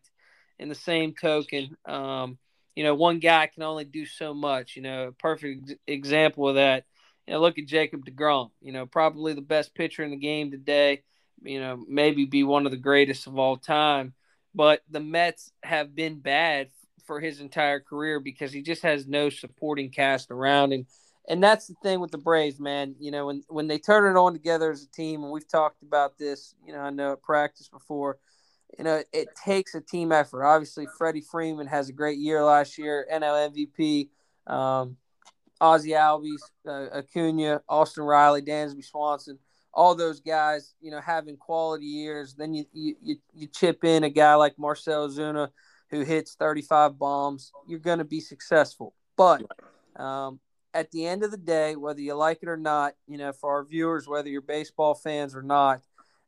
in 0.59 0.69
the 0.69 0.75
same 0.75 1.15
token, 1.15 1.77
um, 1.87 2.39
you 2.75 2.83
know, 2.83 2.95
one 2.95 3.21
guy 3.21 3.47
can 3.47 3.63
only 3.63 3.85
do 3.85 4.05
so 4.05 4.35
much. 4.35 4.75
You 4.75 4.83
know, 4.83 5.09
a 5.09 5.13
perfect 5.13 5.73
example 5.87 6.49
of 6.49 6.57
that. 6.57 6.85
You 7.27 7.35
know, 7.35 7.41
look 7.41 7.59
at 7.59 7.67
Jacob 7.67 8.05
Degrom. 8.05 8.51
You 8.61 8.73
know, 8.73 8.85
probably 8.85 9.35
the 9.35 9.43
best 9.43 9.75
pitcher 9.77 10.03
in 10.03 10.11
the 10.11 10.17
game 10.17 10.51
today. 10.51 11.03
You 11.43 11.61
know, 11.61 11.85
maybe 11.89 12.25
be 12.25 12.43
one 12.43 12.67
of 12.67 12.73
the 12.73 12.79
greatest 12.79 13.29
of 13.29 13.39
all 13.39 13.57
time. 13.59 14.15
But 14.57 14.83
the 14.91 15.01
Mets 15.01 15.53
have 15.63 15.95
been 15.95 16.21
bad 16.21 16.69
for 17.07 17.21
his 17.21 17.41
entire 17.41 17.81
career 17.81 18.21
because 18.21 18.53
he 18.53 18.63
just 18.63 18.83
has 18.83 19.07
no 19.07 19.31
supporting 19.31 19.91
cast 19.91 20.31
around 20.31 20.73
him. 20.73 20.87
And 21.29 21.43
that's 21.43 21.67
the 21.67 21.75
thing 21.83 22.01
with 22.01 22.11
the 22.11 22.19
Braves, 22.19 22.61
man. 22.61 22.97
You 22.99 23.11
know, 23.11 23.27
when 23.27 23.43
when 23.49 23.67
they 23.67 23.79
turn 23.79 24.15
it 24.15 24.19
on 24.19 24.35
together 24.35 24.71
as 24.71 24.83
a 24.83 24.91
team, 24.91 25.23
and 25.23 25.33
we've 25.33 25.49
talked 25.49 25.83
about 25.83 26.19
this, 26.19 26.55
you 26.67 26.73
know, 26.73 26.81
I 26.81 26.91
know 26.91 27.13
at 27.13 27.23
practice 27.23 27.69
before, 27.69 28.19
you 28.79 28.85
know, 28.85 29.03
it 29.13 29.29
takes 29.43 29.75
a 29.75 29.81
team 29.81 30.13
effort. 30.13 30.45
Obviously, 30.45 30.87
Freddie 30.99 31.23
Freeman 31.23 31.67
has 31.67 31.89
a 31.89 31.95
great 31.95 32.19
year 32.19 32.45
last 32.45 32.77
year, 32.77 33.07
NL 33.11 33.53
MVP. 33.55 34.09
Um, 34.47 34.99
Ozzie 35.61 35.91
Albies, 35.91 36.43
uh, 36.69 36.99
Acuna, 36.99 37.63
Austin 37.69 38.05
Riley, 38.05 38.43
Dansby 38.43 38.85
Swanson, 38.85 39.39
all 39.73 39.95
those 39.95 40.21
guys, 40.21 40.75
you 40.81 40.91
know, 40.91 41.01
having 41.01 41.37
quality 41.37 41.87
years. 41.87 42.35
Then 42.35 42.53
you, 42.53 42.65
you, 42.73 43.17
you 43.35 43.47
chip 43.47 43.85
in 43.85 44.05
a 44.05 44.11
guy 44.11 44.35
like 44.35 44.59
Marcell 44.59 45.09
Ozuna 45.09 45.51
who 45.95 46.03
hits 46.03 46.35
35 46.35 46.99
bombs. 46.99 47.53
You're 47.69 47.79
going 47.79 47.99
to 47.99 48.05
be 48.05 48.21
successful. 48.21 48.95
But 49.17 49.43
um, 49.97 50.41
at 50.73 50.91
the 50.91 51.07
end 51.07 51.23
of 51.23 51.31
the 51.31 51.37
day, 51.37 51.77
whether 51.77 52.01
you 52.01 52.15
like 52.15 52.41
it 52.43 52.49
or 52.49 52.57
not, 52.57 52.95
you 53.07 53.17
know, 53.17 53.33
for 53.33 53.51
our 53.53 53.65
viewers, 53.65 54.09
whether 54.09 54.29
you're 54.29 54.41
baseball 54.41 54.95
fans 54.95 55.37
or 55.37 55.43
not, 55.43 55.83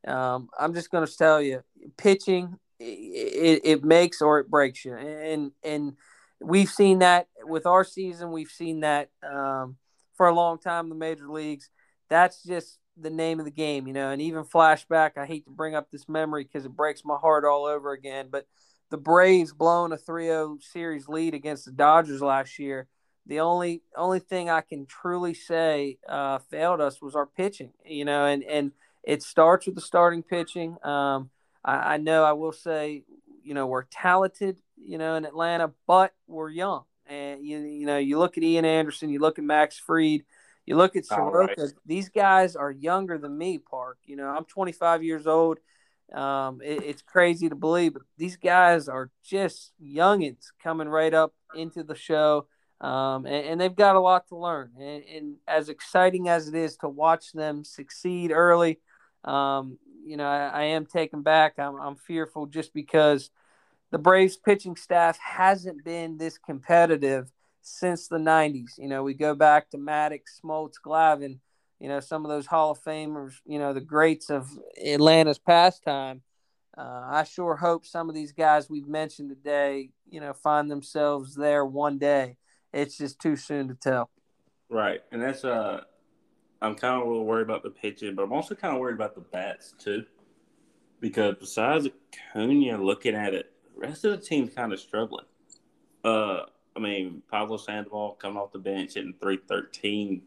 um, 0.06 0.48
I'm 0.58 0.72
just 0.72 0.90
going 0.90 1.04
to 1.04 1.16
tell 1.16 1.42
you, 1.42 1.64
pitching 1.96 2.56
it, 2.78 3.60
it, 3.64 3.84
makes 3.84 4.22
or 4.22 4.38
it 4.38 4.48
breaks 4.48 4.84
you, 4.84 4.94
and 4.94 5.50
and 5.64 5.96
we've 6.40 6.68
seen 6.68 7.00
that 7.00 7.26
with 7.42 7.66
our 7.66 7.82
season. 7.82 8.30
We've 8.30 8.50
seen 8.50 8.80
that 8.80 9.10
um, 9.28 9.76
for 10.14 10.28
a 10.28 10.34
long 10.34 10.58
time 10.58 10.84
in 10.84 10.90
the 10.90 10.94
major 10.94 11.28
leagues. 11.28 11.70
That's 12.08 12.44
just 12.44 12.78
the 12.96 13.10
name 13.10 13.40
of 13.40 13.46
the 13.46 13.50
game, 13.50 13.88
you 13.88 13.94
know. 13.94 14.10
And 14.10 14.22
even 14.22 14.44
flashback, 14.44 15.12
I 15.16 15.26
hate 15.26 15.46
to 15.46 15.50
bring 15.50 15.74
up 15.74 15.90
this 15.90 16.08
memory 16.08 16.44
because 16.44 16.66
it 16.66 16.76
breaks 16.76 17.02
my 17.04 17.16
heart 17.16 17.44
all 17.44 17.64
over 17.64 17.92
again. 17.92 18.28
But 18.30 18.46
the 18.90 18.96
Braves 18.96 19.52
blowing 19.52 19.92
a 19.92 19.96
3-0 19.96 20.62
series 20.62 21.08
lead 21.08 21.34
against 21.34 21.64
the 21.64 21.72
Dodgers 21.72 22.22
last 22.22 22.58
year. 22.58 22.88
The 23.26 23.40
only 23.40 23.82
only 23.96 24.20
thing 24.20 24.48
I 24.48 24.60
can 24.60 24.86
truly 24.86 25.34
say 25.34 25.98
uh, 26.08 26.38
failed 26.50 26.80
us 26.80 27.02
was 27.02 27.16
our 27.16 27.26
pitching, 27.26 27.72
you 27.84 28.04
know, 28.04 28.24
and 28.24 28.44
and 28.44 28.70
it 29.02 29.22
starts 29.22 29.66
with 29.66 29.74
the 29.74 29.80
starting 29.80 30.22
pitching. 30.22 30.76
Um, 30.84 31.30
I, 31.64 31.94
I 31.94 31.96
know 31.96 32.22
I 32.24 32.32
will 32.32 32.52
say, 32.52 33.02
you 33.42 33.54
know, 33.54 33.66
we're 33.66 33.84
talented, 33.84 34.58
you 34.76 34.98
know, 34.98 35.16
in 35.16 35.24
Atlanta, 35.24 35.72
but 35.88 36.14
we're 36.28 36.50
young. 36.50 36.84
And 37.08 37.44
you, 37.44 37.58
you 37.58 37.86
know, 37.86 37.98
you 37.98 38.18
look 38.18 38.36
at 38.36 38.44
Ian 38.44 38.64
Anderson, 38.64 39.10
you 39.10 39.20
look 39.20 39.38
at 39.38 39.44
Max 39.44 39.78
Fried, 39.78 40.24
you 40.66 40.76
look 40.76 40.96
at 40.96 41.06
Soroka. 41.06 41.54
Right. 41.56 41.72
These 41.84 42.08
guys 42.08 42.56
are 42.56 42.70
younger 42.70 43.18
than 43.18 43.38
me, 43.38 43.58
Park. 43.58 43.98
You 44.04 44.16
know, 44.16 44.26
I'm 44.26 44.44
25 44.44 45.04
years 45.04 45.26
old. 45.26 45.58
Um, 46.14 46.60
it, 46.62 46.82
it's 46.84 47.02
crazy 47.02 47.48
to 47.48 47.56
believe, 47.56 47.94
but 47.94 48.02
these 48.16 48.36
guys 48.36 48.88
are 48.88 49.10
just 49.24 49.72
youngins 49.82 50.46
coming 50.62 50.88
right 50.88 51.12
up 51.12 51.34
into 51.54 51.82
the 51.82 51.96
show. 51.96 52.46
Um, 52.80 53.26
and, 53.26 53.46
and, 53.46 53.60
they've 53.60 53.74
got 53.74 53.96
a 53.96 54.00
lot 54.00 54.28
to 54.28 54.36
learn. 54.36 54.70
And, 54.78 55.02
and, 55.04 55.36
as 55.48 55.70
exciting 55.70 56.28
as 56.28 56.46
it 56.46 56.54
is 56.54 56.76
to 56.78 56.88
watch 56.90 57.32
them 57.32 57.64
succeed 57.64 58.32
early, 58.32 58.80
um, 59.24 59.78
you 60.04 60.18
know, 60.18 60.26
I, 60.26 60.48
I, 60.48 60.62
am 60.64 60.84
taken 60.84 61.22
back. 61.22 61.54
I'm, 61.58 61.80
I'm 61.80 61.96
fearful 61.96 62.44
just 62.44 62.74
because 62.74 63.30
the 63.90 63.98
Braves 63.98 64.36
pitching 64.36 64.76
staff 64.76 65.18
hasn't 65.18 65.84
been 65.84 66.18
this 66.18 66.36
competitive 66.36 67.32
since 67.62 68.08
the 68.08 68.18
90s. 68.18 68.78
You 68.78 68.88
know, 68.88 69.02
we 69.02 69.14
go 69.14 69.34
back 69.34 69.70
to 69.70 69.78
Maddux, 69.78 70.20
Smoltz, 70.44 70.74
Glavine, 70.84 71.38
you 71.80 71.88
know, 71.88 72.00
some 72.00 72.24
of 72.24 72.30
those 72.30 72.46
Hall 72.46 72.70
of 72.70 72.82
Famers, 72.82 73.34
you 73.44 73.58
know, 73.58 73.72
the 73.72 73.80
greats 73.80 74.30
of 74.30 74.48
Atlanta's 74.84 75.38
pastime. 75.38 76.22
Uh, 76.76 77.02
I 77.06 77.24
sure 77.24 77.56
hope 77.56 77.86
some 77.86 78.08
of 78.08 78.14
these 78.14 78.32
guys 78.32 78.68
we've 78.68 78.88
mentioned 78.88 79.30
today, 79.30 79.90
you 80.08 80.20
know, 80.20 80.32
find 80.32 80.70
themselves 80.70 81.34
there 81.34 81.64
one 81.64 81.98
day. 81.98 82.36
It's 82.72 82.98
just 82.98 83.18
too 83.18 83.36
soon 83.36 83.68
to 83.68 83.74
tell. 83.74 84.10
Right. 84.68 85.00
And 85.10 85.22
that's, 85.22 85.44
uh, 85.44 85.82
I'm 86.60 86.74
kind 86.74 87.00
of 87.00 87.06
a 87.06 87.10
little 87.10 87.24
worried 87.24 87.42
about 87.42 87.62
the 87.62 87.70
pitching, 87.70 88.14
but 88.14 88.22
I'm 88.22 88.32
also 88.32 88.54
kind 88.54 88.74
of 88.74 88.80
worried 88.80 88.94
about 88.94 89.14
the 89.14 89.20
bats 89.20 89.74
too. 89.78 90.04
Because 91.00 91.36
besides 91.38 91.86
Acuna 92.34 92.82
looking 92.82 93.14
at 93.14 93.34
it, 93.34 93.52
the 93.74 93.80
rest 93.86 94.04
of 94.04 94.12
the 94.12 94.26
team's 94.26 94.54
kind 94.54 94.72
of 94.72 94.80
struggling. 94.80 95.26
Uh, 96.04 96.42
I 96.74 96.78
mean, 96.78 97.22
Pablo 97.30 97.56
Sandoval 97.56 98.16
coming 98.20 98.38
off 98.38 98.52
the 98.52 98.58
bench 98.58 98.94
hitting 98.94 99.14
313. 99.20 100.22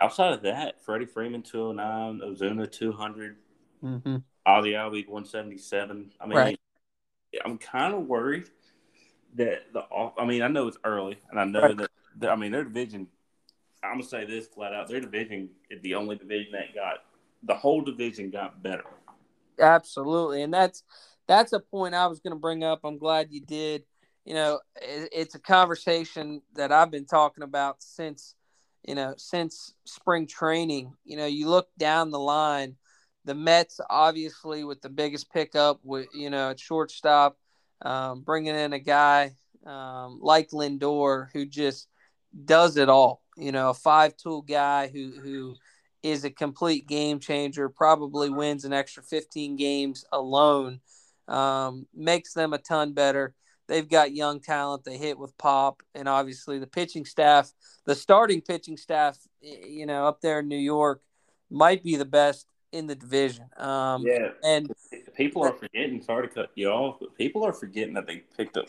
Outside 0.00 0.32
of 0.32 0.42
that, 0.42 0.82
Freddie 0.82 1.06
Freeman 1.06 1.42
209, 1.42 2.20
Ozuna 2.26 2.70
200, 2.70 3.36
mm-hmm. 3.82 4.16
Albies 4.46 5.08
177. 5.08 6.12
I 6.20 6.26
mean, 6.26 6.38
right. 6.38 6.60
I'm 7.44 7.58
kind 7.58 7.94
of 7.94 8.06
worried 8.06 8.48
that 9.34 9.72
the 9.72 9.84
I 10.18 10.24
mean, 10.24 10.42
I 10.42 10.48
know 10.48 10.66
it's 10.68 10.78
early, 10.84 11.18
and 11.30 11.38
I 11.38 11.44
know 11.44 11.62
right. 11.62 11.76
that, 11.76 11.90
that 12.18 12.30
I 12.30 12.36
mean 12.36 12.52
their 12.52 12.64
division. 12.64 13.06
I'm 13.82 13.92
gonna 13.92 14.04
say 14.04 14.24
this 14.24 14.46
flat 14.46 14.72
out: 14.72 14.88
their 14.88 15.00
division 15.00 15.50
is 15.70 15.80
the 15.82 15.94
only 15.94 16.16
division 16.16 16.52
that 16.52 16.74
got 16.74 17.04
the 17.42 17.54
whole 17.54 17.82
division 17.82 18.30
got 18.30 18.62
better. 18.62 18.84
Absolutely, 19.58 20.42
and 20.42 20.52
that's 20.52 20.82
that's 21.30 21.52
a 21.52 21.60
point 21.60 21.94
I 21.94 22.08
was 22.08 22.18
going 22.18 22.32
to 22.32 22.40
bring 22.40 22.64
up. 22.64 22.80
I'm 22.82 22.98
glad 22.98 23.28
you 23.30 23.40
did. 23.40 23.84
You 24.24 24.34
know, 24.34 24.60
it, 24.82 25.08
it's 25.12 25.34
a 25.36 25.38
conversation 25.38 26.42
that 26.54 26.72
I've 26.72 26.90
been 26.90 27.06
talking 27.06 27.44
about 27.44 27.82
since, 27.82 28.34
you 28.86 28.94
know, 28.94 29.14
since 29.16 29.74
spring 29.84 30.26
training. 30.26 30.92
You 31.04 31.16
know, 31.16 31.26
you 31.26 31.48
look 31.48 31.68
down 31.78 32.10
the 32.10 32.18
line, 32.18 32.76
the 33.24 33.34
Mets 33.34 33.80
obviously 33.88 34.64
with 34.64 34.80
the 34.82 34.88
biggest 34.88 35.32
pickup 35.32 35.80
with 35.82 36.08
you 36.14 36.30
know 36.30 36.50
at 36.50 36.60
shortstop, 36.60 37.38
um, 37.82 38.22
bringing 38.22 38.54
in 38.54 38.72
a 38.72 38.78
guy 38.78 39.32
um, 39.66 40.18
like 40.22 40.50
Lindor 40.50 41.28
who 41.32 41.46
just 41.46 41.88
does 42.44 42.76
it 42.76 42.88
all. 42.88 43.22
You 43.36 43.52
know, 43.52 43.70
a 43.70 43.74
five-tool 43.74 44.42
guy 44.42 44.88
who 44.88 45.12
who 45.22 45.56
is 46.02 46.24
a 46.24 46.30
complete 46.30 46.86
game 46.86 47.20
changer. 47.20 47.68
Probably 47.68 48.30
wins 48.30 48.64
an 48.64 48.72
extra 48.72 49.02
15 49.02 49.56
games 49.56 50.04
alone 50.12 50.80
um, 51.30 51.86
makes 51.94 52.34
them 52.34 52.52
a 52.52 52.58
ton 52.58 52.92
better. 52.92 53.34
They've 53.70 53.88
got 53.88 54.12
young 54.12 54.40
talent. 54.40 54.82
They 54.82 54.96
hit 54.96 55.16
with 55.16 55.38
pop, 55.38 55.84
and 55.94 56.08
obviously 56.08 56.58
the 56.58 56.66
pitching 56.66 57.04
staff, 57.04 57.52
the 57.86 57.94
starting 57.94 58.40
pitching 58.40 58.76
staff, 58.76 59.16
you 59.40 59.86
know, 59.86 60.08
up 60.08 60.20
there 60.20 60.40
in 60.40 60.48
New 60.48 60.58
York, 60.58 61.02
might 61.50 61.84
be 61.84 61.94
the 61.94 62.04
best 62.04 62.48
in 62.72 62.88
the 62.88 62.96
division. 62.96 63.44
Um, 63.56 64.02
yeah, 64.04 64.30
and 64.42 64.72
people 65.14 65.44
are 65.44 65.52
forgetting. 65.52 66.02
Sorry 66.02 66.26
to 66.26 66.34
cut 66.34 66.50
you 66.56 66.68
off, 66.68 66.96
but 66.98 67.16
people 67.16 67.44
are 67.44 67.52
forgetting 67.52 67.94
that 67.94 68.08
they 68.08 68.24
picked 68.36 68.56
up 68.56 68.66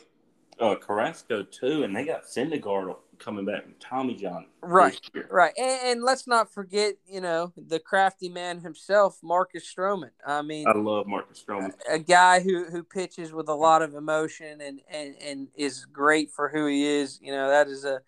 uh, 0.62 0.76
Carrasco 0.76 1.44
too, 1.44 1.84
and 1.84 1.96
they 1.96 2.06
got 2.06 2.24
Syndergaard 2.24 2.96
coming 3.18 3.46
back 3.46 3.64
from 3.64 3.74
Tommy 3.80 4.16
John. 4.16 4.46
Right, 4.62 5.00
right, 5.30 5.54
and, 5.58 5.80
and, 5.84 6.04
let's 6.04 6.28
not 6.28 6.54
forget, 6.54 6.96
you 7.06 7.20
know, 7.20 7.52
the 7.58 7.80
crafty 7.80 8.30
man 8.30 8.62
himself, 8.62 9.18
Marcus 9.24 9.64
Stroman. 9.72 10.12
I 10.26 10.42
mean, 10.42 10.68
I 10.68 10.78
love 10.78 11.08
Marcus 11.08 11.44
Stroman, 11.44 11.74
a, 11.90 11.96
a 11.96 12.00
guy 12.00 12.40
who 12.40 12.66
who 12.66 12.84
pitches 12.84 13.34
with 13.34 13.50
a 13.50 13.56
lot 13.56 13.82
of 13.82 13.96
emotion 13.96 14.62
and 14.62 14.82
and 14.90 15.16
and 15.22 15.48
is 15.56 15.86
great 15.86 16.32
for 16.32 16.50
who 16.50 16.68
he 16.68 16.86
is. 16.86 17.20
You 17.22 17.32
know, 17.32 17.50
that 17.50 17.68
is 17.68 17.84
a 17.84 18.02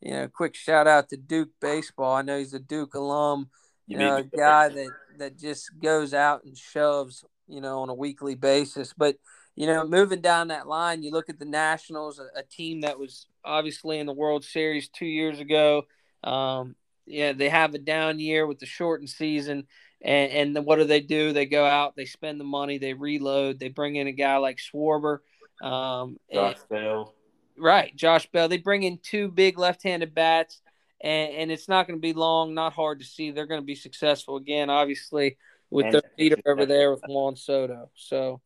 you 0.00 0.12
know, 0.12 0.28
quick 0.28 0.54
shout 0.54 0.86
out 0.86 1.10
to 1.10 1.16
Duke 1.16 1.50
baseball. 1.60 2.14
I 2.14 2.22
know 2.22 2.38
he's 2.38 2.54
a 2.54 2.58
Duke 2.58 2.94
alum. 2.94 3.50
You, 3.86 3.98
you 3.98 4.04
know, 4.04 4.16
a 4.16 4.22
guy 4.22 4.68
that 4.68 4.88
that 5.18 5.38
just 5.38 5.70
goes 5.80 6.14
out 6.14 6.44
and 6.44 6.56
shoves, 6.56 7.24
you 7.46 7.60
know, 7.60 7.80
on 7.80 7.88
a 7.88 7.94
weekly 7.94 8.34
basis, 8.34 8.94
but 8.96 9.16
you 9.60 9.66
know, 9.66 9.86
moving 9.86 10.22
down 10.22 10.48
that 10.48 10.66
line, 10.66 11.02
you 11.02 11.10
look 11.10 11.28
at 11.28 11.38
the 11.38 11.44
Nationals, 11.44 12.18
a, 12.18 12.38
a 12.38 12.42
team 12.42 12.80
that 12.80 12.98
was 12.98 13.26
obviously 13.44 13.98
in 13.98 14.06
the 14.06 14.12
World 14.14 14.42
Series 14.42 14.88
two 14.88 15.04
years 15.04 15.38
ago. 15.38 15.82
Um, 16.24 16.76
yeah, 17.04 17.34
they 17.34 17.50
have 17.50 17.74
a 17.74 17.78
down 17.78 18.20
year 18.20 18.46
with 18.46 18.58
the 18.58 18.64
shortened 18.64 19.10
season. 19.10 19.66
And, 20.00 20.32
and 20.32 20.56
then 20.56 20.64
what 20.64 20.76
do 20.76 20.84
they 20.84 21.02
do? 21.02 21.34
They 21.34 21.44
go 21.44 21.66
out, 21.66 21.94
they 21.94 22.06
spend 22.06 22.40
the 22.40 22.44
money, 22.44 22.78
they 22.78 22.94
reload, 22.94 23.58
they 23.58 23.68
bring 23.68 23.96
in 23.96 24.06
a 24.06 24.12
guy 24.12 24.38
like 24.38 24.56
Schwarber. 24.56 25.18
Um, 25.60 26.16
Josh 26.32 26.56
and, 26.56 26.68
Bell. 26.70 27.14
Right, 27.58 27.94
Josh 27.94 28.30
Bell. 28.32 28.48
They 28.48 28.56
bring 28.56 28.84
in 28.84 28.96
two 29.02 29.28
big 29.28 29.58
left 29.58 29.82
handed 29.82 30.14
bats, 30.14 30.62
and, 31.02 31.34
and 31.34 31.52
it's 31.52 31.68
not 31.68 31.86
going 31.86 31.98
to 31.98 32.02
be 32.02 32.14
long, 32.14 32.54
not 32.54 32.72
hard 32.72 33.00
to 33.00 33.04
see. 33.04 33.30
They're 33.30 33.44
going 33.44 33.60
to 33.60 33.66
be 33.66 33.74
successful 33.74 34.36
again, 34.36 34.70
obviously, 34.70 35.36
with 35.68 35.84
and 35.84 35.94
their 35.96 36.02
leader 36.18 36.36
over 36.46 36.64
there 36.64 36.90
with 36.90 37.02
Juan 37.06 37.36
Soto. 37.36 37.90
So, 37.94 38.40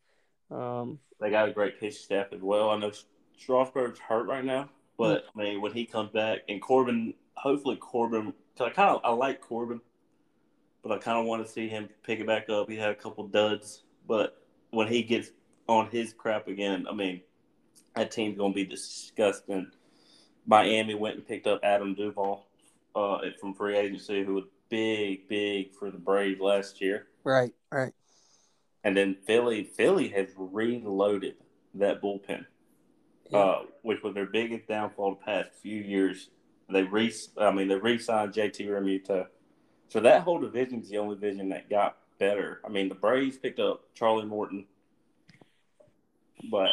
um, 0.54 0.98
they 1.20 1.30
got 1.30 1.48
a 1.48 1.52
great 1.52 1.80
pitching 1.80 1.98
staff 1.98 2.28
as 2.32 2.40
well. 2.40 2.70
I 2.70 2.78
know 2.78 2.92
Strasburg's 3.36 3.98
hurt 3.98 4.26
right 4.26 4.44
now, 4.44 4.68
but 4.96 5.24
I 5.34 5.38
mean 5.38 5.60
when 5.60 5.72
he 5.72 5.84
comes 5.84 6.10
back 6.10 6.40
and 6.48 6.60
Corbin, 6.62 7.14
hopefully 7.34 7.76
Corbin. 7.76 8.32
Cause 8.56 8.68
I 8.68 8.70
kind 8.70 8.90
of 8.90 9.00
I 9.04 9.10
like 9.10 9.40
Corbin, 9.40 9.80
but 10.82 10.92
I 10.92 10.98
kind 10.98 11.18
of 11.18 11.26
want 11.26 11.44
to 11.44 11.52
see 11.52 11.68
him 11.68 11.88
pick 12.04 12.20
it 12.20 12.26
back 12.26 12.48
up. 12.48 12.70
He 12.70 12.76
had 12.76 12.90
a 12.90 12.94
couple 12.94 13.26
duds, 13.26 13.82
but 14.06 14.40
when 14.70 14.86
he 14.86 15.02
gets 15.02 15.30
on 15.68 15.88
his 15.90 16.12
crap 16.12 16.46
again, 16.46 16.86
I 16.88 16.94
mean 16.94 17.20
that 17.96 18.12
team's 18.12 18.38
gonna 18.38 18.54
be 18.54 18.64
disgusting. 18.64 19.70
Miami 20.46 20.94
went 20.94 21.16
and 21.16 21.26
picked 21.26 21.46
up 21.46 21.60
Adam 21.62 21.94
Duvall 21.94 22.46
uh, 22.94 23.18
from 23.40 23.54
free 23.54 23.76
agency, 23.76 24.22
who 24.22 24.34
was 24.34 24.44
big, 24.68 25.26
big 25.28 25.74
for 25.74 25.90
the 25.90 25.98
Braves 25.98 26.40
last 26.40 26.80
year. 26.80 27.06
Right, 27.24 27.52
right. 27.72 27.92
And 28.84 28.96
then 28.96 29.16
Philly, 29.26 29.64
Philly 29.64 30.08
has 30.08 30.28
reloaded 30.36 31.36
that 31.74 32.02
bullpen, 32.02 32.44
yeah. 33.30 33.38
uh, 33.38 33.62
which 33.82 34.02
was 34.02 34.14
their 34.14 34.26
biggest 34.26 34.68
downfall 34.68 35.16
the 35.16 35.24
past 35.24 35.50
few 35.62 35.80
years. 35.80 36.28
They 36.70 36.82
re, 36.82 37.12
I 37.38 37.50
mean, 37.50 37.68
they 37.68 37.76
re-signed 37.76 38.32
JT 38.32 38.66
Realmuto, 38.66 39.26
so 39.88 40.00
that 40.00 40.22
whole 40.22 40.38
division 40.38 40.80
is 40.80 40.88
the 40.88 40.98
only 40.98 41.14
division 41.14 41.48
that 41.50 41.70
got 41.70 41.96
better. 42.18 42.60
I 42.64 42.68
mean, 42.68 42.88
the 42.88 42.94
Braves 42.94 43.38
picked 43.38 43.58
up 43.58 43.84
Charlie 43.94 44.26
Morton, 44.26 44.66
but 46.50 46.70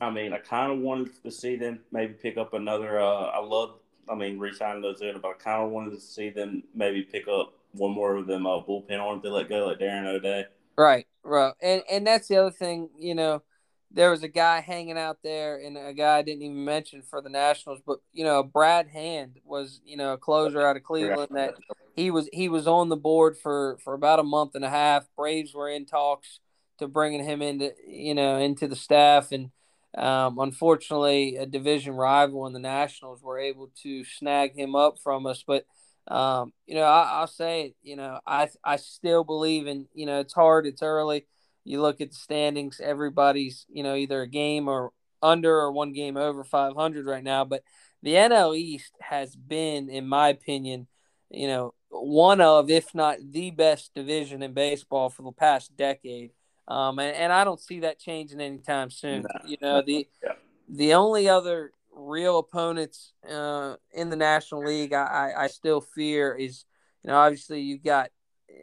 I 0.00 0.10
mean, 0.10 0.32
I 0.32 0.38
kind 0.38 0.72
of 0.72 0.78
wanted 0.78 1.22
to 1.22 1.30
see 1.30 1.56
them 1.56 1.80
maybe 1.92 2.14
pick 2.14 2.36
up 2.36 2.54
another. 2.54 3.00
Uh, 3.00 3.26
I 3.26 3.40
love, 3.40 3.76
I 4.08 4.14
mean, 4.14 4.38
re-signing 4.38 4.82
those 4.82 5.00
in, 5.00 5.18
but 5.20 5.28
I 5.28 5.34
kind 5.34 5.62
of 5.62 5.70
wanted 5.70 5.90
to 5.92 6.00
see 6.00 6.30
them 6.30 6.62
maybe 6.74 7.02
pick 7.02 7.28
up 7.28 7.54
one 7.72 7.92
more 7.92 8.16
of 8.16 8.26
them 8.26 8.46
uh, 8.46 8.60
bullpen 8.60 9.00
arms 9.00 9.22
they 9.22 9.28
let 9.28 9.48
go, 9.48 9.66
like 9.66 9.78
Darren 9.78 10.06
O'Day. 10.06 10.46
Right, 10.76 11.06
right, 11.24 11.54
and 11.62 11.82
and 11.90 12.06
that's 12.06 12.28
the 12.28 12.36
other 12.36 12.50
thing. 12.50 12.88
You 12.98 13.14
know, 13.14 13.42
there 13.90 14.10
was 14.10 14.22
a 14.22 14.28
guy 14.28 14.60
hanging 14.60 14.98
out 14.98 15.18
there, 15.22 15.58
and 15.58 15.76
a 15.76 15.92
guy 15.92 16.18
I 16.18 16.22
didn't 16.22 16.42
even 16.42 16.64
mention 16.64 17.02
for 17.02 17.20
the 17.20 17.30
Nationals, 17.30 17.80
but 17.86 17.98
you 18.12 18.24
know, 18.24 18.42
Brad 18.42 18.88
Hand 18.88 19.38
was 19.44 19.80
you 19.84 19.96
know 19.96 20.14
a 20.14 20.18
closer 20.18 20.66
out 20.66 20.76
of 20.76 20.82
Cleveland 20.82 21.30
that 21.34 21.54
he 21.94 22.10
was 22.10 22.28
he 22.32 22.48
was 22.48 22.66
on 22.66 22.88
the 22.88 22.96
board 22.96 23.36
for 23.36 23.78
for 23.82 23.94
about 23.94 24.20
a 24.20 24.24
month 24.24 24.54
and 24.54 24.64
a 24.64 24.70
half. 24.70 25.06
Braves 25.16 25.54
were 25.54 25.68
in 25.68 25.86
talks 25.86 26.40
to 26.78 26.88
bringing 26.88 27.24
him 27.24 27.42
into 27.42 27.72
you 27.86 28.14
know 28.14 28.38
into 28.38 28.66
the 28.66 28.76
staff 28.76 29.32
and 29.32 29.50
um, 29.96 30.38
unfortunately, 30.38 31.36
a 31.36 31.46
division 31.46 31.94
rival 31.94 32.46
in 32.46 32.52
the 32.52 32.58
Nationals 32.58 33.22
were 33.22 33.38
able 33.38 33.70
to 33.82 34.04
snag 34.04 34.56
him 34.56 34.74
up 34.74 34.98
from 34.98 35.26
us. 35.26 35.44
But 35.46 35.66
um, 36.08 36.52
you 36.66 36.74
know, 36.74 36.82
I, 36.82 37.20
will 37.20 37.26
say 37.26 37.66
it. 37.66 37.76
You 37.82 37.96
know, 37.96 38.20
I 38.26 38.48
I 38.64 38.76
still 38.76 39.24
believe 39.24 39.66
in. 39.66 39.86
You 39.94 40.06
know, 40.06 40.20
it's 40.20 40.34
hard. 40.34 40.66
It's 40.66 40.82
early. 40.82 41.26
You 41.64 41.80
look 41.80 42.00
at 42.00 42.10
the 42.10 42.16
standings. 42.16 42.80
Everybody's 42.82 43.66
you 43.68 43.82
know 43.82 43.94
either 43.94 44.22
a 44.22 44.28
game 44.28 44.68
or 44.68 44.92
under 45.22 45.54
or 45.54 45.72
one 45.72 45.92
game 45.92 46.16
over 46.16 46.44
500 46.44 47.06
right 47.06 47.22
now. 47.22 47.44
But 47.44 47.62
the 48.02 48.14
NL 48.14 48.56
East 48.56 48.92
has 49.00 49.36
been, 49.36 49.88
in 49.88 50.06
my 50.06 50.28
opinion, 50.28 50.88
you 51.30 51.46
know, 51.46 51.74
one 51.88 52.40
of, 52.40 52.70
if 52.70 52.94
not 52.94 53.18
the 53.30 53.50
best 53.50 53.94
division 53.94 54.42
in 54.42 54.52
baseball 54.52 55.08
for 55.08 55.22
the 55.22 55.32
past 55.32 55.76
decade. 55.76 56.32
Um, 56.66 56.98
and, 56.98 57.14
and 57.14 57.32
I 57.32 57.44
don't 57.44 57.60
see 57.60 57.80
that 57.80 57.98
changing 57.98 58.40
anytime 58.40 58.90
soon. 58.90 59.22
No. 59.22 59.48
You 59.48 59.56
know, 59.60 59.82
the 59.82 60.08
yeah. 60.22 60.32
the 60.68 60.94
only 60.94 61.28
other 61.28 61.72
real 61.94 62.38
opponents 62.38 63.12
uh, 63.30 63.76
in 63.92 64.10
the 64.10 64.16
National 64.16 64.64
League 64.64 64.92
I, 64.92 65.32
I, 65.36 65.44
I, 65.44 65.46
still 65.48 65.80
fear 65.80 66.34
is, 66.34 66.64
you 67.02 67.10
know, 67.10 67.16
obviously 67.16 67.60
you've 67.60 67.84
got 67.84 68.10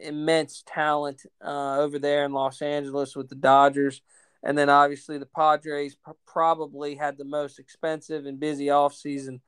immense 0.02 0.62
talent 0.66 1.22
uh, 1.44 1.78
over 1.78 1.98
there 1.98 2.24
in 2.24 2.32
Los 2.32 2.62
Angeles 2.62 3.14
with 3.16 3.28
the 3.28 3.34
Dodgers. 3.34 4.02
And 4.42 4.56
then 4.56 4.68
obviously 4.68 5.18
the 5.18 5.26
Padres 5.26 5.94
p- 5.94 6.12
probably 6.26 6.94
had 6.94 7.18
the 7.18 7.24
most 7.24 7.58
expensive 7.58 8.26
and 8.26 8.40
busy 8.40 8.66
offseason 8.66 9.40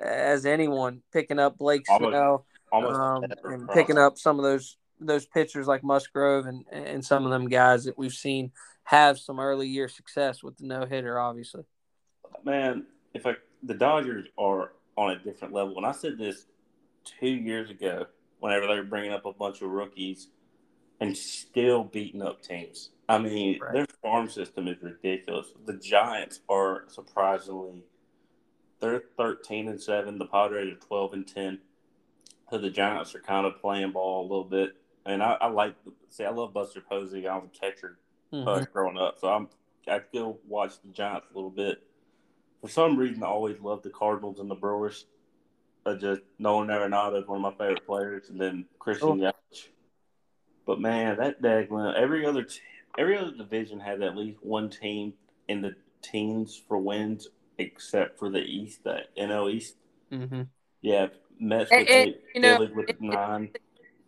as 0.00 0.46
anyone, 0.46 1.02
picking 1.12 1.38
up 1.38 1.58
Blake 1.58 1.84
almost, 1.88 2.10
Snell 2.10 2.46
almost 2.72 2.98
um, 2.98 3.24
and 3.44 3.68
picking 3.68 3.98
up 3.98 4.18
some 4.18 4.38
of 4.38 4.44
those 4.44 4.76
those 4.98 5.26
pitchers 5.26 5.66
like 5.66 5.84
Musgrove 5.84 6.46
and 6.46 6.64
and 6.72 7.04
some 7.04 7.24
of 7.24 7.30
them 7.30 7.48
guys 7.48 7.84
that 7.84 7.98
we've 7.98 8.12
seen 8.12 8.52
have 8.84 9.18
some 9.18 9.38
early 9.38 9.68
year 9.68 9.88
success 9.88 10.42
with 10.42 10.56
the 10.56 10.66
no 10.66 10.86
hitter, 10.86 11.18
obviously. 11.18 11.64
Man, 12.44 12.86
if 13.14 13.26
I 13.26 13.34
the 13.62 13.74
Dodgers 13.74 14.26
are 14.38 14.72
on 14.96 15.10
a 15.10 15.18
different 15.18 15.54
level, 15.54 15.76
and 15.76 15.86
I 15.86 15.92
said 15.92 16.18
this 16.18 16.46
two 17.04 17.28
years 17.28 17.70
ago, 17.70 18.06
whenever 18.40 18.66
they 18.66 18.76
were 18.76 18.84
bringing 18.84 19.12
up 19.12 19.24
a 19.24 19.32
bunch 19.32 19.62
of 19.62 19.70
rookies 19.70 20.28
and 21.00 21.16
still 21.16 21.84
beating 21.84 22.22
up 22.22 22.42
teams. 22.42 22.90
I 23.08 23.18
mean, 23.18 23.58
right. 23.60 23.72
their 23.72 23.86
farm 24.02 24.28
system 24.28 24.68
is 24.68 24.76
ridiculous. 24.80 25.48
The 25.64 25.74
Giants 25.74 26.40
are 26.48 26.84
surprisingly 26.88 27.84
they're 28.80 29.02
thirteen 29.16 29.68
and 29.68 29.80
seven. 29.80 30.18
The 30.18 30.26
Padres 30.26 30.72
are 30.72 30.86
twelve 30.86 31.12
and 31.12 31.26
ten. 31.26 31.60
So 32.50 32.58
the 32.58 32.70
Giants 32.70 33.14
are 33.14 33.20
kind 33.20 33.46
of 33.46 33.60
playing 33.60 33.92
ball 33.92 34.22
a 34.22 34.28
little 34.28 34.44
bit 34.44 34.76
and 35.04 35.22
I, 35.22 35.36
I 35.40 35.48
like 35.48 35.74
see 36.08 36.24
I 36.24 36.30
love 36.30 36.52
Buster 36.52 36.80
Posey. 36.80 37.26
I 37.26 37.36
was 37.36 37.48
a 37.54 37.60
catcher 37.60 37.98
uh, 38.32 38.36
mm-hmm. 38.36 38.48
uh, 38.48 38.64
growing 38.72 38.98
up, 38.98 39.18
so 39.20 39.28
I'm 39.28 39.48
I 39.88 40.00
still 40.08 40.38
watch 40.46 40.74
the 40.82 40.92
Giants 40.92 41.26
a 41.32 41.34
little 41.34 41.50
bit. 41.50 41.82
For 42.62 42.68
some 42.68 42.96
reason, 42.96 43.22
I 43.22 43.26
always 43.26 43.60
loved 43.60 43.82
the 43.82 43.90
Cardinals 43.90 44.38
and 44.38 44.50
the 44.50 44.54
Brewers. 44.54 45.06
I 45.84 45.94
just 45.94 46.22
Nolan 46.38 46.68
Arenado 46.68 47.20
is 47.20 47.26
one 47.26 47.44
of 47.44 47.58
my 47.58 47.58
favorite 47.58 47.84
players, 47.86 48.30
and 48.30 48.40
then 48.40 48.66
Christian 48.78 49.08
oh. 49.08 49.14
Yelich. 49.52 49.68
But 50.64 50.80
man, 50.80 51.16
that 51.18 51.42
Dagland, 51.42 51.96
every 51.96 52.24
other 52.24 52.44
t- 52.44 52.60
every 52.96 53.18
other 53.18 53.32
division 53.32 53.80
has 53.80 54.00
at 54.00 54.16
least 54.16 54.38
one 54.42 54.70
team 54.70 55.14
in 55.48 55.60
the 55.60 55.74
teens 56.02 56.60
for 56.68 56.78
wins, 56.78 57.28
except 57.58 58.18
for 58.18 58.30
the 58.30 58.42
East, 58.42 58.84
that 58.84 59.14
NL 59.16 59.52
East. 59.52 59.74
Mm-hmm. 60.12 60.42
Yeah, 60.82 61.08
Mets 61.40 61.70
with 61.70 61.80
and, 61.80 61.88
eight, 61.88 62.20
you 62.34 62.40
know, 62.40 62.68
with 62.74 63.00
nine 63.00 63.50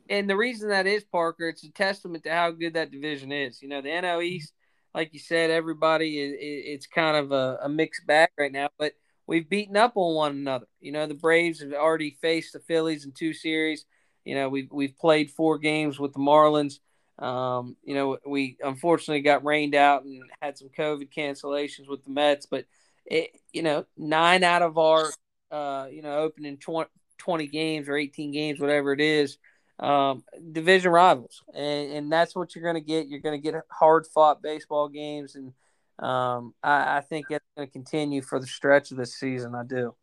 and 0.08 0.28
the 0.28 0.36
reason 0.36 0.68
that 0.68 0.86
is 0.86 1.04
Parker, 1.04 1.48
it's 1.48 1.64
a 1.64 1.70
testament 1.70 2.24
to 2.24 2.30
how 2.30 2.50
good 2.50 2.74
that 2.74 2.90
division 2.90 3.32
is. 3.32 3.62
You 3.62 3.68
know, 3.68 3.80
the 3.80 3.88
NL 3.88 4.24
East, 4.24 4.52
like 4.94 5.12
you 5.12 5.18
said, 5.18 5.50
everybody 5.50 6.20
is 6.20 6.34
it's 6.38 6.86
kind 6.86 7.16
of 7.16 7.32
a, 7.32 7.58
a 7.62 7.68
mixed 7.68 8.06
bag 8.06 8.28
right 8.38 8.52
now, 8.52 8.68
but 8.78 8.92
we've 9.26 9.48
beaten 9.48 9.76
up 9.76 9.92
on 9.96 10.14
one 10.14 10.32
another. 10.32 10.66
You 10.80 10.92
know, 10.92 11.06
the 11.06 11.14
Braves 11.14 11.60
have 11.60 11.72
already 11.72 12.16
faced 12.22 12.52
the 12.52 12.60
Phillies 12.60 13.04
in 13.04 13.12
two 13.12 13.32
series. 13.32 13.84
You 14.24 14.34
know, 14.34 14.48
we've 14.48 14.68
we've 14.70 14.96
played 14.96 15.30
four 15.30 15.58
games 15.58 15.98
with 15.98 16.12
the 16.12 16.20
Marlins. 16.20 16.78
Um, 17.18 17.76
you 17.84 17.94
know, 17.94 18.18
we 18.26 18.56
unfortunately 18.62 19.20
got 19.20 19.44
rained 19.44 19.74
out 19.74 20.04
and 20.04 20.22
had 20.40 20.58
some 20.58 20.68
COVID 20.68 21.12
cancellations 21.12 21.88
with 21.88 22.04
the 22.04 22.10
Mets, 22.10 22.46
but 22.46 22.64
it, 23.06 23.30
you 23.52 23.62
know, 23.62 23.84
nine 23.96 24.42
out 24.42 24.62
of 24.62 24.78
our, 24.78 25.12
uh, 25.50 25.86
you 25.90 26.02
know, 26.02 26.18
opening 26.18 26.56
20, 26.58 26.90
20 27.18 27.46
games 27.46 27.88
or 27.88 27.96
18 27.96 28.32
games, 28.32 28.58
whatever 28.58 28.92
it 28.92 29.00
is, 29.00 29.38
um, 29.78 30.22
division 30.52 30.92
rivals, 30.92 31.42
and, 31.54 31.92
and 31.92 32.12
that's 32.12 32.34
what 32.34 32.54
you're 32.54 32.62
going 32.64 32.82
to 32.82 32.86
get. 32.86 33.08
You're 33.08 33.20
going 33.20 33.40
to 33.40 33.42
get 33.42 33.60
hard 33.70 34.06
fought 34.06 34.42
baseball 34.42 34.88
games, 34.88 35.34
and 35.34 35.52
um, 35.98 36.54
I, 36.62 36.98
I, 36.98 37.00
think 37.00 37.26
it's 37.30 37.44
going 37.56 37.68
to 37.68 37.72
continue 37.72 38.22
for 38.22 38.38
the 38.38 38.46
stretch 38.46 38.90
of 38.90 38.96
this 38.96 39.14
season. 39.14 39.54
I 39.54 39.64
do. 39.64 39.94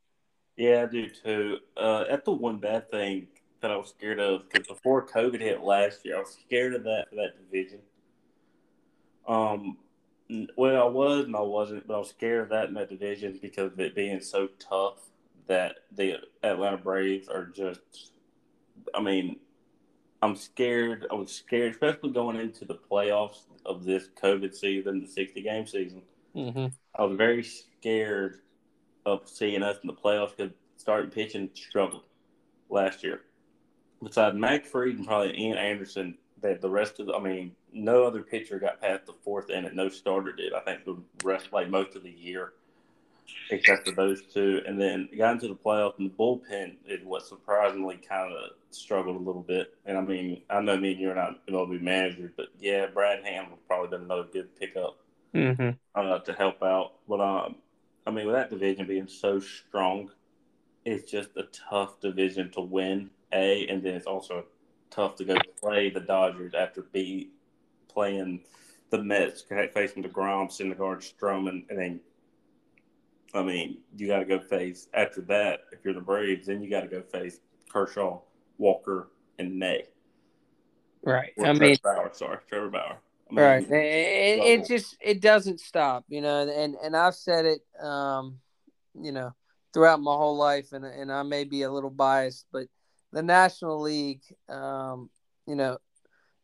Yeah, 0.57 0.83
I 0.83 0.91
do 0.91 1.07
too. 1.09 1.57
Uh, 1.77 2.05
that's 2.09 2.25
the 2.25 2.31
one 2.31 2.57
bad 2.57 2.91
thing 2.91 3.27
that 3.61 3.71
I 3.71 3.77
was 3.77 3.89
scared 3.89 4.19
of 4.19 4.49
because 4.49 4.67
before 4.67 5.05
COVID 5.07 5.39
hit 5.39 5.61
last 5.61 6.05
year, 6.05 6.17
I 6.17 6.19
was 6.19 6.37
scared 6.45 6.75
of 6.75 6.83
that 6.83 7.05
that 7.11 7.33
division. 7.49 7.79
Um, 9.27 9.77
well, 10.57 10.81
I 10.81 10.89
was 10.89 11.25
and 11.25 11.35
I 11.35 11.41
wasn't, 11.41 11.87
but 11.87 11.95
I 11.95 11.99
was 11.99 12.09
scared 12.09 12.43
of 12.43 12.49
that 12.49 12.67
in 12.67 12.73
that 12.75 12.89
division 12.89 13.39
because 13.41 13.71
of 13.71 13.79
it 13.79 13.95
being 13.95 14.19
so 14.21 14.49
tough 14.59 14.99
that 15.47 15.75
the 15.91 16.17
Atlanta 16.43 16.77
Braves 16.77 17.27
are 17.27 17.45
just. 17.45 17.79
I 18.93 19.01
mean, 19.01 19.37
I'm 20.21 20.35
scared. 20.35 21.07
I 21.11 21.15
was 21.15 21.31
scared, 21.31 21.71
especially 21.71 22.11
going 22.11 22.37
into 22.37 22.65
the 22.65 22.79
playoffs 22.89 23.39
of 23.65 23.83
this 23.83 24.09
COVID 24.21 24.53
season, 24.53 25.01
the 25.01 25.07
60 25.07 25.41
game 25.41 25.65
season. 25.65 26.01
Mm-hmm. 26.35 26.67
I 26.95 27.03
was 27.03 27.17
very 27.17 27.43
scared 27.43 28.39
of 29.05 29.27
seeing 29.27 29.63
us 29.63 29.77
in 29.81 29.87
the 29.87 29.93
playoffs 29.93 30.35
because 30.35 30.53
starting 30.77 31.11
pitching 31.11 31.49
struggled 31.53 32.03
last 32.69 33.03
year. 33.03 33.21
Besides 34.03 34.35
Max 34.35 34.69
Fried 34.69 34.95
and 34.95 35.05
probably 35.05 35.39
Ian 35.39 35.57
Anderson, 35.57 36.17
that 36.41 36.61
the 36.61 36.69
rest 36.69 36.99
of 36.99 37.07
the, 37.07 37.13
I 37.13 37.19
mean, 37.19 37.55
no 37.71 38.03
other 38.03 38.21
pitcher 38.21 38.59
got 38.59 38.81
past 38.81 39.05
the 39.05 39.13
fourth 39.23 39.49
inning. 39.49 39.75
No 39.75 39.89
starter 39.89 40.33
did. 40.33 40.53
I 40.53 40.59
think 40.61 40.85
the 40.85 40.97
rest 41.23 41.51
played 41.51 41.69
most 41.69 41.95
of 41.95 42.03
the 42.03 42.11
year 42.11 42.53
except 43.49 43.87
for 43.87 43.95
those 43.95 44.21
two. 44.33 44.61
And 44.65 44.79
then 44.79 45.09
got 45.17 45.33
into 45.33 45.47
the 45.47 45.55
playoff 45.55 45.97
and 45.97 46.09
the 46.09 46.15
bullpen 46.15 46.75
is 46.87 46.99
what 47.03 47.25
surprisingly 47.25 47.99
kind 48.07 48.33
of 48.33 48.51
struggled 48.69 49.15
a 49.15 49.23
little 49.23 49.41
bit. 49.41 49.73
And 49.85 49.97
I 49.97 50.01
mean, 50.01 50.41
I 50.49 50.61
know 50.61 50.77
me 50.77 50.91
and 50.91 50.99
you 50.99 51.11
are 51.11 51.15
not 51.15 51.45
MLB 51.47 51.81
managers, 51.81 52.31
but 52.35 52.47
yeah, 52.59 52.87
Brad 52.87 53.23
Hand 53.23 53.47
would 53.51 53.67
probably 53.67 53.89
been 53.89 54.05
another 54.05 54.27
good 54.31 54.55
pickup 54.57 54.97
mm-hmm. 55.33 55.69
uh, 55.95 56.19
to 56.19 56.33
help 56.33 56.61
out. 56.63 56.93
But 57.07 57.21
um, 57.21 57.55
I 58.05 58.11
mean, 58.11 58.25
with 58.25 58.35
that 58.35 58.49
division 58.49 58.87
being 58.87 59.07
so 59.07 59.39
strong, 59.39 60.11
it's 60.85 61.09
just 61.09 61.29
a 61.37 61.43
tough 61.69 61.99
division 61.99 62.51
to 62.51 62.61
win. 62.61 63.09
A, 63.33 63.65
and 63.67 63.81
then 63.81 63.95
it's 63.95 64.07
also 64.07 64.45
tough 64.89 65.15
to 65.15 65.23
go 65.23 65.35
play 65.61 65.89
the 65.89 66.01
Dodgers 66.01 66.53
after 66.53 66.81
B 66.81 67.31
playing 67.87 68.41
the 68.89 69.01
Mets, 69.01 69.43
facing 69.73 70.03
the 70.03 70.09
DeGrom, 70.09 70.49
Syndergaard, 70.49 70.99
Stroman, 70.99 71.63
and 71.69 71.79
then 71.79 71.99
I 73.33 73.43
mean, 73.43 73.77
you 73.95 74.07
got 74.07 74.19
to 74.19 74.25
go 74.25 74.39
face 74.39 74.87
after 74.93 75.21
that. 75.21 75.61
If 75.71 75.79
you're 75.83 75.93
the 75.93 76.01
Braves, 76.01 76.47
then 76.47 76.61
you 76.61 76.69
got 76.69 76.81
to 76.81 76.87
go 76.87 77.01
face 77.01 77.39
Kershaw, 77.69 78.19
Walker, 78.57 79.09
and 79.39 79.57
May. 79.57 79.83
Right. 81.03 81.31
Or 81.37 81.45
I 81.45 81.53
Trevor 81.53 81.65
mean, 81.65 81.77
Bauer. 81.83 82.09
Sorry, 82.13 82.37
Trevor 82.47 82.69
Bauer. 82.69 82.97
I 83.29 83.33
mean, 83.33 83.45
right. 83.45 83.71
It, 83.71 84.61
it, 84.61 84.67
just 84.67 84.97
it 85.01 85.21
doesn't 85.21 85.59
stop, 85.59 86.05
you 86.09 86.21
know. 86.21 86.47
And 86.47 86.75
and 86.83 86.95
I've 86.95 87.15
said 87.15 87.45
it, 87.45 87.61
um, 87.83 88.39
you 88.93 89.11
know, 89.11 89.33
throughout 89.73 90.01
my 90.01 90.13
whole 90.13 90.37
life, 90.37 90.73
and 90.73 90.85
and 90.85 91.11
I 91.11 91.23
may 91.23 91.43
be 91.43 91.63
a 91.63 91.71
little 91.71 91.89
biased, 91.89 92.45
but 92.51 92.67
the 93.11 93.23
National 93.23 93.81
League, 93.81 94.21
um, 94.49 95.09
you 95.47 95.55
know, 95.55 95.77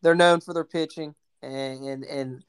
they're 0.02 0.16
known 0.16 0.42
for 0.42 0.54
their 0.54 0.64
pitching, 0.64 1.14
and 1.42 1.84
and 1.84 2.04
and 2.04 2.44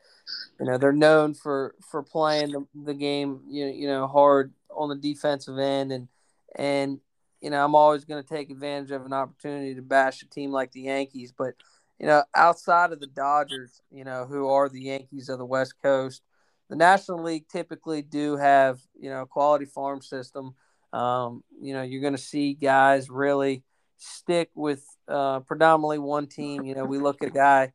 you 0.59 0.67
know 0.67 0.79
they're 0.79 0.93
known 0.93 1.35
for 1.35 1.75
for 1.91 2.03
playing 2.03 2.53
the, 2.53 2.67
the 2.85 2.95
game 2.95 3.41
you 3.49 3.67
know, 3.67 3.73
you 3.73 3.87
know 3.87 4.07
hard 4.07 4.53
on 4.71 4.89
the 4.89 4.97
defensive 4.97 5.59
end 5.59 5.93
and 5.93 6.09
and 6.57 7.01
you 7.41 7.51
know 7.51 7.65
I'm 7.65 7.75
always 7.75 8.05
going 8.05 8.23
to 8.23 8.29
take 8.29 8.51
advantage 8.51 8.91
of 8.91 9.07
an 9.07 9.13
opportunity 9.13 9.75
to 9.75 9.83
bash 9.83 10.23
a 10.23 10.29
team 10.29 10.51
like 10.51 10.73
the 10.73 10.83
Yankees 10.83 11.33
but 11.37 11.55
you 11.99 12.07
know 12.07 12.23
outside 12.35 12.93
of 12.93 13.01
the 13.01 13.07
Dodgers 13.07 13.83
you 13.91 14.05
know 14.05 14.25
who 14.25 14.49
are 14.49 14.69
the 14.69 14.83
Yankees 14.83 15.29
of 15.29 15.39
the 15.39 15.47
West 15.47 15.75
Coast 15.83 16.23
the 16.69 16.77
National 16.77 17.23
League 17.23 17.49
typically 17.49 18.03
do 18.03 18.37
have 18.37 18.81
you 18.99 19.11
know 19.11 19.23
a 19.23 19.27
quality 19.27 19.65
farm 19.65 20.03
system. 20.03 20.55
Um, 20.93 21.43
you 21.61 21.75
know, 21.75 21.83
you're 21.83 22.01
going 22.01 22.17
to 22.17 22.23
see 22.23 22.55
guys 22.55 23.11
really 23.11 23.63
stick 23.99 24.51
with 24.55 24.85
uh, 25.07 25.41
predominantly 25.41 25.99
one 25.99 26.27
team. 26.27 26.65
You 26.65 26.75
know, 26.75 26.85
we 26.85 26.99
look 26.99 27.23
at 27.23 27.29
a 27.29 27.33
guy, 27.33 27.73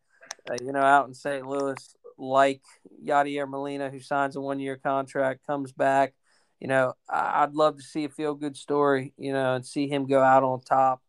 uh, 0.50 0.56
you 0.62 0.72
know, 0.72 0.82
out 0.82 1.08
in 1.08 1.14
St. 1.14 1.46
Louis 1.46 1.96
like 2.24 2.62
Yadier 3.04 3.48
Molina, 3.48 3.90
who 3.90 4.00
signs 4.00 4.36
a 4.36 4.42
one 4.42 4.60
year 4.60 4.78
contract, 4.78 5.46
comes 5.46 5.72
back. 5.72 6.14
You 6.60 6.68
know, 6.68 6.94
I'd 7.10 7.56
love 7.56 7.78
to 7.78 7.84
see 7.84 8.06
a 8.06 8.10
feel 8.10 8.36
good 8.36 8.56
story, 8.56 9.14
you 9.18 9.34
know, 9.34 9.56
and 9.56 9.66
see 9.66 9.88
him 9.88 10.08
go 10.08 10.22
out 10.22 10.44
on 10.44 10.62
top, 10.62 11.02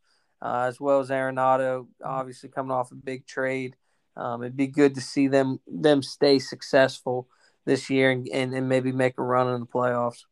uh, 0.43 0.65
as 0.69 0.81
well 0.81 0.99
as 0.99 1.11
Arenado, 1.11 1.87
obviously 2.05 2.49
coming 2.49 2.73
off 2.73 2.91
a 2.91 2.97
big 2.97 3.27
trade. 3.27 3.77
Um, 4.17 4.43
it'd 4.43 4.57
be 4.57 4.67
good 4.67 4.95
to 4.97 5.01
see 5.01 5.29
them 5.29 5.61
them 5.67 6.03
stay 6.03 6.39
successful 6.39 7.29
this 7.65 7.89
year 7.89 8.11
and, 8.11 8.29
and, 8.29 8.55
and 8.55 8.69
maybe 8.69 8.93
make 8.93 9.19
a 9.19 9.23
run 9.23 9.53
in 9.55 9.61
the 9.61 9.67
playoffs. 9.67 10.25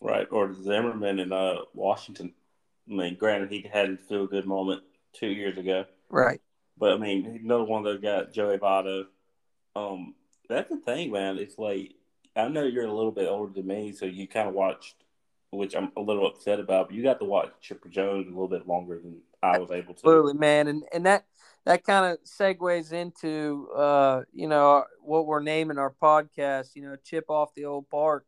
Right, 0.00 0.26
or 0.30 0.54
Zimmerman 0.54 1.18
in 1.18 1.32
uh, 1.32 1.56
Washington. 1.74 2.32
I 2.90 2.94
mean, 2.94 3.16
granted, 3.16 3.50
he 3.50 3.68
had 3.70 3.90
a 3.90 3.96
feel 3.96 4.26
good 4.26 4.46
moment 4.46 4.82
two 5.12 5.28
years 5.28 5.58
ago. 5.58 5.84
Right. 6.08 6.40
But 6.78 6.94
I 6.94 6.96
mean, 6.96 7.40
another 7.44 7.64
one 7.64 7.82
that 7.84 8.00
got 8.00 8.32
Joey 8.32 8.56
Votto. 8.56 9.04
Um, 9.76 10.14
that's 10.50 10.70
the 10.70 10.76
thing, 10.78 11.12
man. 11.12 11.38
It's 11.38 11.58
like 11.58 11.94
I 12.36 12.48
know 12.48 12.64
you're 12.64 12.86
a 12.86 12.92
little 12.92 13.12
bit 13.12 13.28
older 13.28 13.52
than 13.52 13.66
me, 13.66 13.92
so 13.92 14.06
you 14.06 14.28
kind 14.28 14.48
of 14.48 14.54
watched, 14.54 14.96
which 15.50 15.74
I'm 15.74 15.92
a 15.96 16.00
little 16.00 16.26
upset 16.26 16.60
about. 16.60 16.88
But 16.88 16.96
you 16.96 17.02
got 17.02 17.20
to 17.20 17.24
watch 17.24 17.52
Chipper 17.60 17.88
Jones 17.88 18.26
a 18.26 18.30
little 18.30 18.48
bit 18.48 18.66
longer 18.66 18.98
than 18.98 19.20
I 19.42 19.58
was 19.58 19.70
able 19.70 19.94
to. 19.94 20.00
Absolutely, 20.00 20.34
man, 20.34 20.68
and 20.68 20.84
and 20.92 21.06
that 21.06 21.24
that 21.66 21.84
kind 21.84 22.12
of 22.12 22.18
segues 22.24 22.92
into 22.92 23.68
uh, 23.76 24.22
you 24.32 24.48
know 24.48 24.84
what 25.02 25.26
we're 25.26 25.42
naming 25.42 25.78
our 25.78 25.94
podcast. 26.02 26.74
You 26.74 26.82
know, 26.82 26.96
chip 27.02 27.26
off 27.28 27.54
the 27.54 27.64
old 27.64 27.88
park. 27.88 28.26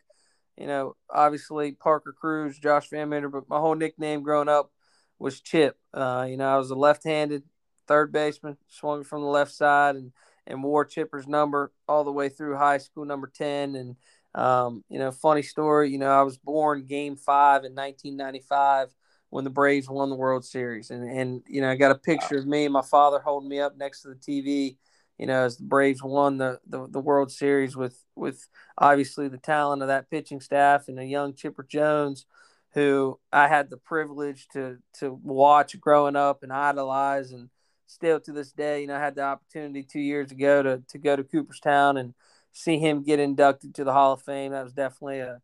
You 0.56 0.66
know, 0.66 0.96
obviously 1.10 1.72
Parker 1.72 2.14
Cruz, 2.18 2.58
Josh 2.58 2.88
Van 2.90 3.08
Meter, 3.08 3.28
but 3.28 3.48
my 3.48 3.58
whole 3.58 3.74
nickname 3.74 4.22
growing 4.22 4.50
up 4.50 4.70
was 5.18 5.40
Chip. 5.40 5.78
Uh, 5.94 6.26
you 6.28 6.36
know, 6.36 6.46
I 6.46 6.58
was 6.58 6.70
a 6.70 6.74
left-handed 6.74 7.42
third 7.88 8.12
baseman, 8.12 8.58
swung 8.68 9.02
from 9.02 9.22
the 9.22 9.28
left 9.28 9.52
side, 9.52 9.96
and 9.96 10.12
and 10.46 10.62
wore 10.62 10.84
Chipper's 10.84 11.26
number 11.26 11.72
all 11.88 12.04
the 12.04 12.12
way 12.12 12.28
through 12.28 12.56
high 12.56 12.78
school, 12.78 13.04
number 13.04 13.30
ten. 13.32 13.74
And 13.74 13.96
um, 14.34 14.84
you 14.88 14.98
know, 14.98 15.10
funny 15.10 15.42
story. 15.42 15.90
You 15.90 15.98
know, 15.98 16.10
I 16.10 16.22
was 16.22 16.38
born 16.38 16.86
Game 16.86 17.16
Five 17.16 17.64
in 17.64 17.74
1995 17.74 18.88
when 19.30 19.44
the 19.44 19.50
Braves 19.50 19.88
won 19.88 20.10
the 20.10 20.16
World 20.16 20.44
Series, 20.44 20.90
and 20.90 21.08
and 21.08 21.42
you 21.46 21.60
know, 21.60 21.70
I 21.70 21.76
got 21.76 21.92
a 21.92 21.98
picture 21.98 22.36
of 22.36 22.46
me 22.46 22.64
and 22.64 22.72
my 22.72 22.82
father 22.82 23.18
holding 23.18 23.48
me 23.48 23.60
up 23.60 23.76
next 23.76 24.02
to 24.02 24.08
the 24.08 24.14
TV. 24.14 24.76
You 25.18 25.26
know, 25.26 25.44
as 25.44 25.58
the 25.58 25.64
Braves 25.64 26.02
won 26.02 26.38
the, 26.38 26.58
the, 26.66 26.88
the 26.88 27.00
World 27.00 27.30
Series 27.30 27.76
with 27.76 28.02
with 28.16 28.46
obviously 28.76 29.28
the 29.28 29.38
talent 29.38 29.82
of 29.82 29.88
that 29.88 30.10
pitching 30.10 30.40
staff 30.40 30.88
and 30.88 30.98
a 30.98 31.04
young 31.04 31.34
Chipper 31.34 31.62
Jones, 31.62 32.26
who 32.72 33.20
I 33.32 33.48
had 33.48 33.70
the 33.70 33.76
privilege 33.76 34.48
to 34.54 34.78
to 35.00 35.12
watch 35.22 35.78
growing 35.80 36.16
up 36.16 36.42
and 36.42 36.52
idolize 36.52 37.32
and 37.32 37.50
still 37.92 38.20
to 38.20 38.32
this 38.32 38.52
day, 38.52 38.80
you 38.80 38.86
know, 38.86 38.96
I 38.96 39.00
had 39.00 39.14
the 39.14 39.22
opportunity 39.22 39.82
two 39.82 40.00
years 40.00 40.30
ago 40.30 40.62
to 40.62 40.82
to 40.88 40.98
go 40.98 41.16
to 41.16 41.24
Cooperstown 41.24 41.96
and 41.96 42.14
see 42.52 42.78
him 42.78 43.02
get 43.02 43.20
inducted 43.20 43.74
to 43.76 43.84
the 43.84 43.92
Hall 43.92 44.12
of 44.12 44.22
Fame. 44.22 44.52
That 44.52 44.64
was 44.64 44.72
definitely 44.72 45.20
a 45.20 45.40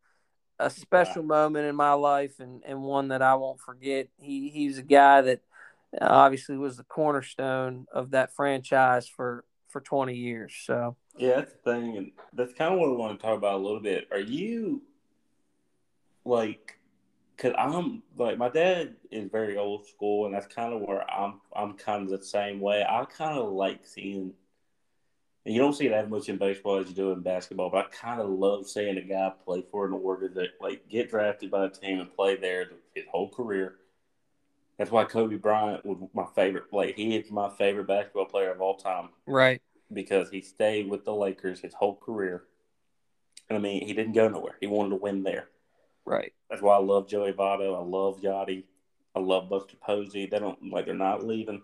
a 0.58 0.70
special 0.70 1.22
wow. 1.22 1.46
moment 1.46 1.66
in 1.66 1.76
my 1.76 1.92
life 1.92 2.40
and, 2.40 2.62
and 2.66 2.82
one 2.82 3.08
that 3.08 3.22
I 3.22 3.34
won't 3.36 3.60
forget. 3.60 4.08
He 4.18 4.50
he's 4.50 4.78
a 4.78 4.82
guy 4.82 5.22
that 5.22 5.40
uh, 6.00 6.06
obviously 6.06 6.56
was 6.56 6.76
the 6.76 6.84
cornerstone 6.84 7.86
of 7.92 8.10
that 8.10 8.34
franchise 8.34 9.06
for 9.06 9.44
for 9.68 9.80
20 9.80 10.14
years. 10.14 10.54
So 10.64 10.96
yeah, 11.16 11.36
that's 11.36 11.52
the 11.52 11.72
thing, 11.72 11.96
and 11.96 12.12
that's 12.32 12.54
kind 12.54 12.74
of 12.74 12.80
what 12.80 12.88
I 12.88 12.92
want 12.92 13.18
to 13.18 13.26
talk 13.26 13.36
about 13.36 13.54
a 13.54 13.62
little 13.62 13.80
bit. 13.80 14.08
Are 14.10 14.18
you 14.18 14.82
like 16.24 16.77
because 17.38 17.54
I'm 17.56 18.02
like 18.16 18.36
my 18.36 18.48
dad 18.48 18.96
is 19.12 19.30
very 19.30 19.56
old 19.56 19.86
school, 19.86 20.26
and 20.26 20.34
that's 20.34 20.52
kind 20.52 20.74
of 20.74 20.80
where 20.80 21.08
I'm. 21.08 21.40
I'm 21.54 21.74
kind 21.74 22.02
of 22.02 22.10
the 22.10 22.24
same 22.24 22.60
way. 22.60 22.84
I 22.88 23.04
kind 23.04 23.38
of 23.38 23.52
like 23.52 23.86
seeing. 23.86 24.32
And 25.46 25.54
you 25.54 25.62
don't 25.62 25.72
see 25.72 25.86
it 25.86 25.92
as 25.92 26.10
much 26.10 26.28
in 26.28 26.36
baseball 26.36 26.76
as 26.78 26.88
you 26.88 26.94
do 26.94 27.12
in 27.12 27.20
basketball, 27.20 27.70
but 27.70 27.86
I 27.86 27.88
kind 27.90 28.20
of 28.20 28.28
love 28.28 28.68
seeing 28.68 28.98
a 28.98 29.02
guy 29.02 29.32
play 29.44 29.64
for 29.70 29.86
an 29.86 29.92
order 29.92 30.28
that 30.34 30.48
like 30.60 30.88
get 30.88 31.10
drafted 31.10 31.50
by 31.50 31.66
a 31.66 31.70
team 31.70 32.00
and 32.00 32.14
play 32.14 32.36
there 32.36 32.66
his 32.94 33.04
whole 33.10 33.30
career. 33.30 33.76
That's 34.76 34.90
why 34.90 35.04
Kobe 35.04 35.36
Bryant 35.36 35.86
was 35.86 35.96
my 36.12 36.26
favorite 36.34 36.68
play. 36.68 36.92
He 36.92 37.16
is 37.16 37.30
my 37.30 37.48
favorite 37.50 37.86
basketball 37.86 38.26
player 38.26 38.52
of 38.52 38.60
all 38.60 38.76
time. 38.76 39.10
Right. 39.26 39.62
Because 39.92 40.28
he 40.28 40.40
stayed 40.40 40.90
with 40.90 41.04
the 41.04 41.14
Lakers 41.14 41.60
his 41.60 41.72
whole 41.72 41.96
career. 41.96 42.42
I 43.48 43.58
mean, 43.58 43.86
he 43.86 43.94
didn't 43.94 44.12
go 44.12 44.28
nowhere. 44.28 44.56
He 44.60 44.66
wanted 44.66 44.90
to 44.90 44.96
win 44.96 45.22
there. 45.22 45.48
Right. 46.04 46.32
That's 46.50 46.62
why 46.62 46.76
I 46.76 46.80
love 46.80 47.08
Joey 47.08 47.32
Votto. 47.32 47.76
I 47.76 47.84
love 47.84 48.20
Yadi. 48.20 48.64
I 49.14 49.20
love 49.20 49.48
Buster 49.48 49.76
Posey. 49.80 50.26
They 50.26 50.38
don't 50.38 50.70
like 50.70 50.86
they're 50.86 50.94
not 50.94 51.24
leaving. 51.24 51.62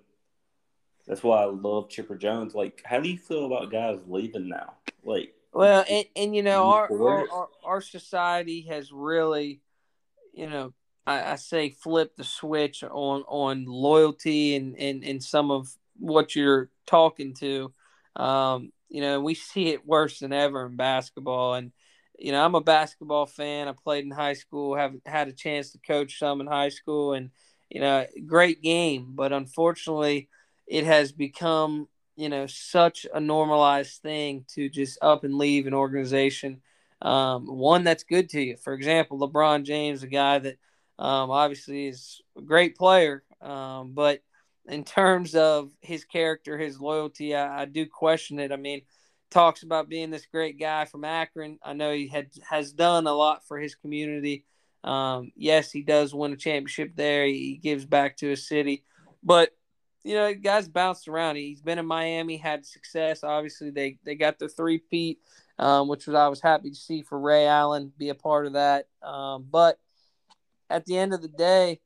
That's 1.06 1.22
why 1.22 1.42
I 1.42 1.46
love 1.46 1.88
Chipper 1.88 2.16
Jones. 2.16 2.54
Like, 2.54 2.82
how 2.84 3.00
do 3.00 3.08
you 3.08 3.18
feel 3.18 3.46
about 3.46 3.70
guys 3.70 3.98
leaving 4.06 4.48
now? 4.48 4.74
Like, 5.04 5.34
well, 5.52 5.84
and, 5.88 6.06
and 6.16 6.34
you 6.34 6.42
know, 6.42 6.64
our, 6.70 6.90
our, 6.90 7.30
our 7.30 7.48
our 7.64 7.80
society 7.80 8.62
has 8.62 8.90
really, 8.90 9.60
you 10.32 10.48
know, 10.48 10.72
I, 11.06 11.32
I 11.32 11.36
say 11.36 11.70
flip 11.70 12.16
the 12.16 12.24
switch 12.24 12.82
on 12.82 13.22
on 13.28 13.64
loyalty 13.66 14.56
and 14.56 14.76
and 14.76 15.04
and 15.04 15.22
some 15.22 15.50
of 15.50 15.68
what 15.98 16.34
you're 16.34 16.70
talking 16.86 17.34
to. 17.34 17.72
Um, 18.16 18.72
you 18.88 19.00
know, 19.00 19.20
we 19.20 19.34
see 19.34 19.68
it 19.68 19.86
worse 19.86 20.20
than 20.20 20.32
ever 20.32 20.66
in 20.66 20.76
basketball, 20.76 21.54
and 21.54 21.72
you 22.18 22.32
know, 22.32 22.44
I'm 22.44 22.54
a 22.54 22.60
basketball 22.60 23.26
fan. 23.26 23.68
I 23.68 23.72
played 23.72 24.04
in 24.04 24.10
high 24.10 24.34
school, 24.34 24.76
have 24.76 24.94
had 25.06 25.28
a 25.28 25.32
chance 25.32 25.72
to 25.72 25.78
coach 25.78 26.18
some 26.18 26.40
in 26.40 26.46
high 26.46 26.68
school, 26.68 27.14
and 27.14 27.30
you 27.70 27.80
know, 27.80 28.06
great 28.26 28.62
game. 28.62 29.12
But 29.14 29.32
unfortunately, 29.32 30.28
it 30.66 30.84
has 30.84 31.12
become 31.12 31.88
you 32.16 32.28
know 32.28 32.46
such 32.46 33.06
a 33.12 33.20
normalized 33.20 34.00
thing 34.02 34.44
to 34.54 34.68
just 34.68 34.98
up 35.02 35.24
and 35.24 35.34
leave 35.34 35.66
an 35.66 35.74
organization. 35.74 36.62
Um, 37.02 37.46
one 37.46 37.84
that's 37.84 38.04
good 38.04 38.30
to 38.30 38.40
you. 38.40 38.56
For 38.56 38.72
example, 38.72 39.18
LeBron 39.18 39.64
James, 39.64 40.02
a 40.02 40.06
guy 40.06 40.38
that 40.38 40.56
um, 40.98 41.30
obviously 41.30 41.88
is 41.88 42.20
a 42.38 42.42
great 42.42 42.76
player, 42.76 43.24
um, 43.42 43.92
but 43.92 44.22
in 44.66 44.84
terms 44.84 45.34
of 45.34 45.70
his 45.80 46.04
character, 46.04 46.56
his 46.56 46.80
loyalty, 46.80 47.34
I, 47.34 47.62
I 47.62 47.64
do 47.66 47.86
question 47.86 48.38
it. 48.38 48.52
I 48.52 48.56
mean 48.56 48.82
talks 49.34 49.64
about 49.64 49.88
being 49.88 50.10
this 50.10 50.26
great 50.30 50.58
guy 50.58 50.84
from 50.84 51.04
Akron. 51.04 51.58
I 51.62 51.72
know 51.72 51.92
he 51.92 52.06
had 52.06 52.28
has 52.48 52.72
done 52.72 53.06
a 53.08 53.12
lot 53.12 53.46
for 53.46 53.58
his 53.58 53.74
community. 53.74 54.44
Um, 54.84 55.32
yes, 55.34 55.72
he 55.72 55.82
does 55.82 56.14
win 56.14 56.32
a 56.32 56.36
championship 56.36 56.92
there. 56.94 57.26
He 57.26 57.58
gives 57.60 57.84
back 57.84 58.16
to 58.18 58.28
his 58.28 58.46
city, 58.46 58.84
but 59.22 59.50
you 60.04 60.14
know, 60.14 60.32
guys 60.34 60.68
bounced 60.68 61.08
around. 61.08 61.36
He's 61.36 61.62
been 61.62 61.78
in 61.78 61.86
Miami, 61.86 62.36
had 62.36 62.64
success. 62.64 63.24
Obviously, 63.24 63.70
they 63.70 63.98
they 64.04 64.14
got 64.14 64.38
the 64.38 64.48
three 64.48 64.78
peat, 64.78 65.18
um, 65.58 65.88
which 65.88 66.06
was 66.06 66.14
I 66.14 66.28
was 66.28 66.40
happy 66.40 66.70
to 66.70 66.76
see 66.76 67.02
for 67.02 67.18
Ray 67.18 67.46
Allen 67.46 67.92
be 67.98 68.10
a 68.10 68.14
part 68.14 68.46
of 68.46 68.52
that. 68.52 68.86
Um, 69.02 69.46
but 69.50 69.78
at 70.70 70.84
the 70.84 70.96
end 70.96 71.12
of 71.12 71.22
the 71.22 71.28
day, 71.28 71.80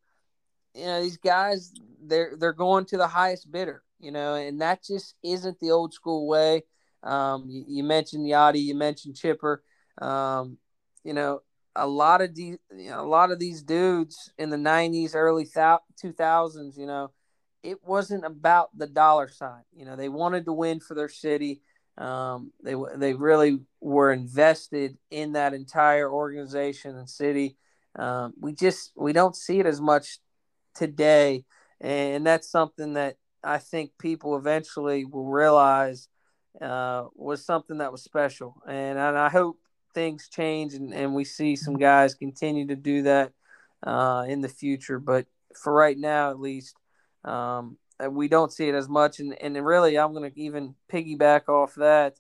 you 0.75 0.85
know, 0.85 1.03
these 1.03 1.17
guys 1.17 1.73
they're 2.03 2.35
they're 2.37 2.53
going 2.53 2.85
to 2.87 2.99
the 2.99 3.09
highest 3.09 3.51
bidder. 3.51 3.83
You 4.01 4.13
know, 4.13 4.35
and 4.35 4.61
that 4.61 4.85
just 4.85 5.15
isn't 5.25 5.59
the 5.61 5.71
old 5.71 5.95
school 5.95 6.27
way. 6.29 6.65
Um, 7.03 7.45
you, 7.49 7.65
you, 7.69 7.85
mentioned 7.85 8.27
Yadi, 8.27 8.63
you 8.63 8.75
mentioned 8.75 9.17
Chipper. 9.17 9.63
Um, 10.01 10.59
you 11.05 11.13
know, 11.13 11.41
a 11.77 11.87
lot 11.87 12.21
of 12.21 12.35
these, 12.35 12.59
you 12.77 12.91
know, 12.91 13.01
a 13.01 13.07
lot 13.07 13.31
of 13.31 13.39
these 13.39 13.63
dudes 13.63 14.33
in 14.39 14.51
the 14.51 14.57
'90s, 14.57 15.15
early 15.15 15.47
two 16.01 16.13
thousands, 16.13 16.77
you 16.77 16.87
know, 16.87 17.11
it 17.63 17.85
wasn't 17.85 18.25
about 18.25 18.71
the 18.77 18.87
dollar 18.87 19.29
sign. 19.29 19.63
You 19.73 19.85
know, 19.85 19.97
they 19.97 20.09
wanted 20.09 20.45
to 20.47 20.53
win 20.53 20.81
for 20.81 20.95
their 20.95 21.09
city. 21.09 21.63
Um, 21.97 22.53
they 22.63 22.75
they 22.97 23.15
really 23.15 23.61
were 23.81 24.13
invested 24.13 24.97
in 25.11 25.33
that 25.33 25.55
entire 25.55 26.11
organization 26.11 26.97
and 26.97 27.09
city. 27.09 27.57
Um, 27.97 28.35
we 28.41 28.55
just 28.55 28.93
we 28.97 29.13
don't 29.13 29.35
see 29.35 29.59
it 29.59 29.67
as 29.67 29.81
much 29.81 30.19
today, 30.75 31.45
and 31.81 32.25
that's 32.25 32.51
something 32.51 32.95
that 32.95 33.17
I 33.43 33.59
think 33.59 33.93
people 33.99 34.37
eventually 34.37 35.05
will 35.05 35.27
realize 35.27 36.09
uh, 36.61 37.07
was 37.15 37.45
something 37.45 37.79
that 37.79 37.93
was 37.93 38.03
special. 38.03 38.57
And, 38.67 38.99
and 38.99 39.19
I 39.19 39.29
hope 39.29 39.59
things 39.95 40.29
change 40.29 40.75
and, 40.75 40.93
and 40.93 41.15
we 41.15 41.25
see 41.25 41.57
some 41.57 41.77
guys 41.77 42.15
continue 42.15 42.67
to 42.67 42.77
do 42.77 43.03
that 43.03 43.33
uh, 43.87 44.25
in 44.29 44.41
the 44.41 44.49
future. 44.49 44.99
But 44.99 45.27
for 45.55 45.73
right 45.73 45.99
now, 45.99 46.31
at 46.31 46.41
least, 46.41 46.77
um, 47.25 47.79
we 48.11 48.29
don't 48.29 48.53
see 48.53 48.69
it 48.69 48.75
as 48.75 48.89
much. 48.89 49.19
And, 49.21 49.41
and 49.41 49.65
really, 49.65 49.99
I'm 49.99 50.13
going 50.13 50.31
to 50.31 50.41
even 50.41 50.75
piggyback 50.93 51.49
off 51.49 51.75
that. 51.77 52.17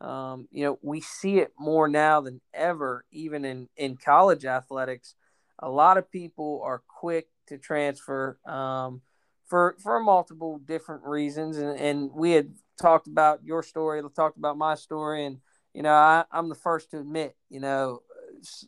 Um, 0.00 0.48
you 0.52 0.64
know, 0.64 0.78
we 0.80 1.00
see 1.00 1.38
it 1.38 1.52
more 1.58 1.88
now 1.88 2.20
than 2.20 2.40
ever, 2.54 3.04
even 3.10 3.44
in, 3.44 3.68
in 3.76 3.96
college 3.96 4.44
athletics. 4.44 5.14
A 5.58 5.68
lot 5.68 5.98
of 5.98 6.10
people 6.10 6.62
are 6.64 6.82
quick 6.86 7.26
to 7.48 7.58
transfer 7.58 8.38
um, 8.46 9.02
for 9.46 9.76
for 9.82 9.98
multiple 9.98 10.58
different 10.58 11.04
reasons, 11.04 11.56
and, 11.56 11.78
and 11.80 12.12
we 12.12 12.32
had 12.32 12.52
talked 12.80 13.06
about 13.06 13.44
your 13.44 13.62
story, 13.62 14.02
talked 14.14 14.38
about 14.38 14.56
my 14.56 14.74
story, 14.74 15.26
and 15.26 15.38
you 15.74 15.82
know, 15.82 15.92
I, 15.92 16.24
I'm 16.32 16.48
the 16.48 16.54
first 16.54 16.90
to 16.90 16.98
admit, 16.98 17.36
you 17.50 17.60
know, 17.60 18.02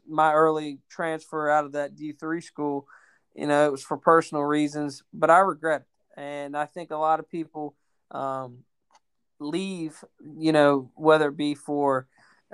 my 0.08 0.32
early 0.32 0.78
transfer 0.88 1.48
out 1.48 1.64
of 1.64 1.72
that 1.72 1.96
D3 1.96 2.42
school, 2.42 2.86
you 3.34 3.46
know, 3.46 3.66
it 3.66 3.72
was 3.72 3.82
for 3.82 3.96
personal 3.96 4.44
reasons, 4.44 5.02
but 5.12 5.30
I 5.30 5.38
regret 5.38 5.82
it. 5.82 6.20
And 6.20 6.56
I 6.56 6.66
think 6.66 6.90
a 6.90 6.96
lot 6.96 7.20
of 7.20 7.28
people 7.28 7.74
um, 8.10 8.58
leave, 9.38 10.04
you 10.38 10.52
know, 10.52 10.90
whether 10.94 11.28
it 11.28 11.36
be 11.36 11.54
for 11.54 12.06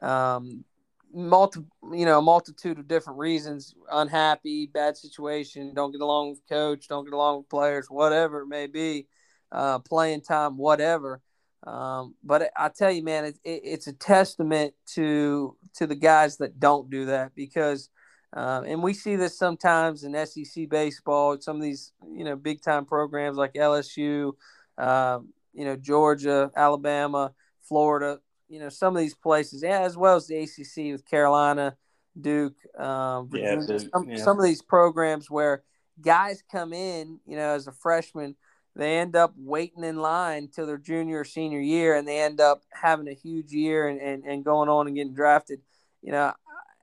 um, 0.03 0.65
multi, 1.13 1.61
you 1.93 2.05
know, 2.05 2.19
a 2.19 2.23
multitude 2.23 2.79
of 2.79 2.89
different 2.89 3.19
reasons, 3.19 3.75
unhappy, 3.91 4.67
bad 4.67 4.97
situation, 4.97 5.75
don't 5.75 5.93
get 5.93 6.01
along 6.01 6.31
with 6.31 6.49
coach, 6.49 6.89
don't 6.89 7.05
get 7.05 7.15
along 7.15 7.39
with 7.39 7.49
players, 7.49 7.87
whatever 7.89 8.43
it 8.43 8.49
may 8.49 8.67
be, 8.67 9.07
uh, 9.53 9.79
playing 9.81 10.21
time, 10.21 10.57
whatever. 10.57 11.21
Um, 11.65 12.15
but 12.23 12.51
I 12.57 12.69
tell 12.69 12.91
you, 12.91 13.03
man, 13.03 13.25
it, 13.25 13.39
it, 13.45 13.63
it's 13.65 13.87
a 13.87 13.93
testament 13.93 14.75
to 14.95 15.57
to 15.75 15.87
the 15.87 15.95
guys 15.95 16.37
that 16.39 16.61
don't 16.61 16.91
do 16.91 17.07
that 17.07 17.35
because, 17.35 17.89
uh, 18.37 18.63
and 18.67 18.83
we 18.83 18.93
see 18.93 19.17
this 19.17 19.37
sometimes 19.39 20.05
in 20.05 20.27
SEC 20.27 20.69
baseball. 20.69 21.39
Some 21.41 21.57
of 21.57 21.63
these, 21.63 21.93
you 22.09 22.25
know, 22.25 22.37
big 22.37 22.63
time 22.63 22.85
programs 22.85 23.37
like 23.37 23.55
LSU, 23.55 24.33
uh, 24.79 25.19
you 25.53 25.65
know, 25.65 25.77
Georgia, 25.77 26.51
Alabama, 26.55 27.33
Florida. 27.63 28.21
You 28.49 28.61
know, 28.61 28.69
some 28.69 28.95
of 28.95 29.01
these 29.01 29.15
places, 29.15 29.63
yeah, 29.65 29.81
as 29.81 29.97
well 29.97 30.15
as 30.15 30.29
the 30.29 30.39
ACC 30.39 30.93
with 30.93 31.05
Carolina, 31.05 31.77
Duke, 32.21 32.55
um, 32.79 33.29
yeah, 33.33 33.59
some, 33.61 34.09
yeah. 34.09 34.17
some 34.17 34.39
of 34.39 34.45
these 34.45 34.63
programs 34.63 35.29
where 35.29 35.65
guys 36.01 36.45
come 36.51 36.73
in, 36.73 37.19
you 37.27 37.37
know, 37.37 37.55
as 37.55 37.67
a 37.67 37.73
freshman 37.73 38.37
they 38.77 38.99
end 38.99 39.17
up 39.17 39.35
waiting 39.37 39.85
in 39.85 39.97
line 39.97 40.49
till 40.49 40.67
their 40.67 40.79
junior 40.79 41.21
or 41.21 41.25
senior 41.25 41.61
year 41.61 41.97
and 41.97 42.07
they 42.07 42.21
end 42.21 42.41
up 42.41 42.63
having 42.73 43.09
a 43.09 43.15
huge 43.15 43.51
year 43.51 43.89
and, 43.89 44.01
and, 44.01 44.25
and 44.25 44.45
going 44.45 44.69
on 44.69 44.87
and 44.87 44.97
getting 44.97 45.15
drafted. 45.15 45.61
You 46.03 46.13
know 46.13 46.33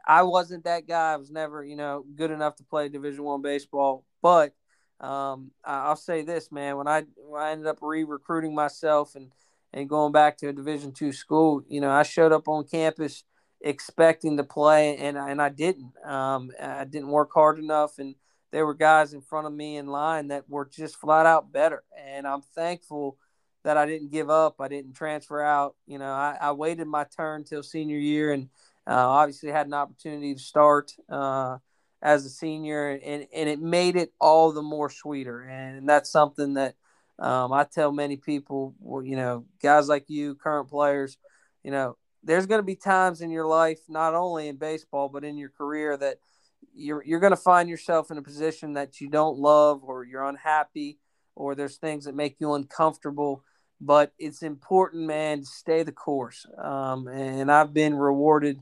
i 0.06 0.22
wasn't 0.24 0.66
that 0.66 0.88
guy. 0.88 1.14
I 1.14 1.18
was 1.18 1.32
never 1.32 1.64
you 1.64 1.76
know 1.76 2.06
good 2.16 2.32
enough 2.32 2.56
to 2.58 2.64
play 2.64 2.90
division 2.90 3.24
one 3.24 3.42
baseball. 3.42 4.06
But 4.22 4.54
um, 5.00 5.52
i'll 5.66 5.98
say 5.98 6.22
this 6.22 6.52
man 6.52 6.78
when 6.78 6.88
i 6.88 7.04
when 7.18 7.42
i 7.42 7.52
ended 7.52 7.68
up 7.68 7.80
re-recruiting 7.82 8.56
myself 8.56 9.16
and 9.16 9.32
and 9.74 9.90
going 9.90 10.14
back 10.14 10.38
to 10.38 10.48
a 10.48 10.54
division 10.54 10.94
two 10.94 11.12
school 11.12 11.62
you 11.68 11.82
know 11.82 11.92
i 11.92 12.04
showed 12.04 12.32
up 12.32 12.48
on 12.48 12.64
campus 12.64 13.24
expecting 13.60 14.38
to 14.38 14.44
play 14.44 14.96
and, 14.98 15.18
and 15.18 15.42
i 15.42 15.50
didn't. 15.50 15.92
Um, 16.06 16.52
i 16.62 16.86
didn't 16.86 17.10
work 17.10 17.32
hard 17.34 17.60
enough 17.60 17.98
and 17.98 18.16
there 18.54 18.68
were 18.68 18.76
guys 18.76 19.16
in 19.16 19.22
front 19.22 19.48
of 19.48 19.52
me 19.52 19.78
in 19.78 19.88
line 19.88 20.28
that 20.28 20.48
were 20.48 20.66
just 20.66 20.98
flat 20.98 21.26
out 21.26 21.52
better. 21.52 21.82
And 21.98 22.28
I'm 22.28 22.44
thankful 22.44 23.18
that 23.64 23.78
I 23.78 23.88
didn't 23.88 24.12
give 24.12 24.30
up. 24.30 24.62
I 24.62 24.68
didn't 24.68 24.94
transfer 24.94 25.42
out. 25.42 25.76
You 25.88 25.98
know, 25.98 26.12
I, 26.12 26.38
I 26.40 26.52
waited 26.52 26.86
my 26.86 27.06
turn 27.06 27.46
till 27.46 27.64
senior 27.64 27.98
year 27.98 28.32
and 28.32 28.50
uh, 28.86 28.92
obviously 28.94 29.50
had 29.50 29.66
an 29.66 29.74
opportunity 29.74 30.36
to 30.36 30.40
start 30.40 30.92
uh, 31.10 31.58
as 32.00 32.28
a 32.28 32.30
senior, 32.30 32.92
and, 32.92 33.26
and 33.34 33.50
it 33.50 33.60
made 33.60 33.96
it 33.96 34.14
all 34.22 34.52
the 34.52 34.62
more 34.62 34.92
sweeter. 34.92 35.42
And 35.42 35.90
that's 35.90 36.12
something 36.12 36.54
that 36.54 36.76
um, 37.18 37.52
I 37.54 37.64
tell 37.64 37.92
many 37.92 38.18
people, 38.18 38.76
you 39.04 39.16
know, 39.16 39.46
guys 39.64 39.88
like 39.88 40.12
you, 40.12 40.36
current 40.36 40.70
players, 40.70 41.18
you 41.64 41.72
know, 41.72 41.98
there's 42.24 42.46
going 42.46 42.60
to 42.60 42.64
be 42.64 42.76
times 42.76 43.22
in 43.22 43.32
your 43.32 43.48
life, 43.48 43.80
not 43.90 44.14
only 44.14 44.48
in 44.48 44.58
baseball, 44.58 45.10
but 45.10 45.24
in 45.24 45.40
your 45.40 45.50
career 45.50 45.98
that– 45.98 46.20
you're 46.76 47.04
you're 47.06 47.20
going 47.20 47.32
to 47.32 47.38
find 47.38 47.70
yourself 47.70 48.12
in 48.12 48.18
a 48.18 48.22
position 48.22 48.74
that 48.74 49.00
you 49.00 49.10
don't 49.10 49.38
love 49.38 49.84
or 49.84 50.04
you're 50.04 50.26
unhappy 50.26 51.00
or 51.36 51.56
there's 51.56 51.78
things 51.78 52.06
that 52.06 52.16
make 52.16 52.38
you 52.40 52.54
uncomfortable 52.54 53.44
but 53.82 54.14
it's 54.18 54.44
important 54.44 55.06
man 55.06 55.40
to 55.42 55.46
stay 55.46 55.84
the 55.84 55.92
course. 55.92 56.46
Um, 56.58 57.08
and 57.08 57.52
i've 57.52 57.74
been 57.74 57.96
rewarded 57.96 58.60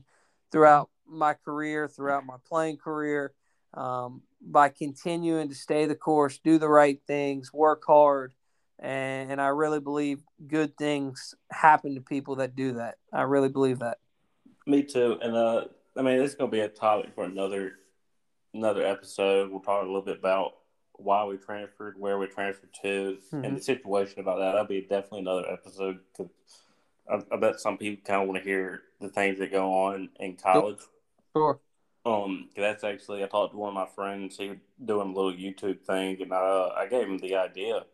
throughout 0.50 0.90
my 1.06 1.34
career 1.34 1.88
throughout 1.88 2.26
my 2.26 2.36
playing 2.46 2.76
career 2.76 3.32
um, 3.74 4.22
by 4.40 4.68
continuing 4.68 5.48
to 5.48 5.54
stay 5.54 5.86
the 5.86 5.94
course 5.94 6.38
do 6.38 6.58
the 6.58 6.68
right 6.68 7.00
things 7.06 7.52
work 7.52 7.82
hard 7.86 8.32
and, 8.78 9.30
and 9.30 9.40
i 9.40 9.46
really 9.48 9.80
believe 9.80 10.20
good 10.46 10.76
things 10.76 11.34
happen 11.50 11.94
to 11.94 12.00
people 12.00 12.36
that 12.36 12.56
do 12.56 12.72
that. 12.72 12.96
I 13.12 13.22
really 13.22 13.48
believe 13.48 13.78
that. 13.80 13.98
Me 14.66 14.82
too 14.82 15.18
and 15.22 15.36
uh 15.36 15.64
I 15.96 16.02
mean, 16.02 16.20
is 16.20 16.34
going 16.34 16.50
to 16.50 16.56
be 16.56 16.60
a 16.60 16.68
topic 16.68 17.10
for 17.14 17.24
another 17.24 17.74
another 18.54 18.84
episode. 18.84 19.50
We'll 19.50 19.60
talk 19.60 19.82
a 19.82 19.86
little 19.86 20.02
bit 20.02 20.18
about 20.18 20.54
why 20.94 21.24
we 21.24 21.36
transferred, 21.36 21.98
where 21.98 22.18
we 22.18 22.26
transferred 22.26 22.74
to, 22.82 23.18
mm-hmm. 23.32 23.44
and 23.44 23.56
the 23.56 23.62
situation 23.62 24.20
about 24.20 24.38
that. 24.38 24.52
That'll 24.52 24.66
be 24.66 24.82
definitely 24.82 25.20
another 25.20 25.50
episode 25.50 26.00
because 26.12 26.32
I, 27.10 27.34
I, 27.34 27.36
bet 27.38 27.60
some 27.60 27.78
people 27.78 28.04
kind 28.04 28.22
of 28.22 28.28
want 28.28 28.42
to 28.42 28.48
hear 28.48 28.82
the 29.00 29.08
things 29.08 29.38
that 29.38 29.50
go 29.50 29.72
on 29.72 30.10
in 30.20 30.36
college. 30.36 30.78
Sure. 31.34 31.60
Um, 32.04 32.48
that's 32.56 32.84
actually 32.84 33.22
I 33.22 33.28
talked 33.28 33.52
to 33.52 33.58
one 33.58 33.68
of 33.68 33.74
my 33.74 33.86
friends. 33.94 34.36
He 34.36 34.48
was 34.48 34.58
doing 34.84 35.10
a 35.10 35.12
little 35.12 35.32
YouTube 35.32 35.82
thing, 35.82 36.20
and 36.20 36.32
I 36.32 36.36
uh, 36.36 36.74
I 36.76 36.86
gave 36.86 37.06
him 37.06 37.18
the 37.18 37.36
idea 37.36 37.84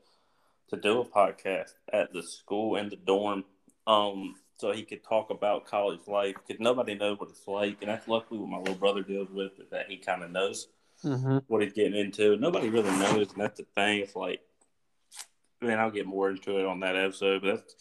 to 0.70 0.76
do 0.76 1.00
a 1.00 1.04
podcast 1.04 1.72
at 1.92 2.12
the 2.12 2.22
school 2.22 2.76
in 2.76 2.88
the 2.88 2.96
dorm. 2.96 3.44
Um, 3.86 4.36
so 4.59 4.72
he 4.72 4.82
could 4.82 5.04
talk 5.04 5.30
about 5.30 5.66
college 5.66 6.00
life 6.09 6.34
because 6.46 6.61
nobody 6.61 6.94
knows 6.94 7.18
what 7.18 7.30
it's 7.30 7.46
like, 7.46 7.78
and 7.80 7.88
that's 7.88 8.09
luckily 8.09 8.40
what 8.40 8.50
my 8.50 8.59
little 8.59 8.74
brother 8.74 9.02
deals 9.02 9.30
with 9.30 9.52
is 9.59 9.70
that 9.70 9.88
he 9.88 9.96
kind 9.96 10.22
of 10.22 10.30
knows 10.30 10.68
mm-hmm. 11.04 11.38
what 11.46 11.62
he's 11.62 11.72
getting 11.72 11.98
into. 11.98 12.36
Nobody 12.36 12.68
really 12.68 12.90
knows, 12.90 13.32
and 13.32 13.40
that's 13.40 13.59
the 13.59 13.66
thing. 13.76 14.00
It's 14.00 14.16
like, 14.16 14.40
man, 15.62 15.78
I'll 15.78 15.92
get 15.92 16.06
more 16.06 16.30
into 16.30 16.59
it 16.59 16.66
on 16.66 16.80
that 16.80 16.96
episode, 16.96 17.42
but 17.42 17.72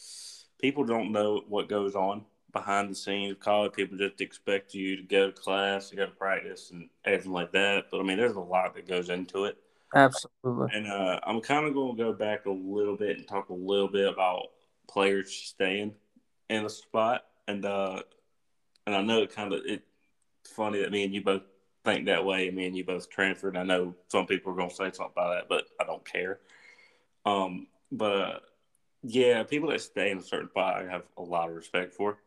people 0.62 0.84
don't 0.84 1.12
know 1.12 1.42
what 1.50 1.68
goes 1.68 1.96
on 1.96 2.26
behind 2.54 2.92
the 2.92 2.96
scenes 2.96 3.32
of 3.32 3.40
college. 3.40 3.74
People 3.74 3.98
just 3.98 4.22
expect 4.22 4.76
you 4.76 4.98
to 4.98 5.04
go 5.04 5.32
to 5.32 5.34
class, 5.34 5.90
to 5.90 5.96
go 5.96 6.06
to 6.06 6.12
practice, 6.12 6.70
and 6.72 6.90
everything 7.06 7.34
like 7.34 7.52
that. 7.54 7.86
But 7.90 8.00
I 8.00 8.04
mean, 8.04 8.18
there's 8.18 8.36
a 8.36 8.40
lot 8.40 8.76
that 8.76 8.88
goes 8.88 9.10
into 9.10 9.46
it. 9.46 9.58
Absolutely. 9.96 10.68
And 10.74 10.88
uh, 10.88 11.20
I'm 11.24 11.42
kind 11.42 11.66
of 11.66 11.74
going 11.74 11.98
to 11.98 12.04
go 12.04 12.14
back 12.14 12.46
a 12.46 12.52
little 12.52 12.98
bit 12.98 13.18
and 13.18 13.28
talk 13.28 13.50
a 13.50 13.54
little 13.54 13.88
bit 13.88 14.08
about 14.08 14.48
players 14.88 15.34
staying 15.34 15.96
in 16.50 16.66
a 16.66 16.70
spot, 16.70 17.26
and 17.48 17.66
uh, 17.66 18.02
and 18.86 18.96
I 18.96 19.02
know 19.02 19.22
it 19.22 19.36
kind 19.36 19.54
of 19.54 19.62
it's 19.66 19.84
funny 20.46 20.82
that 20.82 20.92
me 20.92 21.04
and 21.04 21.14
you 21.14 21.22
both 21.22 21.44
think 21.84 22.06
that 22.06 22.26
way. 22.26 22.50
Me 22.50 22.68
and 22.68 22.76
you 22.76 22.84
both 22.84 23.10
transferred. 23.10 23.58
I 23.58 23.64
know 23.64 23.96
some 24.08 24.26
people 24.26 24.54
are 24.54 24.56
gonna 24.56 24.70
say 24.70 24.92
something 24.92 25.14
about 25.14 25.34
that, 25.34 25.50
but 25.50 25.66
I 25.80 25.86
don't 25.86 26.06
care. 26.06 26.40
Um, 27.26 27.68
but 27.92 28.06
uh, 28.06 28.40
yeah, 29.04 29.44
people 29.44 29.70
that 29.70 29.82
stay 29.82 30.12
in 30.12 30.20
a 30.20 30.24
certain 30.24 30.50
spot, 30.50 30.82
I 30.82 30.90
have 30.90 31.04
a 31.18 31.22
lot 31.22 31.50
of 31.50 31.56
respect 31.56 31.94
for. 31.94 32.18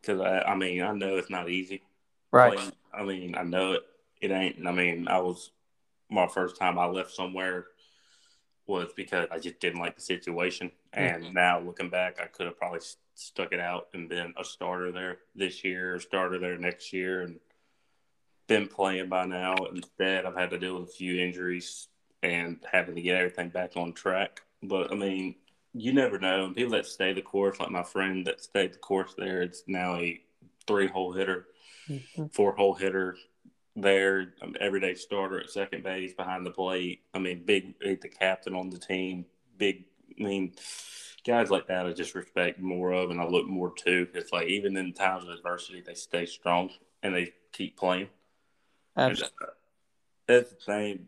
Because 0.00 0.20
I, 0.20 0.40
I 0.40 0.54
mean, 0.54 0.82
I 0.82 0.92
know 0.92 1.16
it's 1.16 1.30
not 1.30 1.50
easy. 1.50 1.82
Right. 2.30 2.58
I 2.92 3.02
mean, 3.04 3.34
I 3.36 3.42
know 3.42 3.72
it. 3.72 3.82
It 4.20 4.30
ain't. 4.30 4.66
I 4.66 4.72
mean, 4.72 5.08
I 5.08 5.18
was 5.18 5.50
my 6.10 6.26
first 6.26 6.56
time 6.56 6.78
I 6.78 6.86
left 6.86 7.12
somewhere 7.12 7.66
was 8.66 8.88
because 8.94 9.26
I 9.30 9.38
just 9.38 9.60
didn't 9.60 9.80
like 9.80 9.96
the 9.96 10.02
situation. 10.02 10.70
And 10.92 11.24
mm-hmm. 11.24 11.34
now 11.34 11.60
looking 11.60 11.90
back, 11.90 12.18
I 12.20 12.26
could 12.26 12.46
have 12.46 12.58
probably 12.58 12.80
stuck 13.18 13.52
it 13.52 13.60
out 13.60 13.88
and 13.94 14.08
been 14.08 14.32
a 14.38 14.44
starter 14.44 14.92
there 14.92 15.18
this 15.34 15.64
year, 15.64 15.94
or 15.94 16.00
starter 16.00 16.38
there 16.38 16.56
next 16.56 16.92
year, 16.92 17.22
and 17.22 17.40
been 18.46 18.68
playing 18.68 19.08
by 19.08 19.26
now. 19.26 19.56
Instead, 19.74 20.24
I've 20.24 20.36
had 20.36 20.50
to 20.50 20.58
deal 20.58 20.80
with 20.80 20.90
a 20.90 20.92
few 20.92 21.20
injuries 21.20 21.88
and 22.22 22.58
having 22.70 22.94
to 22.94 23.02
get 23.02 23.16
everything 23.16 23.48
back 23.48 23.76
on 23.76 23.92
track. 23.92 24.42
But 24.62 24.92
I 24.92 24.94
mean, 24.94 25.34
you 25.74 25.92
never 25.92 26.18
know. 26.18 26.44
And 26.44 26.56
people 26.56 26.72
that 26.72 26.86
stay 26.86 27.12
the 27.12 27.22
course, 27.22 27.60
like 27.60 27.70
my 27.70 27.82
friend 27.82 28.26
that 28.26 28.42
stayed 28.42 28.74
the 28.74 28.78
course 28.78 29.14
there, 29.16 29.42
it's 29.42 29.64
now 29.66 29.96
a 29.96 30.20
three 30.66 30.86
hole 30.86 31.12
hitter, 31.12 31.46
mm-hmm. 31.88 32.26
four 32.26 32.54
hole 32.54 32.74
hitter 32.74 33.16
there, 33.76 34.34
um, 34.42 34.56
everyday 34.60 34.94
starter 34.94 35.40
at 35.40 35.50
second 35.50 35.82
base 35.82 36.14
behind 36.14 36.46
the 36.46 36.50
plate. 36.50 37.02
I 37.14 37.18
mean, 37.18 37.42
big, 37.44 37.78
big 37.78 38.00
the 38.00 38.08
captain 38.08 38.54
on 38.54 38.70
the 38.70 38.78
team. 38.78 39.26
Big, 39.56 39.84
I 40.18 40.22
mean, 40.22 40.52
guys 41.24 41.50
like 41.50 41.66
that 41.68 41.86
I 41.86 41.92
just 41.92 42.14
respect 42.14 42.60
more 42.60 42.92
of, 42.92 43.10
and 43.10 43.20
I 43.20 43.26
look 43.26 43.46
more 43.46 43.72
to. 43.84 44.08
It's 44.14 44.32
like 44.32 44.48
even 44.48 44.76
in 44.76 44.92
times 44.92 45.24
of 45.24 45.30
adversity, 45.30 45.82
they 45.84 45.94
stay 45.94 46.26
strong 46.26 46.70
and 47.02 47.14
they 47.14 47.32
keep 47.52 47.76
playing. 47.76 48.08
Absolutely. 48.96 49.36
And, 49.40 49.50
that's 50.26 50.50
the 50.50 50.56
thing. 50.56 51.06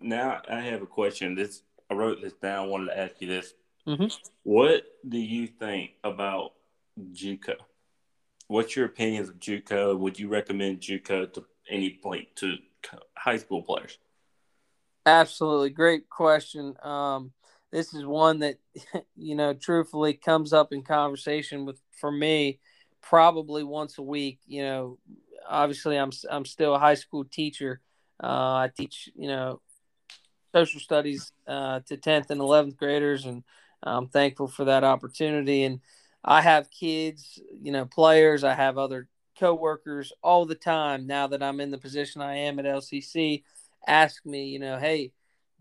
Now 0.00 0.40
I 0.50 0.60
have 0.60 0.82
a 0.82 0.86
question. 0.86 1.34
This 1.34 1.62
I 1.90 1.94
wrote 1.94 2.22
this 2.22 2.32
down. 2.32 2.64
I 2.64 2.68
wanted 2.68 2.86
to 2.86 2.98
ask 2.98 3.14
you 3.20 3.28
this. 3.28 3.54
Mm-hmm. 3.86 4.06
What 4.44 4.84
do 5.06 5.18
you 5.18 5.46
think 5.46 5.90
about 6.02 6.52
JUCO? 7.12 7.56
What's 8.48 8.76
your 8.76 8.86
opinions 8.86 9.28
of 9.28 9.38
JUCO? 9.38 9.98
Would 9.98 10.18
you 10.18 10.28
recommend 10.28 10.80
JUCO 10.80 11.32
to 11.34 11.44
any 11.68 11.98
point 12.02 12.28
to 12.36 12.56
high 13.16 13.36
school 13.36 13.62
players? 13.62 13.98
Absolutely, 15.04 15.70
great 15.70 16.08
question. 16.08 16.74
Um, 16.82 17.32
this 17.72 17.94
is 17.94 18.04
one 18.04 18.40
that 18.40 18.56
you 19.16 19.34
know 19.34 19.54
truthfully 19.54 20.14
comes 20.14 20.52
up 20.52 20.72
in 20.72 20.82
conversation 20.82 21.64
with 21.64 21.80
for 21.98 22.12
me 22.12 22.58
probably 23.00 23.64
once 23.64 23.98
a 23.98 24.02
week 24.02 24.38
you 24.46 24.62
know 24.62 24.98
obviously 25.48 25.96
i'm 25.96 26.10
i'm 26.30 26.44
still 26.44 26.74
a 26.74 26.78
high 26.78 26.94
school 26.94 27.24
teacher 27.24 27.80
uh, 28.22 28.54
i 28.54 28.70
teach 28.76 29.08
you 29.16 29.26
know 29.26 29.60
social 30.54 30.80
studies 30.80 31.32
uh, 31.48 31.80
to 31.86 31.96
10th 31.96 32.30
and 32.30 32.40
11th 32.40 32.76
graders 32.76 33.24
and 33.24 33.42
i'm 33.82 34.06
thankful 34.06 34.46
for 34.46 34.66
that 34.66 34.84
opportunity 34.84 35.64
and 35.64 35.80
I 36.24 36.40
have 36.40 36.70
kids, 36.70 37.40
you 37.60 37.72
know, 37.72 37.84
players. 37.84 38.44
I 38.44 38.54
have 38.54 38.78
other 38.78 39.08
coworkers 39.38 40.12
all 40.22 40.46
the 40.46 40.54
time 40.54 41.06
now 41.06 41.26
that 41.28 41.42
I'm 41.42 41.60
in 41.60 41.70
the 41.70 41.78
position 41.78 42.22
I 42.22 42.36
am 42.36 42.58
at 42.58 42.64
LCC. 42.64 43.42
Ask 43.86 44.24
me, 44.24 44.46
you 44.46 44.58
know, 44.58 44.78
hey, 44.78 45.12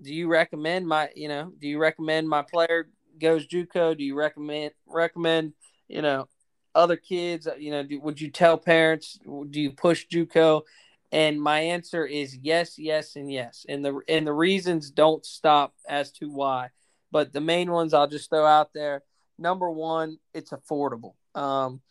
do 0.01 0.13
you 0.13 0.27
recommend 0.27 0.87
my, 0.87 1.09
you 1.15 1.27
know, 1.27 1.51
do 1.59 1.67
you 1.67 1.77
recommend 1.77 2.27
my 2.27 2.41
player 2.41 2.89
goes 3.19 3.47
JUCO? 3.47 3.97
Do 3.97 4.03
you 4.03 4.15
recommend 4.15 4.71
recommend, 4.87 5.53
you 5.87 6.01
know, 6.01 6.27
other 6.73 6.97
kids? 6.97 7.47
You 7.57 7.71
know, 7.71 7.83
do, 7.83 7.99
would 8.01 8.19
you 8.19 8.29
tell 8.29 8.57
parents? 8.57 9.19
Do 9.23 9.61
you 9.61 9.71
push 9.71 10.05
JUCO? 10.07 10.63
And 11.11 11.41
my 11.41 11.59
answer 11.59 12.05
is 12.05 12.37
yes, 12.41 12.79
yes, 12.79 13.15
and 13.15 13.31
yes. 13.31 13.65
And 13.67 13.83
the 13.83 13.99
and 14.07 14.25
the 14.25 14.33
reasons 14.33 14.89
don't 14.89 15.25
stop 15.25 15.73
as 15.87 16.11
to 16.13 16.29
why. 16.29 16.69
But 17.11 17.33
the 17.33 17.41
main 17.41 17.71
ones 17.71 17.93
I'll 17.93 18.07
just 18.07 18.29
throw 18.29 18.45
out 18.45 18.73
there. 18.73 19.03
Number 19.37 19.69
one, 19.69 20.17
it's 20.33 20.51
affordable. 20.51 21.15
Um, 21.35 21.81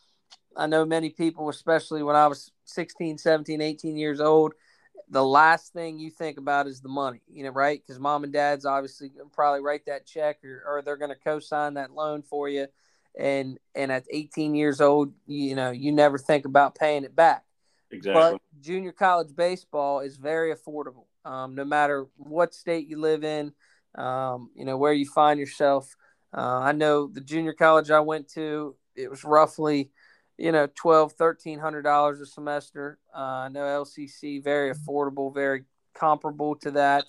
I 0.56 0.66
know 0.66 0.84
many 0.84 1.10
people, 1.10 1.48
especially 1.48 2.02
when 2.02 2.16
I 2.16 2.26
was 2.26 2.50
16, 2.64 3.18
17, 3.18 3.60
18 3.60 3.96
years 3.96 4.20
old, 4.20 4.54
the 5.10 5.24
last 5.24 5.72
thing 5.72 5.98
you 5.98 6.10
think 6.10 6.38
about 6.38 6.68
is 6.68 6.80
the 6.80 6.88
money, 6.88 7.20
you 7.28 7.42
know, 7.42 7.50
right? 7.50 7.82
Because 7.84 8.00
mom 8.00 8.24
and 8.24 8.32
dad's 8.32 8.64
obviously 8.64 9.10
probably 9.32 9.60
write 9.60 9.86
that 9.86 10.06
check 10.06 10.38
or, 10.44 10.62
or 10.66 10.82
they're 10.82 10.96
going 10.96 11.10
to 11.10 11.16
co-sign 11.16 11.74
that 11.74 11.92
loan 11.92 12.22
for 12.22 12.48
you. 12.48 12.68
And, 13.18 13.58
and 13.74 13.90
at 13.90 14.04
18 14.08 14.54
years 14.54 14.80
old, 14.80 15.12
you 15.26 15.56
know, 15.56 15.72
you 15.72 15.90
never 15.90 16.16
think 16.16 16.44
about 16.44 16.76
paying 16.76 17.02
it 17.02 17.16
back. 17.16 17.44
Exactly. 17.90 18.38
But 18.38 18.62
junior 18.62 18.92
college 18.92 19.34
baseball 19.34 20.00
is 20.00 20.16
very 20.16 20.54
affordable. 20.54 21.06
Um, 21.24 21.56
no 21.56 21.64
matter 21.64 22.06
what 22.16 22.54
state 22.54 22.86
you 22.86 22.98
live 22.98 23.24
in, 23.24 23.52
um, 23.96 24.50
you 24.54 24.64
know, 24.64 24.76
where 24.76 24.92
you 24.92 25.06
find 25.06 25.40
yourself. 25.40 25.96
Uh, 26.32 26.60
I 26.60 26.72
know 26.72 27.08
the 27.08 27.20
junior 27.20 27.52
college 27.52 27.90
I 27.90 28.00
went 28.00 28.28
to, 28.34 28.76
it 28.94 29.10
was 29.10 29.24
roughly, 29.24 29.90
you 30.40 30.52
know, 30.52 30.68
twelve, 30.74 31.12
thirteen 31.12 31.58
hundred 31.58 31.82
dollars 31.82 32.20
a 32.20 32.26
semester. 32.26 32.98
Uh, 33.14 33.48
know 33.48 33.60
LCC 33.60 34.42
very 34.42 34.74
affordable, 34.74 35.32
very 35.32 35.64
comparable 35.94 36.56
to 36.56 36.70
that. 36.72 37.04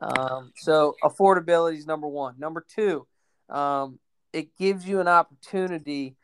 Um, 0.00 0.52
so 0.56 0.94
affordability 1.02 1.78
is 1.78 1.86
number 1.86 2.06
one. 2.06 2.34
Number 2.38 2.64
two, 2.68 3.06
um, 3.48 3.98
it 4.32 4.56
gives 4.56 4.86
you 4.86 5.00
an 5.00 5.08
opportunity 5.08 6.16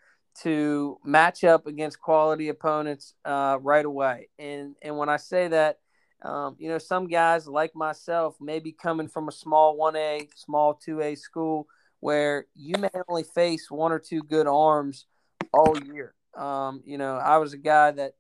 to 0.43 0.99
match 1.05 1.45
up 1.45 1.67
against 1.67 2.01
quality 2.01 2.49
opponents 2.49 3.15
uh, 3.25 3.59
right 3.61 3.85
away. 3.85 4.29
And 4.39 4.75
and 4.83 4.99
when 4.99 5.09
I 5.09 5.17
say 5.17 5.49
that, 5.49 5.79
um, 6.23 6.57
you 6.59 6.69
know, 6.69 6.79
some 6.79 7.09
guys 7.09 7.47
like 7.47 7.75
myself 7.75 8.37
may 8.41 8.59
be 8.59 8.73
coming 8.73 9.09
from 9.09 9.29
a 9.29 9.33
small 9.33 9.79
1A, 9.79 10.29
small 10.37 10.79
2A 10.87 11.19
school 11.19 11.67
where 12.01 12.47
you 12.55 12.75
may 12.79 12.91
only 13.09 13.25
face 13.25 13.71
one 13.71 13.93
or 13.93 13.99
two 13.99 14.23
good 14.23 14.47
arms 14.47 15.07
all 15.53 15.79
year. 15.85 16.15
Um, 16.37 16.83
you 16.85 16.99
know, 16.99 17.17
I 17.17 17.39
was 17.39 17.53
a 17.53 17.59
guy 17.59 17.91
that 17.93 18.15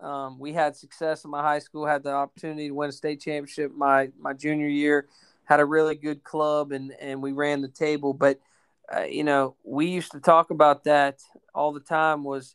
um, 0.00 0.38
we 0.38 0.52
had 0.52 0.76
success 0.76 1.24
in 1.24 1.30
my 1.30 1.42
high 1.42 1.58
school, 1.58 1.86
had 1.86 2.02
the 2.02 2.12
opportunity 2.12 2.68
to 2.68 2.74
win 2.74 2.88
a 2.88 2.92
state 2.92 3.20
championship 3.20 3.72
my 3.74 4.10
my 4.18 4.32
junior 4.32 4.68
year, 4.68 5.08
had 5.44 5.60
a 5.60 5.64
really 5.64 5.96
good 5.96 6.22
club, 6.22 6.72
and 6.72 6.92
and 7.00 7.22
we 7.22 7.32
ran 7.32 7.62
the 7.62 7.68
table. 7.68 8.14
But 8.14 8.40
uh, 8.94 9.02
you 9.02 9.24
know, 9.24 9.56
we 9.64 9.86
used 9.86 10.12
to 10.12 10.20
talk 10.20 10.50
about 10.50 10.84
that 10.84 11.20
all 11.54 11.72
the 11.72 11.80
time. 11.80 12.22
Was 12.22 12.54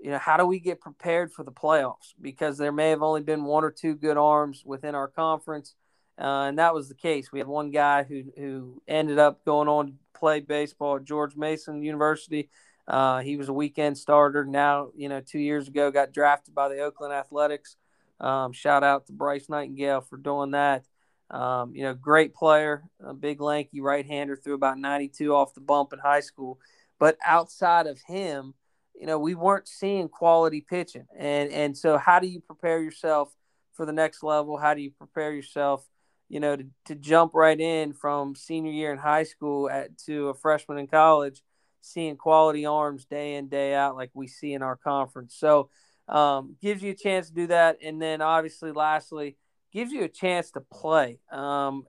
you 0.00 0.10
know, 0.10 0.18
how 0.18 0.36
do 0.36 0.46
we 0.46 0.60
get 0.60 0.80
prepared 0.80 1.32
for 1.32 1.42
the 1.44 1.52
playoffs? 1.52 2.14
Because 2.20 2.58
there 2.58 2.72
may 2.72 2.90
have 2.90 3.02
only 3.02 3.22
been 3.22 3.44
one 3.44 3.64
or 3.64 3.70
two 3.70 3.94
good 3.94 4.16
arms 4.16 4.62
within 4.64 4.94
our 4.94 5.08
conference, 5.08 5.74
uh, 6.20 6.44
and 6.48 6.58
that 6.58 6.74
was 6.74 6.88
the 6.88 6.94
case. 6.94 7.32
We 7.32 7.40
had 7.40 7.48
one 7.48 7.70
guy 7.72 8.04
who 8.04 8.22
who 8.36 8.82
ended 8.86 9.18
up 9.18 9.44
going 9.44 9.68
on 9.68 9.86
to 9.86 9.92
play 10.14 10.40
baseball 10.40 10.96
at 10.96 11.04
George 11.04 11.34
Mason 11.34 11.82
University. 11.82 12.50
Uh, 12.86 13.20
he 13.20 13.36
was 13.36 13.48
a 13.48 13.52
weekend 13.52 13.96
starter. 13.96 14.44
Now, 14.44 14.88
you 14.94 15.08
know, 15.08 15.20
two 15.20 15.38
years 15.38 15.68
ago, 15.68 15.90
got 15.90 16.12
drafted 16.12 16.54
by 16.54 16.68
the 16.68 16.80
Oakland 16.80 17.12
Athletics. 17.12 17.76
Um, 18.20 18.52
shout 18.52 18.84
out 18.84 19.06
to 19.06 19.12
Bryce 19.12 19.48
Nightingale 19.48 20.02
for 20.02 20.16
doing 20.16 20.52
that. 20.52 20.84
Um, 21.30 21.74
you 21.74 21.82
know, 21.82 21.94
great 21.94 22.34
player, 22.34 22.84
a 23.04 23.14
big 23.14 23.40
lanky 23.40 23.80
right 23.80 24.06
hander, 24.06 24.36
threw 24.36 24.54
about 24.54 24.78
92 24.78 25.34
off 25.34 25.54
the 25.54 25.60
bump 25.60 25.92
in 25.92 25.98
high 25.98 26.20
school. 26.20 26.60
But 26.98 27.16
outside 27.24 27.86
of 27.86 28.00
him, 28.02 28.54
you 28.94 29.06
know, 29.06 29.18
we 29.18 29.34
weren't 29.34 29.66
seeing 29.66 30.08
quality 30.08 30.60
pitching. 30.60 31.06
And 31.16 31.50
and 31.50 31.76
so 31.76 31.98
how 31.98 32.20
do 32.20 32.26
you 32.26 32.40
prepare 32.40 32.80
yourself 32.80 33.34
for 33.72 33.86
the 33.86 33.92
next 33.92 34.22
level? 34.22 34.56
How 34.56 34.74
do 34.74 34.82
you 34.82 34.90
prepare 34.90 35.32
yourself, 35.32 35.84
you 36.28 36.40
know, 36.40 36.56
to, 36.56 36.66
to 36.86 36.94
jump 36.94 37.34
right 37.34 37.58
in 37.58 37.94
from 37.94 38.36
senior 38.36 38.70
year 38.70 38.92
in 38.92 38.98
high 38.98 39.24
school 39.24 39.68
at 39.68 39.98
to 40.06 40.28
a 40.28 40.34
freshman 40.34 40.78
in 40.78 40.86
college, 40.86 41.42
seeing 41.84 42.16
quality 42.16 42.66
arms 42.66 43.04
day 43.04 43.34
in, 43.34 43.48
day 43.48 43.74
out 43.74 43.96
like 43.96 44.10
we 44.14 44.26
see 44.26 44.52
in 44.52 44.62
our 44.62 44.76
conference. 44.76 45.36
So 45.36 45.70
um, 46.08 46.56
gives 46.60 46.82
you 46.82 46.92
a 46.92 46.96
chance 46.96 47.28
to 47.28 47.34
do 47.34 47.46
that. 47.48 47.78
And 47.82 48.00
then 48.00 48.20
obviously 48.20 48.72
lastly, 48.72 49.36
gives 49.72 49.92
you 49.92 50.04
a 50.04 50.08
chance 50.08 50.50
to 50.52 50.60
play. 50.60 51.18
Um, 51.30 51.86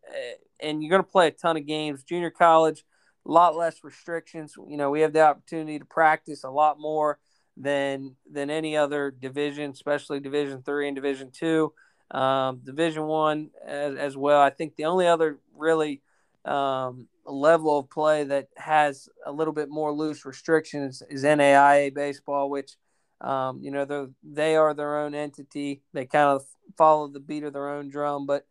and 0.60 0.82
you're 0.82 0.90
going 0.90 1.04
to 1.04 1.12
play 1.12 1.28
a 1.28 1.32
ton 1.32 1.58
of 1.58 1.66
games. 1.66 2.04
Junior 2.04 2.32
college– 2.32 2.84
a 3.26 3.32
lot 3.32 3.56
less 3.56 3.84
restrictions. 3.84 4.56
You 4.68 4.78
know, 4.78 4.90
we 4.90 5.02
have 5.02 5.14
the 5.14 5.22
opportunity 5.22 5.80
to 5.80 5.86
practice 5.86 6.44
a 6.44 6.50
lot 6.50 6.80
more 6.80 7.20
than 7.58 8.16
than 8.32 8.50
any 8.50 8.78
other 8.78 9.12
division, 9.12 9.72
especially 9.72 10.20
Division 10.20 10.62
three 10.62 10.88
and 10.88 10.96
Division 10.96 11.32
two, 11.32 11.74
um, 12.12 12.62
Division 12.64 13.04
one 13.04 13.50
as, 13.66 13.96
as, 13.96 14.18
well. 14.18 14.42
I 14.42 14.50
think 14.50 14.76
the 14.76 14.86
only 14.86 15.08
other 15.08 15.40
really 15.56 16.02
um, 16.44 17.08
level 17.32 17.80
of 17.80 17.90
play 17.90 18.24
that 18.26 18.48
has 18.58 19.10
a 19.26 19.32
little 19.32 19.54
bit 19.54 19.70
more 19.70 19.92
loose 19.92 20.26
restrictions 20.26 21.02
is 21.10 21.24
NAIA 21.24 21.94
baseball, 21.94 22.50
which 22.50 22.76
um, 23.22 23.60
you 23.62 23.72
know 23.72 24.10
they 24.24 24.56
are 24.56 24.74
their 24.74 25.00
own 25.00 25.16
entity. 25.16 25.82
They 25.94 26.06
kind 26.06 26.30
of 26.30 26.46
follow 26.78 27.08
the 27.08 27.20
beat 27.20 27.44
of 27.44 27.54
their 27.54 27.70
own 27.70 27.90
drum, 27.90 28.26
but 28.26 28.46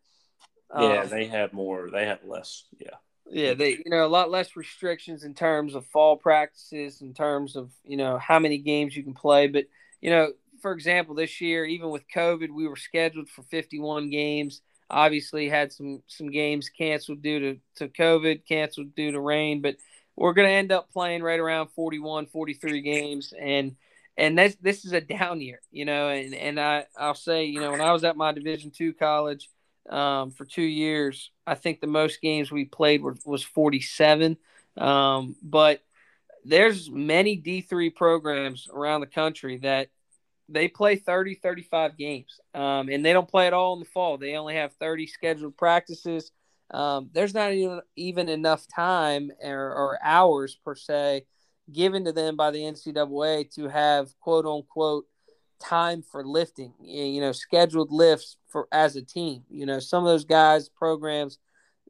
yeah, 0.73 1.01
um, 1.01 1.09
they 1.09 1.25
have 1.27 1.53
more. 1.53 1.89
They 1.91 2.05
have 2.05 2.19
less. 2.25 2.65
Yeah. 2.79 2.95
Yeah, 3.31 3.55
they 3.55 3.71
you 3.71 3.89
know 3.89 4.05
a 4.05 4.07
lot 4.07 4.29
less 4.29 4.55
restrictions 4.55 5.23
in 5.23 5.33
terms 5.33 5.73
of 5.73 5.85
fall 5.87 6.15
practices, 6.15 7.01
in 7.01 7.13
terms 7.13 7.55
of 7.55 7.71
you 7.83 7.97
know 7.97 8.19
how 8.19 8.37
many 8.37 8.59
games 8.59 8.95
you 8.95 9.03
can 9.03 9.15
play. 9.15 9.47
But 9.47 9.65
you 9.99 10.11
know, 10.11 10.33
for 10.61 10.73
example, 10.73 11.15
this 11.15 11.41
year, 11.41 11.65
even 11.65 11.89
with 11.89 12.03
COVID, 12.13 12.51
we 12.51 12.67
were 12.67 12.75
scheduled 12.75 13.29
for 13.29 13.41
51 13.43 14.11
games. 14.11 14.61
Obviously, 14.89 15.49
had 15.49 15.71
some 15.71 16.03
some 16.07 16.29
games 16.29 16.69
canceled 16.69 17.21
due 17.21 17.39
to 17.39 17.59
to 17.77 17.87
COVID, 17.87 18.45
canceled 18.47 18.95
due 18.95 19.11
to 19.11 19.19
rain, 19.19 19.61
but 19.61 19.75
we're 20.15 20.33
going 20.33 20.47
to 20.47 20.53
end 20.53 20.71
up 20.71 20.91
playing 20.91 21.21
right 21.23 21.39
around 21.39 21.69
41, 21.75 22.27
43 22.27 22.81
games, 22.81 23.33
and 23.39 23.75
and 24.17 24.37
this 24.37 24.55
this 24.61 24.85
is 24.85 24.93
a 24.93 25.01
down 25.01 25.41
year, 25.41 25.61
you 25.71 25.85
know. 25.85 26.09
And 26.09 26.33
and 26.33 26.59
I 26.59 26.85
I'll 26.97 27.15
say, 27.15 27.45
you 27.45 27.59
know, 27.59 27.71
when 27.71 27.81
I 27.81 27.91
was 27.91 28.03
at 28.03 28.15
my 28.15 28.31
Division 28.31 28.71
two 28.71 28.93
college 28.93 29.49
um, 29.89 30.31
for 30.31 30.45
two 30.45 30.61
years. 30.61 31.31
I 31.45 31.55
think 31.55 31.79
the 31.79 31.87
most 31.87 32.21
games 32.21 32.51
we 32.51 32.65
played 32.65 33.01
were, 33.01 33.15
was 33.25 33.43
47. 33.43 34.37
Um, 34.77 35.35
but 35.41 35.81
there's 36.43 36.89
many 36.89 37.41
D3 37.41 37.93
programs 37.95 38.67
around 38.71 39.01
the 39.01 39.07
country 39.07 39.57
that 39.57 39.89
they 40.49 40.67
play 40.67 40.95
30, 40.95 41.35
35 41.35 41.97
games. 41.97 42.39
Um, 42.53 42.89
and 42.89 43.03
they 43.05 43.13
don't 43.13 43.27
play 43.27 43.47
at 43.47 43.53
all 43.53 43.73
in 43.73 43.79
the 43.79 43.85
fall. 43.85 44.17
They 44.17 44.35
only 44.35 44.55
have 44.55 44.73
30 44.73 45.07
scheduled 45.07 45.57
practices. 45.57 46.31
Um, 46.71 47.09
there's 47.13 47.33
not 47.33 47.53
even, 47.53 47.81
even 47.95 48.29
enough 48.29 48.67
time 48.67 49.31
or, 49.43 49.73
or 49.73 49.99
hours 50.03 50.55
per 50.63 50.75
se 50.75 51.25
given 51.71 52.05
to 52.05 52.11
them 52.11 52.35
by 52.35 52.51
the 52.51 52.59
NCAA 52.59 53.53
to 53.55 53.67
have 53.67 54.17
quote 54.19 54.45
unquote 54.45 55.05
time 55.59 56.03
for 56.03 56.23
lifting, 56.23 56.73
you 56.81 57.21
know, 57.21 57.31
scheduled 57.31 57.91
lifts 57.91 58.37
for 58.47 58.67
as 58.71 58.95
a 58.95 59.01
team. 59.01 59.43
You 59.49 59.65
know, 59.65 59.79
some 59.79 60.03
of 60.03 60.09
those 60.09 60.25
guys 60.25 60.69
programs 60.69 61.39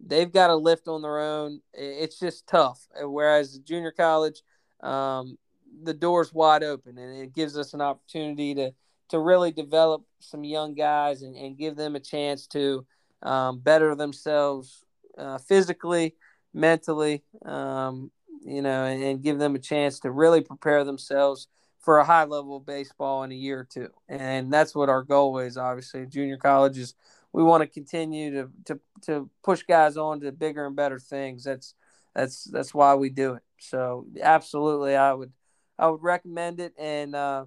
they've 0.03 0.31
got 0.31 0.47
to 0.47 0.55
lift 0.55 0.87
on 0.87 1.01
their 1.01 1.19
own. 1.19 1.61
It's 1.73 2.19
just 2.19 2.47
tough. 2.47 2.85
Whereas 3.01 3.59
junior 3.59 3.91
college, 3.91 4.41
um, 4.81 5.37
the 5.83 5.93
door's 5.93 6.33
wide 6.33 6.63
open, 6.63 6.97
and 6.97 7.21
it 7.21 7.33
gives 7.33 7.57
us 7.57 7.73
an 7.73 7.81
opportunity 7.81 8.55
to 8.55 8.71
to 9.09 9.19
really 9.19 9.51
develop 9.51 10.03
some 10.19 10.43
young 10.43 10.73
guys 10.73 11.21
and, 11.21 11.35
and 11.35 11.57
give 11.57 11.75
them 11.75 11.95
a 11.95 11.99
chance 11.99 12.47
to 12.47 12.85
um, 13.21 13.59
better 13.59 13.95
themselves 13.95 14.83
uh, 15.17 15.37
physically, 15.37 16.15
mentally, 16.53 17.23
um, 17.45 18.11
you 18.43 18.61
know, 18.61 18.85
and, 18.85 19.03
and, 19.03 19.23
give 19.23 19.39
them 19.39 19.55
a 19.55 19.59
chance 19.59 19.99
to 19.99 20.11
really 20.11 20.41
prepare 20.41 20.83
themselves 20.83 21.47
for 21.79 21.99
a 21.99 22.05
high 22.05 22.25
level 22.25 22.57
of 22.57 22.65
baseball 22.65 23.23
in 23.23 23.31
a 23.31 23.35
year 23.35 23.61
or 23.61 23.63
two. 23.63 23.89
And 24.09 24.51
that's 24.51 24.75
what 24.75 24.89
our 24.89 25.03
goal 25.03 25.39
is, 25.39 25.57
obviously. 25.57 26.05
Junior 26.05 26.37
colleges, 26.37 26.95
we 27.31 27.43
want 27.43 27.61
to 27.61 27.67
continue 27.67 28.31
to, 28.31 28.49
to, 28.65 28.79
to 29.03 29.29
push 29.43 29.63
guys 29.63 29.97
on 29.97 30.19
to 30.21 30.31
bigger 30.31 30.65
and 30.65 30.75
better 30.75 30.99
things. 30.99 31.43
That's, 31.43 31.73
that's, 32.13 32.43
that's 32.45 32.73
why 32.73 32.95
we 32.95 33.09
do 33.09 33.35
it. 33.35 33.43
So 33.59 34.05
absolutely, 34.21 34.95
I 34.95 35.13
would, 35.13 35.31
I 35.77 35.87
would 35.87 36.03
recommend 36.03 36.59
it. 36.59 36.73
And, 36.77 37.15
uh, 37.15 37.45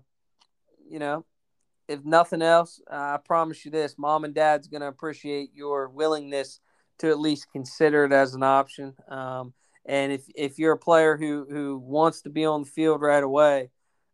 you 0.88 0.98
know, 0.98 1.24
if 1.88 2.04
nothing 2.04 2.42
else, 2.42 2.80
uh, 2.90 2.94
I 2.94 3.18
promise 3.24 3.64
you 3.64 3.70
this, 3.70 3.96
mom 3.98 4.24
and 4.24 4.34
dad's 4.34 4.68
going 4.68 4.82
to 4.82 4.88
appreciate 4.88 5.50
your 5.54 5.88
willingness 5.88 6.60
to 6.98 7.08
at 7.08 7.18
least 7.18 7.46
consider 7.52 8.04
it 8.04 8.12
as 8.12 8.34
an 8.34 8.42
option. 8.42 8.94
Um, 9.08 9.54
And 9.86 10.12
if 10.12 10.24
if 10.34 10.58
you're 10.58 10.74
a 10.74 10.78
player 10.78 11.16
who 11.16 11.46
who 11.48 11.78
wants 11.78 12.22
to 12.22 12.30
be 12.30 12.44
on 12.44 12.62
the 12.62 12.68
field 12.70 13.00
right 13.00 13.22
away, 13.22 13.70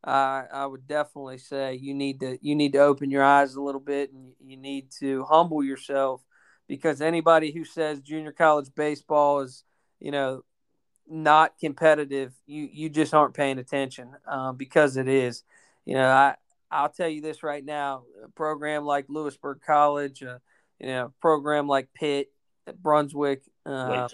uh, 0.07 0.45
I 0.53 0.67
would 0.67 0.87
definitely 0.87 1.39
say 1.39 1.75
you 1.75 1.95
need 1.95 2.21
to 2.21 2.39
you 2.41 2.55
need 2.55 2.75
to 2.75 2.79
open 2.81 3.11
your 3.11 3.25
eyes 3.25 3.57
a 3.57 3.63
little 3.63 3.81
bit 3.81 4.13
and 4.13 4.35
you 4.41 4.57
need 4.57 4.91
to 5.01 5.25
humble 5.25 5.65
yourself 5.65 6.23
because 6.69 7.01
anybody 7.01 7.51
who 7.53 7.65
says 7.65 8.01
junior 8.01 8.33
college 8.33 8.69
baseball 8.77 9.41
is 9.41 9.65
you 9.99 10.13
know 10.13 10.45
not 11.09 11.59
competitive, 11.59 12.33
you 12.47 12.69
you 12.73 12.89
just 12.89 13.15
aren't 13.15 13.35
paying 13.35 13.59
attention 13.59 14.11
um, 14.27 14.57
because 14.57 14.97
it 14.97 15.09
is. 15.09 15.43
You 15.85 15.95
know, 15.95 16.09
I 16.09 16.37
I'll 16.71 16.89
tell 16.89 17.09
you 17.09 17.21
this 17.21 17.43
right 17.43 17.65
now: 17.65 18.05
a 18.25 18.29
program 18.29 18.85
like 18.85 19.07
Louisburg 19.09 19.61
College, 19.67 20.23
uh, 20.23 20.39
you 20.79 20.87
know, 20.87 21.07
a 21.07 21.21
program 21.21 21.69
like 21.69 21.89
Pitt, 21.95 22.33
Brunswick, 22.83 23.43
uh, 23.67 24.09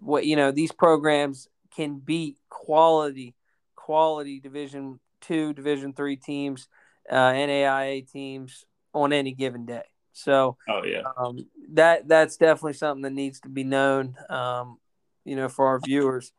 what 0.00 0.26
you 0.26 0.36
know, 0.36 0.50
these 0.50 0.72
programs 0.72 1.48
can 1.74 1.98
beat 1.98 2.36
quality, 2.48 3.34
quality 3.76 4.40
Division 4.40 4.98
two, 5.20 5.52
Division 5.52 5.92
three 5.92 6.16
teams, 6.16 6.68
uh, 7.10 7.32
NAIA 7.32 8.10
teams 8.10 8.64
on 8.94 9.12
any 9.12 9.32
given 9.32 9.64
day. 9.64 9.84
So, 10.12 10.56
oh 10.68 10.84
yeah, 10.84 11.02
um, 11.16 11.46
that 11.70 12.08
that's 12.08 12.36
definitely 12.36 12.74
something 12.74 13.02
that 13.02 13.12
needs 13.12 13.40
to 13.40 13.48
be 13.48 13.64
known. 13.64 14.16
Um, 14.28 14.78
you 15.24 15.36
know, 15.36 15.48
for 15.48 15.66
our 15.66 15.80
viewers, 15.80 16.32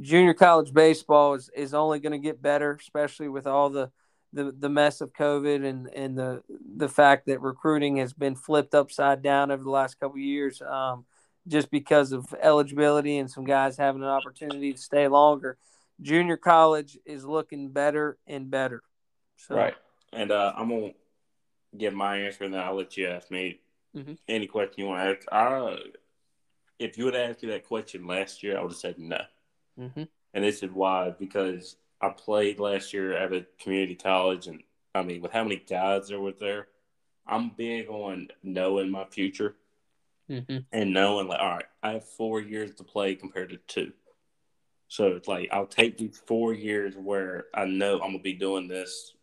junior 0.00 0.34
college 0.34 0.72
baseball 0.72 1.34
is, 1.34 1.50
is 1.54 1.74
only 1.74 2.00
going 2.00 2.12
to 2.12 2.18
get 2.18 2.42
better, 2.42 2.76
especially 2.80 3.28
with 3.28 3.46
all 3.46 3.70
the, 3.70 3.90
the 4.32 4.50
the 4.50 4.70
mess 4.70 5.00
of 5.02 5.12
COVID 5.12 5.64
and 5.64 5.88
and 5.94 6.16
the 6.16 6.42
the 6.76 6.88
fact 6.88 7.26
that 7.26 7.42
recruiting 7.42 7.96
has 7.96 8.14
been 8.14 8.34
flipped 8.34 8.74
upside 8.74 9.22
down 9.22 9.50
over 9.50 9.62
the 9.62 9.70
last 9.70 10.00
couple 10.00 10.18
years. 10.18 10.62
Um, 10.62 11.04
just 11.48 11.70
because 11.70 12.12
of 12.12 12.32
eligibility 12.40 13.18
and 13.18 13.30
some 13.30 13.44
guys 13.44 13.76
having 13.76 14.02
an 14.02 14.08
opportunity 14.08 14.72
to 14.72 14.78
stay 14.78 15.08
longer. 15.08 15.58
Junior 16.00 16.36
college 16.36 16.98
is 17.04 17.24
looking 17.24 17.70
better 17.70 18.18
and 18.26 18.50
better. 18.50 18.82
So. 19.36 19.56
Right. 19.56 19.74
And 20.12 20.30
uh, 20.30 20.52
I'm 20.56 20.68
going 20.68 20.92
to 20.92 21.78
give 21.78 21.94
my 21.94 22.18
answer 22.18 22.44
and 22.44 22.54
then 22.54 22.60
I'll 22.60 22.76
let 22.76 22.96
you 22.96 23.08
ask 23.08 23.30
me 23.30 23.60
mm-hmm. 23.96 24.14
any 24.28 24.46
question 24.46 24.74
you 24.76 24.86
want 24.86 25.02
to 25.02 25.16
ask. 25.16 25.26
I, 25.32 25.78
if 26.82 26.98
you 26.98 27.04
would 27.04 27.14
ask 27.14 27.42
me 27.42 27.50
that 27.50 27.66
question 27.66 28.06
last 28.06 28.42
year, 28.42 28.58
I 28.58 28.62
would 28.62 28.72
have 28.72 28.78
said 28.78 28.98
no. 28.98 29.20
Mm-hmm. 29.78 30.04
And 30.34 30.44
this 30.44 30.62
is 30.62 30.70
why, 30.70 31.14
because 31.18 31.76
I 32.00 32.10
played 32.10 32.58
last 32.58 32.92
year 32.92 33.16
at 33.16 33.32
a 33.32 33.46
community 33.60 33.94
college, 33.94 34.46
and 34.46 34.62
I 34.94 35.02
mean, 35.02 35.22
with 35.22 35.32
how 35.32 35.44
many 35.44 35.56
guys 35.56 36.08
there 36.08 36.20
were 36.20 36.32
there, 36.32 36.68
I'm 37.26 37.50
big 37.50 37.88
on 37.88 38.28
knowing 38.42 38.90
my 38.90 39.04
future 39.04 39.54
mm-hmm. 40.28 40.58
and 40.72 40.92
knowing 40.92 41.28
like, 41.28 41.40
all 41.40 41.56
right, 41.56 41.64
I 41.82 41.92
have 41.92 42.04
four 42.04 42.40
years 42.40 42.74
to 42.76 42.84
play 42.84 43.14
compared 43.14 43.50
to 43.50 43.58
two. 43.68 43.92
So 44.88 45.08
it's 45.08 45.28
like 45.28 45.48
I'll 45.52 45.66
take 45.66 45.96
these 45.96 46.20
four 46.26 46.52
years 46.52 46.94
where 46.96 47.46
I 47.54 47.64
know 47.64 47.94
I'm 47.94 48.10
gonna 48.10 48.18
be 48.18 48.34
doing 48.34 48.68
this 48.68 49.14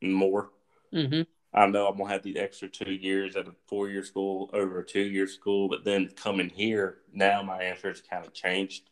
more. 0.00 0.50
Mm-hmm. 0.94 1.22
I 1.56 1.66
know 1.66 1.86
I'm 1.88 1.96
gonna 1.96 2.10
have 2.10 2.22
the 2.22 2.38
extra 2.38 2.68
two 2.68 2.92
years 2.92 3.34
at 3.34 3.48
a 3.48 3.52
four 3.66 3.88
year 3.88 4.04
school 4.04 4.50
over 4.52 4.80
a 4.80 4.84
two 4.84 5.00
year 5.00 5.26
school, 5.26 5.68
but 5.68 5.84
then 5.84 6.10
coming 6.14 6.50
here 6.50 6.98
now, 7.14 7.42
my 7.42 7.62
answer 7.62 7.88
has 7.88 8.02
kind 8.02 8.26
of 8.26 8.34
changed 8.34 8.90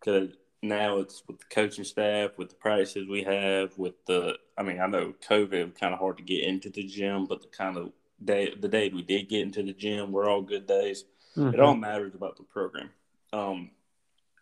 because 0.00 0.30
now 0.62 0.98
it's 0.98 1.22
with 1.28 1.38
the 1.40 1.44
coaching 1.50 1.84
staff, 1.84 2.30
with 2.38 2.48
the 2.48 2.54
practices 2.54 3.06
we 3.06 3.22
have, 3.24 3.76
with 3.76 3.94
the. 4.06 4.36
I 4.56 4.62
mean, 4.62 4.80
I 4.80 4.86
know 4.86 5.14
COVID 5.28 5.64
was 5.64 5.78
kind 5.78 5.92
of 5.92 6.00
hard 6.00 6.16
to 6.16 6.22
get 6.22 6.44
into 6.44 6.70
the 6.70 6.84
gym, 6.84 7.26
but 7.26 7.42
the 7.42 7.48
kind 7.48 7.76
of 7.76 7.92
day 8.24 8.54
the 8.58 8.68
day 8.68 8.88
we 8.88 9.02
did 9.02 9.28
get 9.28 9.42
into 9.42 9.62
the 9.62 9.74
gym 9.74 10.10
were 10.10 10.28
all 10.28 10.40
good 10.40 10.66
days. 10.66 11.04
Mm-hmm. 11.36 11.54
It 11.54 11.60
all 11.60 11.76
matters 11.76 12.14
about 12.14 12.36
the 12.36 12.44
program. 12.44 12.90
Um, 13.32 13.70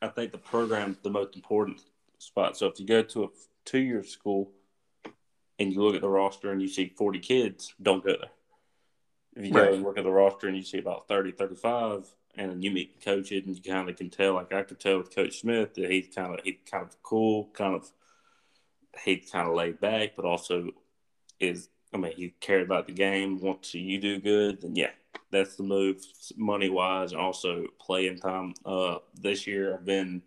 I 0.00 0.08
think 0.08 0.30
the 0.30 0.38
program 0.38 0.92
is 0.92 0.98
the 1.02 1.10
most 1.10 1.34
important 1.34 1.80
spot. 2.18 2.56
So 2.56 2.66
if 2.66 2.78
you 2.78 2.86
go 2.86 3.02
to 3.02 3.24
a 3.24 3.28
two 3.64 3.80
year 3.80 4.04
school 4.04 4.52
and 5.58 5.72
you 5.72 5.82
look 5.82 5.94
at 5.94 6.00
the 6.00 6.08
roster 6.08 6.52
and 6.52 6.62
you 6.62 6.68
see 6.68 6.92
40 6.96 7.18
kids, 7.18 7.74
don't 7.82 8.04
go 8.04 8.16
there. 8.18 8.30
If 9.36 9.46
you 9.46 9.52
right. 9.52 9.68
go 9.68 9.74
and 9.74 9.82
look 9.84 9.98
at 9.98 10.04
the 10.04 10.10
roster 10.10 10.48
and 10.48 10.56
you 10.56 10.62
see 10.62 10.78
about 10.78 11.08
30, 11.08 11.32
35, 11.32 12.06
and 12.36 12.62
you 12.62 12.70
meet 12.70 12.98
the 12.98 13.04
coaches 13.04 13.44
and 13.46 13.56
you 13.56 13.62
kind 13.62 13.88
of 13.88 13.96
can 13.96 14.10
tell, 14.10 14.34
like 14.34 14.52
I 14.52 14.62
could 14.62 14.80
tell 14.80 14.98
with 14.98 15.14
Coach 15.14 15.40
Smith 15.40 15.74
that 15.74 15.90
he's 15.90 16.08
kind 16.14 16.34
of 16.34 16.40
he's 16.44 16.58
kind 16.70 16.84
of 16.84 17.02
cool, 17.02 17.50
kind 17.52 17.74
of 17.74 17.90
he's 19.04 19.30
kind 19.30 19.48
of 19.48 19.54
laid 19.54 19.80
back, 19.80 20.14
but 20.16 20.24
also 20.24 20.70
is 21.40 21.68
I 21.92 21.96
mean 21.96 22.12
he 22.16 22.34
cares 22.40 22.64
about 22.64 22.86
the 22.86 22.92
game, 22.92 23.40
wants 23.40 23.72
to 23.72 23.78
you 23.78 24.00
do 24.00 24.20
good, 24.20 24.62
then 24.62 24.76
yeah, 24.76 24.90
that's 25.30 25.56
the 25.56 25.64
move 25.64 26.00
money 26.36 26.68
wise 26.68 27.12
and 27.12 27.20
also 27.20 27.66
playing 27.80 28.18
time. 28.18 28.54
Uh, 28.64 28.98
this 29.14 29.46
year 29.46 29.74
I've 29.74 29.84
been, 29.84 30.22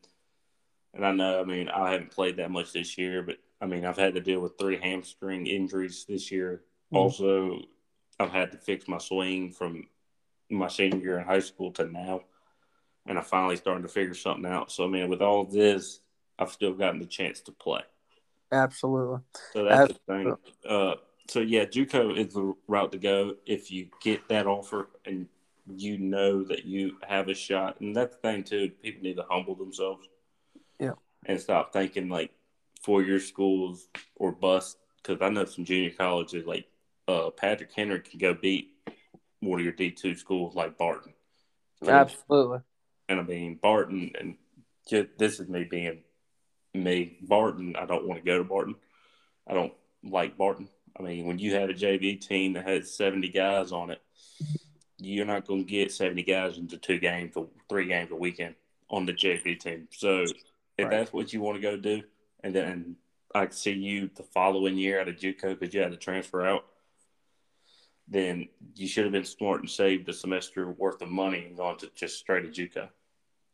and 0.93 1.05
I 1.05 1.11
know 1.11 1.39
I 1.39 1.45
mean 1.45 1.69
I 1.69 1.91
haven't 1.91 2.11
played 2.11 2.37
that 2.37 2.51
much 2.51 2.73
this 2.73 2.97
year, 2.97 3.23
but 3.23 3.37
I 3.61 3.65
mean 3.65 3.85
I've 3.85 3.97
had 3.97 4.15
to 4.15 4.21
deal 4.21 4.39
with 4.39 4.57
three 4.57 4.77
hamstring 4.77 5.47
injuries 5.47 6.05
this 6.07 6.31
year. 6.31 6.63
Mm-hmm. 6.87 6.97
Also, 6.97 7.61
I've 8.19 8.31
had 8.31 8.51
to 8.51 8.57
fix 8.57 8.87
my 8.87 8.97
swing 8.97 9.51
from 9.51 9.87
my 10.49 10.67
senior 10.67 10.99
year 10.99 11.19
in 11.19 11.25
high 11.25 11.39
school 11.39 11.71
to 11.73 11.85
now, 11.85 12.21
and 13.05 13.17
I 13.17 13.21
finally 13.21 13.55
starting 13.55 13.83
to 13.83 13.89
figure 13.89 14.13
something 14.13 14.45
out. 14.45 14.71
So 14.71 14.83
I 14.83 14.87
mean, 14.87 15.09
with 15.09 15.21
all 15.21 15.45
this, 15.45 15.99
I've 16.37 16.51
still 16.51 16.73
gotten 16.73 16.99
the 16.99 17.05
chance 17.05 17.41
to 17.41 17.51
play. 17.51 17.81
Absolutely. 18.51 19.19
So 19.53 19.63
that's 19.63 19.91
Absolutely. 19.91 20.31
the 20.31 20.69
thing. 20.69 20.77
Uh, 20.77 20.95
so 21.29 21.39
yeah, 21.39 21.65
JUCO 21.65 22.17
is 22.17 22.33
the 22.33 22.53
route 22.67 22.91
to 22.91 22.97
go 22.97 23.35
if 23.45 23.71
you 23.71 23.87
get 24.01 24.27
that 24.27 24.47
offer 24.47 24.89
and 25.05 25.27
you 25.67 25.97
know 25.97 26.43
that 26.43 26.65
you 26.65 26.97
have 27.07 27.29
a 27.29 27.33
shot. 27.33 27.79
And 27.79 27.95
that's 27.95 28.15
the 28.15 28.21
thing 28.21 28.43
too. 28.43 28.71
People 28.81 29.03
need 29.03 29.15
to 29.15 29.25
humble 29.29 29.55
themselves. 29.55 30.07
Yeah. 30.79 30.93
And 31.25 31.39
stop 31.39 31.71
thinking 31.71 32.09
like 32.09 32.31
four 32.81 33.01
year 33.01 33.19
schools 33.19 33.87
or 34.15 34.31
bust. 34.31 34.77
Because 35.01 35.21
I 35.21 35.29
know 35.29 35.45
some 35.45 35.65
junior 35.65 35.89
colleges 35.89 36.45
like 36.45 36.65
uh, 37.07 37.31
Patrick 37.31 37.71
Henry 37.73 37.99
can 37.99 38.19
go 38.19 38.33
beat 38.33 38.69
one 39.39 39.59
of 39.59 39.63
your 39.63 39.73
D 39.73 39.91
two 39.91 40.15
schools 40.15 40.55
like 40.55 40.77
Barton. 40.77 41.13
Absolutely. 41.85 42.59
And 43.09 43.19
I 43.19 43.23
mean 43.23 43.59
Barton, 43.61 44.11
and 44.19 44.35
just, 44.87 45.09
this 45.17 45.39
is 45.39 45.49
me 45.49 45.63
being 45.63 46.03
me. 46.73 47.17
Barton, 47.21 47.75
I 47.75 47.85
don't 47.85 48.07
want 48.07 48.19
to 48.19 48.25
go 48.25 48.37
to 48.37 48.43
Barton. 48.43 48.75
I 49.47 49.53
don't 49.53 49.73
like 50.03 50.37
Barton. 50.37 50.69
I 50.97 51.03
mean, 51.03 51.25
when 51.25 51.39
you 51.39 51.55
have 51.55 51.69
a 51.69 51.73
JV 51.73 52.19
team 52.19 52.53
that 52.53 52.67
has 52.67 52.93
70 52.93 53.29
guys 53.29 53.71
on 53.71 53.89
it, 53.89 54.01
you're 54.97 55.25
not 55.25 55.47
going 55.47 55.65
to 55.65 55.69
get 55.69 55.91
70 55.91 56.23
guys 56.23 56.57
into 56.57 56.77
two 56.77 56.99
games 56.99 57.33
or 57.35 57.47
three 57.69 57.87
games 57.87 58.11
a 58.11 58.15
weekend 58.15 58.55
on 58.89 59.05
the 59.05 59.13
JV 59.13 59.59
team. 59.59 59.87
So 59.91 60.23
if 60.77 60.85
right. 60.85 60.89
that's 60.89 61.13
what 61.13 61.33
you 61.33 61.41
want 61.41 61.55
to 61.55 61.61
go 61.61 61.77
do, 61.77 62.03
and 62.43 62.53
then 62.53 62.95
I 63.33 63.47
see 63.49 63.71
you 63.71 64.09
the 64.15 64.23
following 64.23 64.77
year 64.77 64.99
at 64.99 65.07
a 65.07 65.13
JUCO 65.13 65.59
because 65.59 65.73
you 65.73 65.81
had 65.81 65.91
to 65.91 65.97
transfer 65.97 66.45
out, 66.45 66.65
then 68.07 68.49
you 68.75 68.87
should 68.87 69.05
have 69.05 69.13
been 69.13 69.23
smart 69.23 69.61
and 69.61 69.69
saved 69.69 70.09
a 70.09 70.13
semester 70.13 70.69
worth 70.71 71.01
of 71.01 71.09
money 71.09 71.45
and 71.45 71.57
gone 71.57 71.77
to 71.77 71.89
just 71.95 72.19
straight 72.19 72.53
to 72.53 72.67
JUCO. 72.67 72.89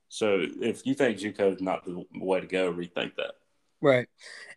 So 0.09 0.45
if 0.61 0.85
you 0.85 0.93
think 0.93 1.19
JUCO 1.19 1.55
is 1.55 1.61
not 1.61 1.85
the 1.85 2.05
way 2.15 2.39
to 2.39 2.47
go, 2.47 2.73
rethink 2.73 3.15
that. 3.15 3.35
Right, 3.79 4.07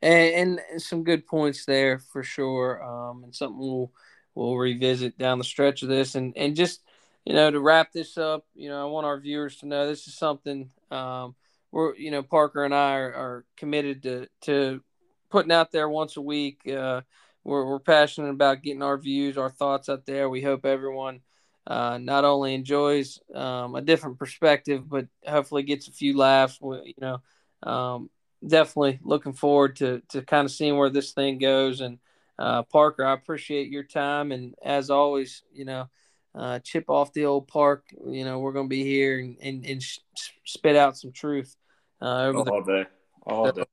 and, 0.01 0.61
and 0.71 0.81
some 0.81 1.05
good 1.05 1.27
points 1.27 1.67
there 1.67 1.99
for 1.99 2.23
sure, 2.23 2.83
um, 2.83 3.25
and 3.25 3.35
something 3.35 3.59
we'll 3.59 3.93
we'll 4.35 4.57
revisit 4.57 5.19
down 5.19 5.37
the 5.37 5.45
stretch 5.45 5.83
of 5.83 5.91
this, 5.91 6.15
and 6.15 6.35
and 6.39 6.57
just 6.57 6.81
you 7.27 7.35
know 7.35 7.51
to 7.51 7.61
wrap 7.61 7.93
this 7.93 8.17
up, 8.17 8.47
you 8.55 8.71
know 8.71 8.81
I 8.81 8.91
want 8.91 9.05
our 9.05 9.21
viewers 9.21 9.57
to 9.57 9.67
know 9.67 9.87
this 9.87 10.07
is 10.07 10.15
something 10.15 10.71
um, 10.91 11.35
we're 11.73 11.95
you 11.97 12.11
know 12.11 12.23
Parker 12.23 12.65
and 12.65 12.75
I 12.75 12.97
are, 12.97 13.15
are 13.15 13.45
committed 13.57 14.03
to 14.05 14.29
to 14.43 14.83
putting 15.31 15.53
out 15.53 15.73
there 15.73 15.89
once 15.89 16.17
a 16.17 16.23
week. 16.23 16.61
Uh, 16.69 17.03
we're 17.45 17.67
we're 17.67 17.79
passionate 17.79 18.31
about 18.31 18.63
getting 18.63 18.83
our 18.83 18.99
views, 18.99 19.39
our 19.39 19.51
thoughts 19.51 19.89
out 19.89 20.07
there. 20.07 20.29
We 20.29 20.43
hope 20.43 20.65
everyone. 20.65 21.21
Uh, 21.67 21.99
not 21.99 22.25
only 22.25 22.55
enjoys 22.55 23.21
um, 23.35 23.75
a 23.75 23.83
different 23.83 24.19
perspective, 24.19 24.89
but 24.89 25.07
hopefully 25.27 25.63
gets 25.63 25.89
a 25.89 25.93
few 25.93 26.17
laughs. 26.17 26.59
You 26.61 26.95
know, 26.99 27.23
um, 27.63 28.11
definitely 28.47 28.99
looking 29.03 29.35
forward 29.35 29.77
to 29.77 30.03
to 30.09 30.23
kind 30.23 30.45
of 30.45 30.51
seeing 30.51 30.77
where 30.77 30.91
this 30.91 31.13
thing 31.13 31.39
goes. 31.39 31.81
And 31.81 31.99
uh, 32.39 32.63
Parker, 32.65 33.05
I 33.05 33.13
appreciate 33.13 33.69
your 33.69 33.85
time, 33.85 34.33
and 34.33 34.55
as 34.63 34.91
always, 34.91 35.43
you 35.53 35.65
know, 35.65 35.89
uh, 36.35 36.59
chip 36.61 36.85
off 36.89 37.13
the 37.13 37.27
old 37.27 37.49
park. 37.49 37.85
You 38.07 38.25
know, 38.25 38.39
we're 38.39 38.53
going 38.53 38.67
to 38.67 38.71
be 38.71 38.85
here 38.85 39.19
and 39.19 39.37
and, 39.41 39.67
and 39.67 39.83
sh- 39.83 39.99
spit 40.45 40.77
out 40.77 40.97
some 40.97 41.13
truth 41.13 41.57
uh, 42.01 42.25
over 42.25 42.51
all 42.51 42.63
the, 42.63 42.85
day, 42.85 42.89
all 43.23 43.53
day. 43.53 43.65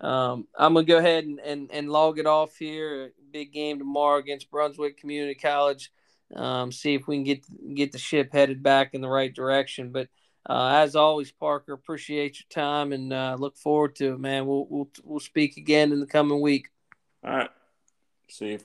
Um, 0.00 0.48
I'm 0.58 0.74
gonna 0.74 0.84
go 0.84 0.98
ahead 0.98 1.24
and, 1.24 1.38
and, 1.38 1.70
and 1.72 1.88
log 1.88 2.18
it 2.18 2.26
off 2.26 2.56
here. 2.56 3.12
Big 3.30 3.52
game 3.52 3.78
tomorrow 3.78 4.18
against 4.18 4.50
Brunswick 4.50 4.98
Community 4.98 5.36
College. 5.36 5.92
Um, 6.34 6.72
see 6.72 6.94
if 6.94 7.06
we 7.06 7.16
can 7.16 7.24
get 7.24 7.74
get 7.74 7.92
the 7.92 7.98
ship 7.98 8.30
headed 8.32 8.62
back 8.62 8.94
in 8.94 9.00
the 9.00 9.08
right 9.08 9.32
direction. 9.32 9.92
But 9.92 10.08
uh, 10.48 10.72
as 10.74 10.96
always, 10.96 11.30
Parker, 11.30 11.72
appreciate 11.72 12.40
your 12.40 12.48
time 12.50 12.92
and 12.92 13.12
uh, 13.12 13.36
look 13.38 13.56
forward 13.56 13.94
to 13.96 14.14
it, 14.14 14.20
man. 14.20 14.46
We'll, 14.46 14.66
we'll 14.68 14.90
we'll 15.04 15.20
speak 15.20 15.56
again 15.56 15.92
in 15.92 16.00
the 16.00 16.06
coming 16.06 16.40
week. 16.40 16.68
All 17.24 17.36
right. 17.36 17.50
See 18.28 18.52
you. 18.52 18.58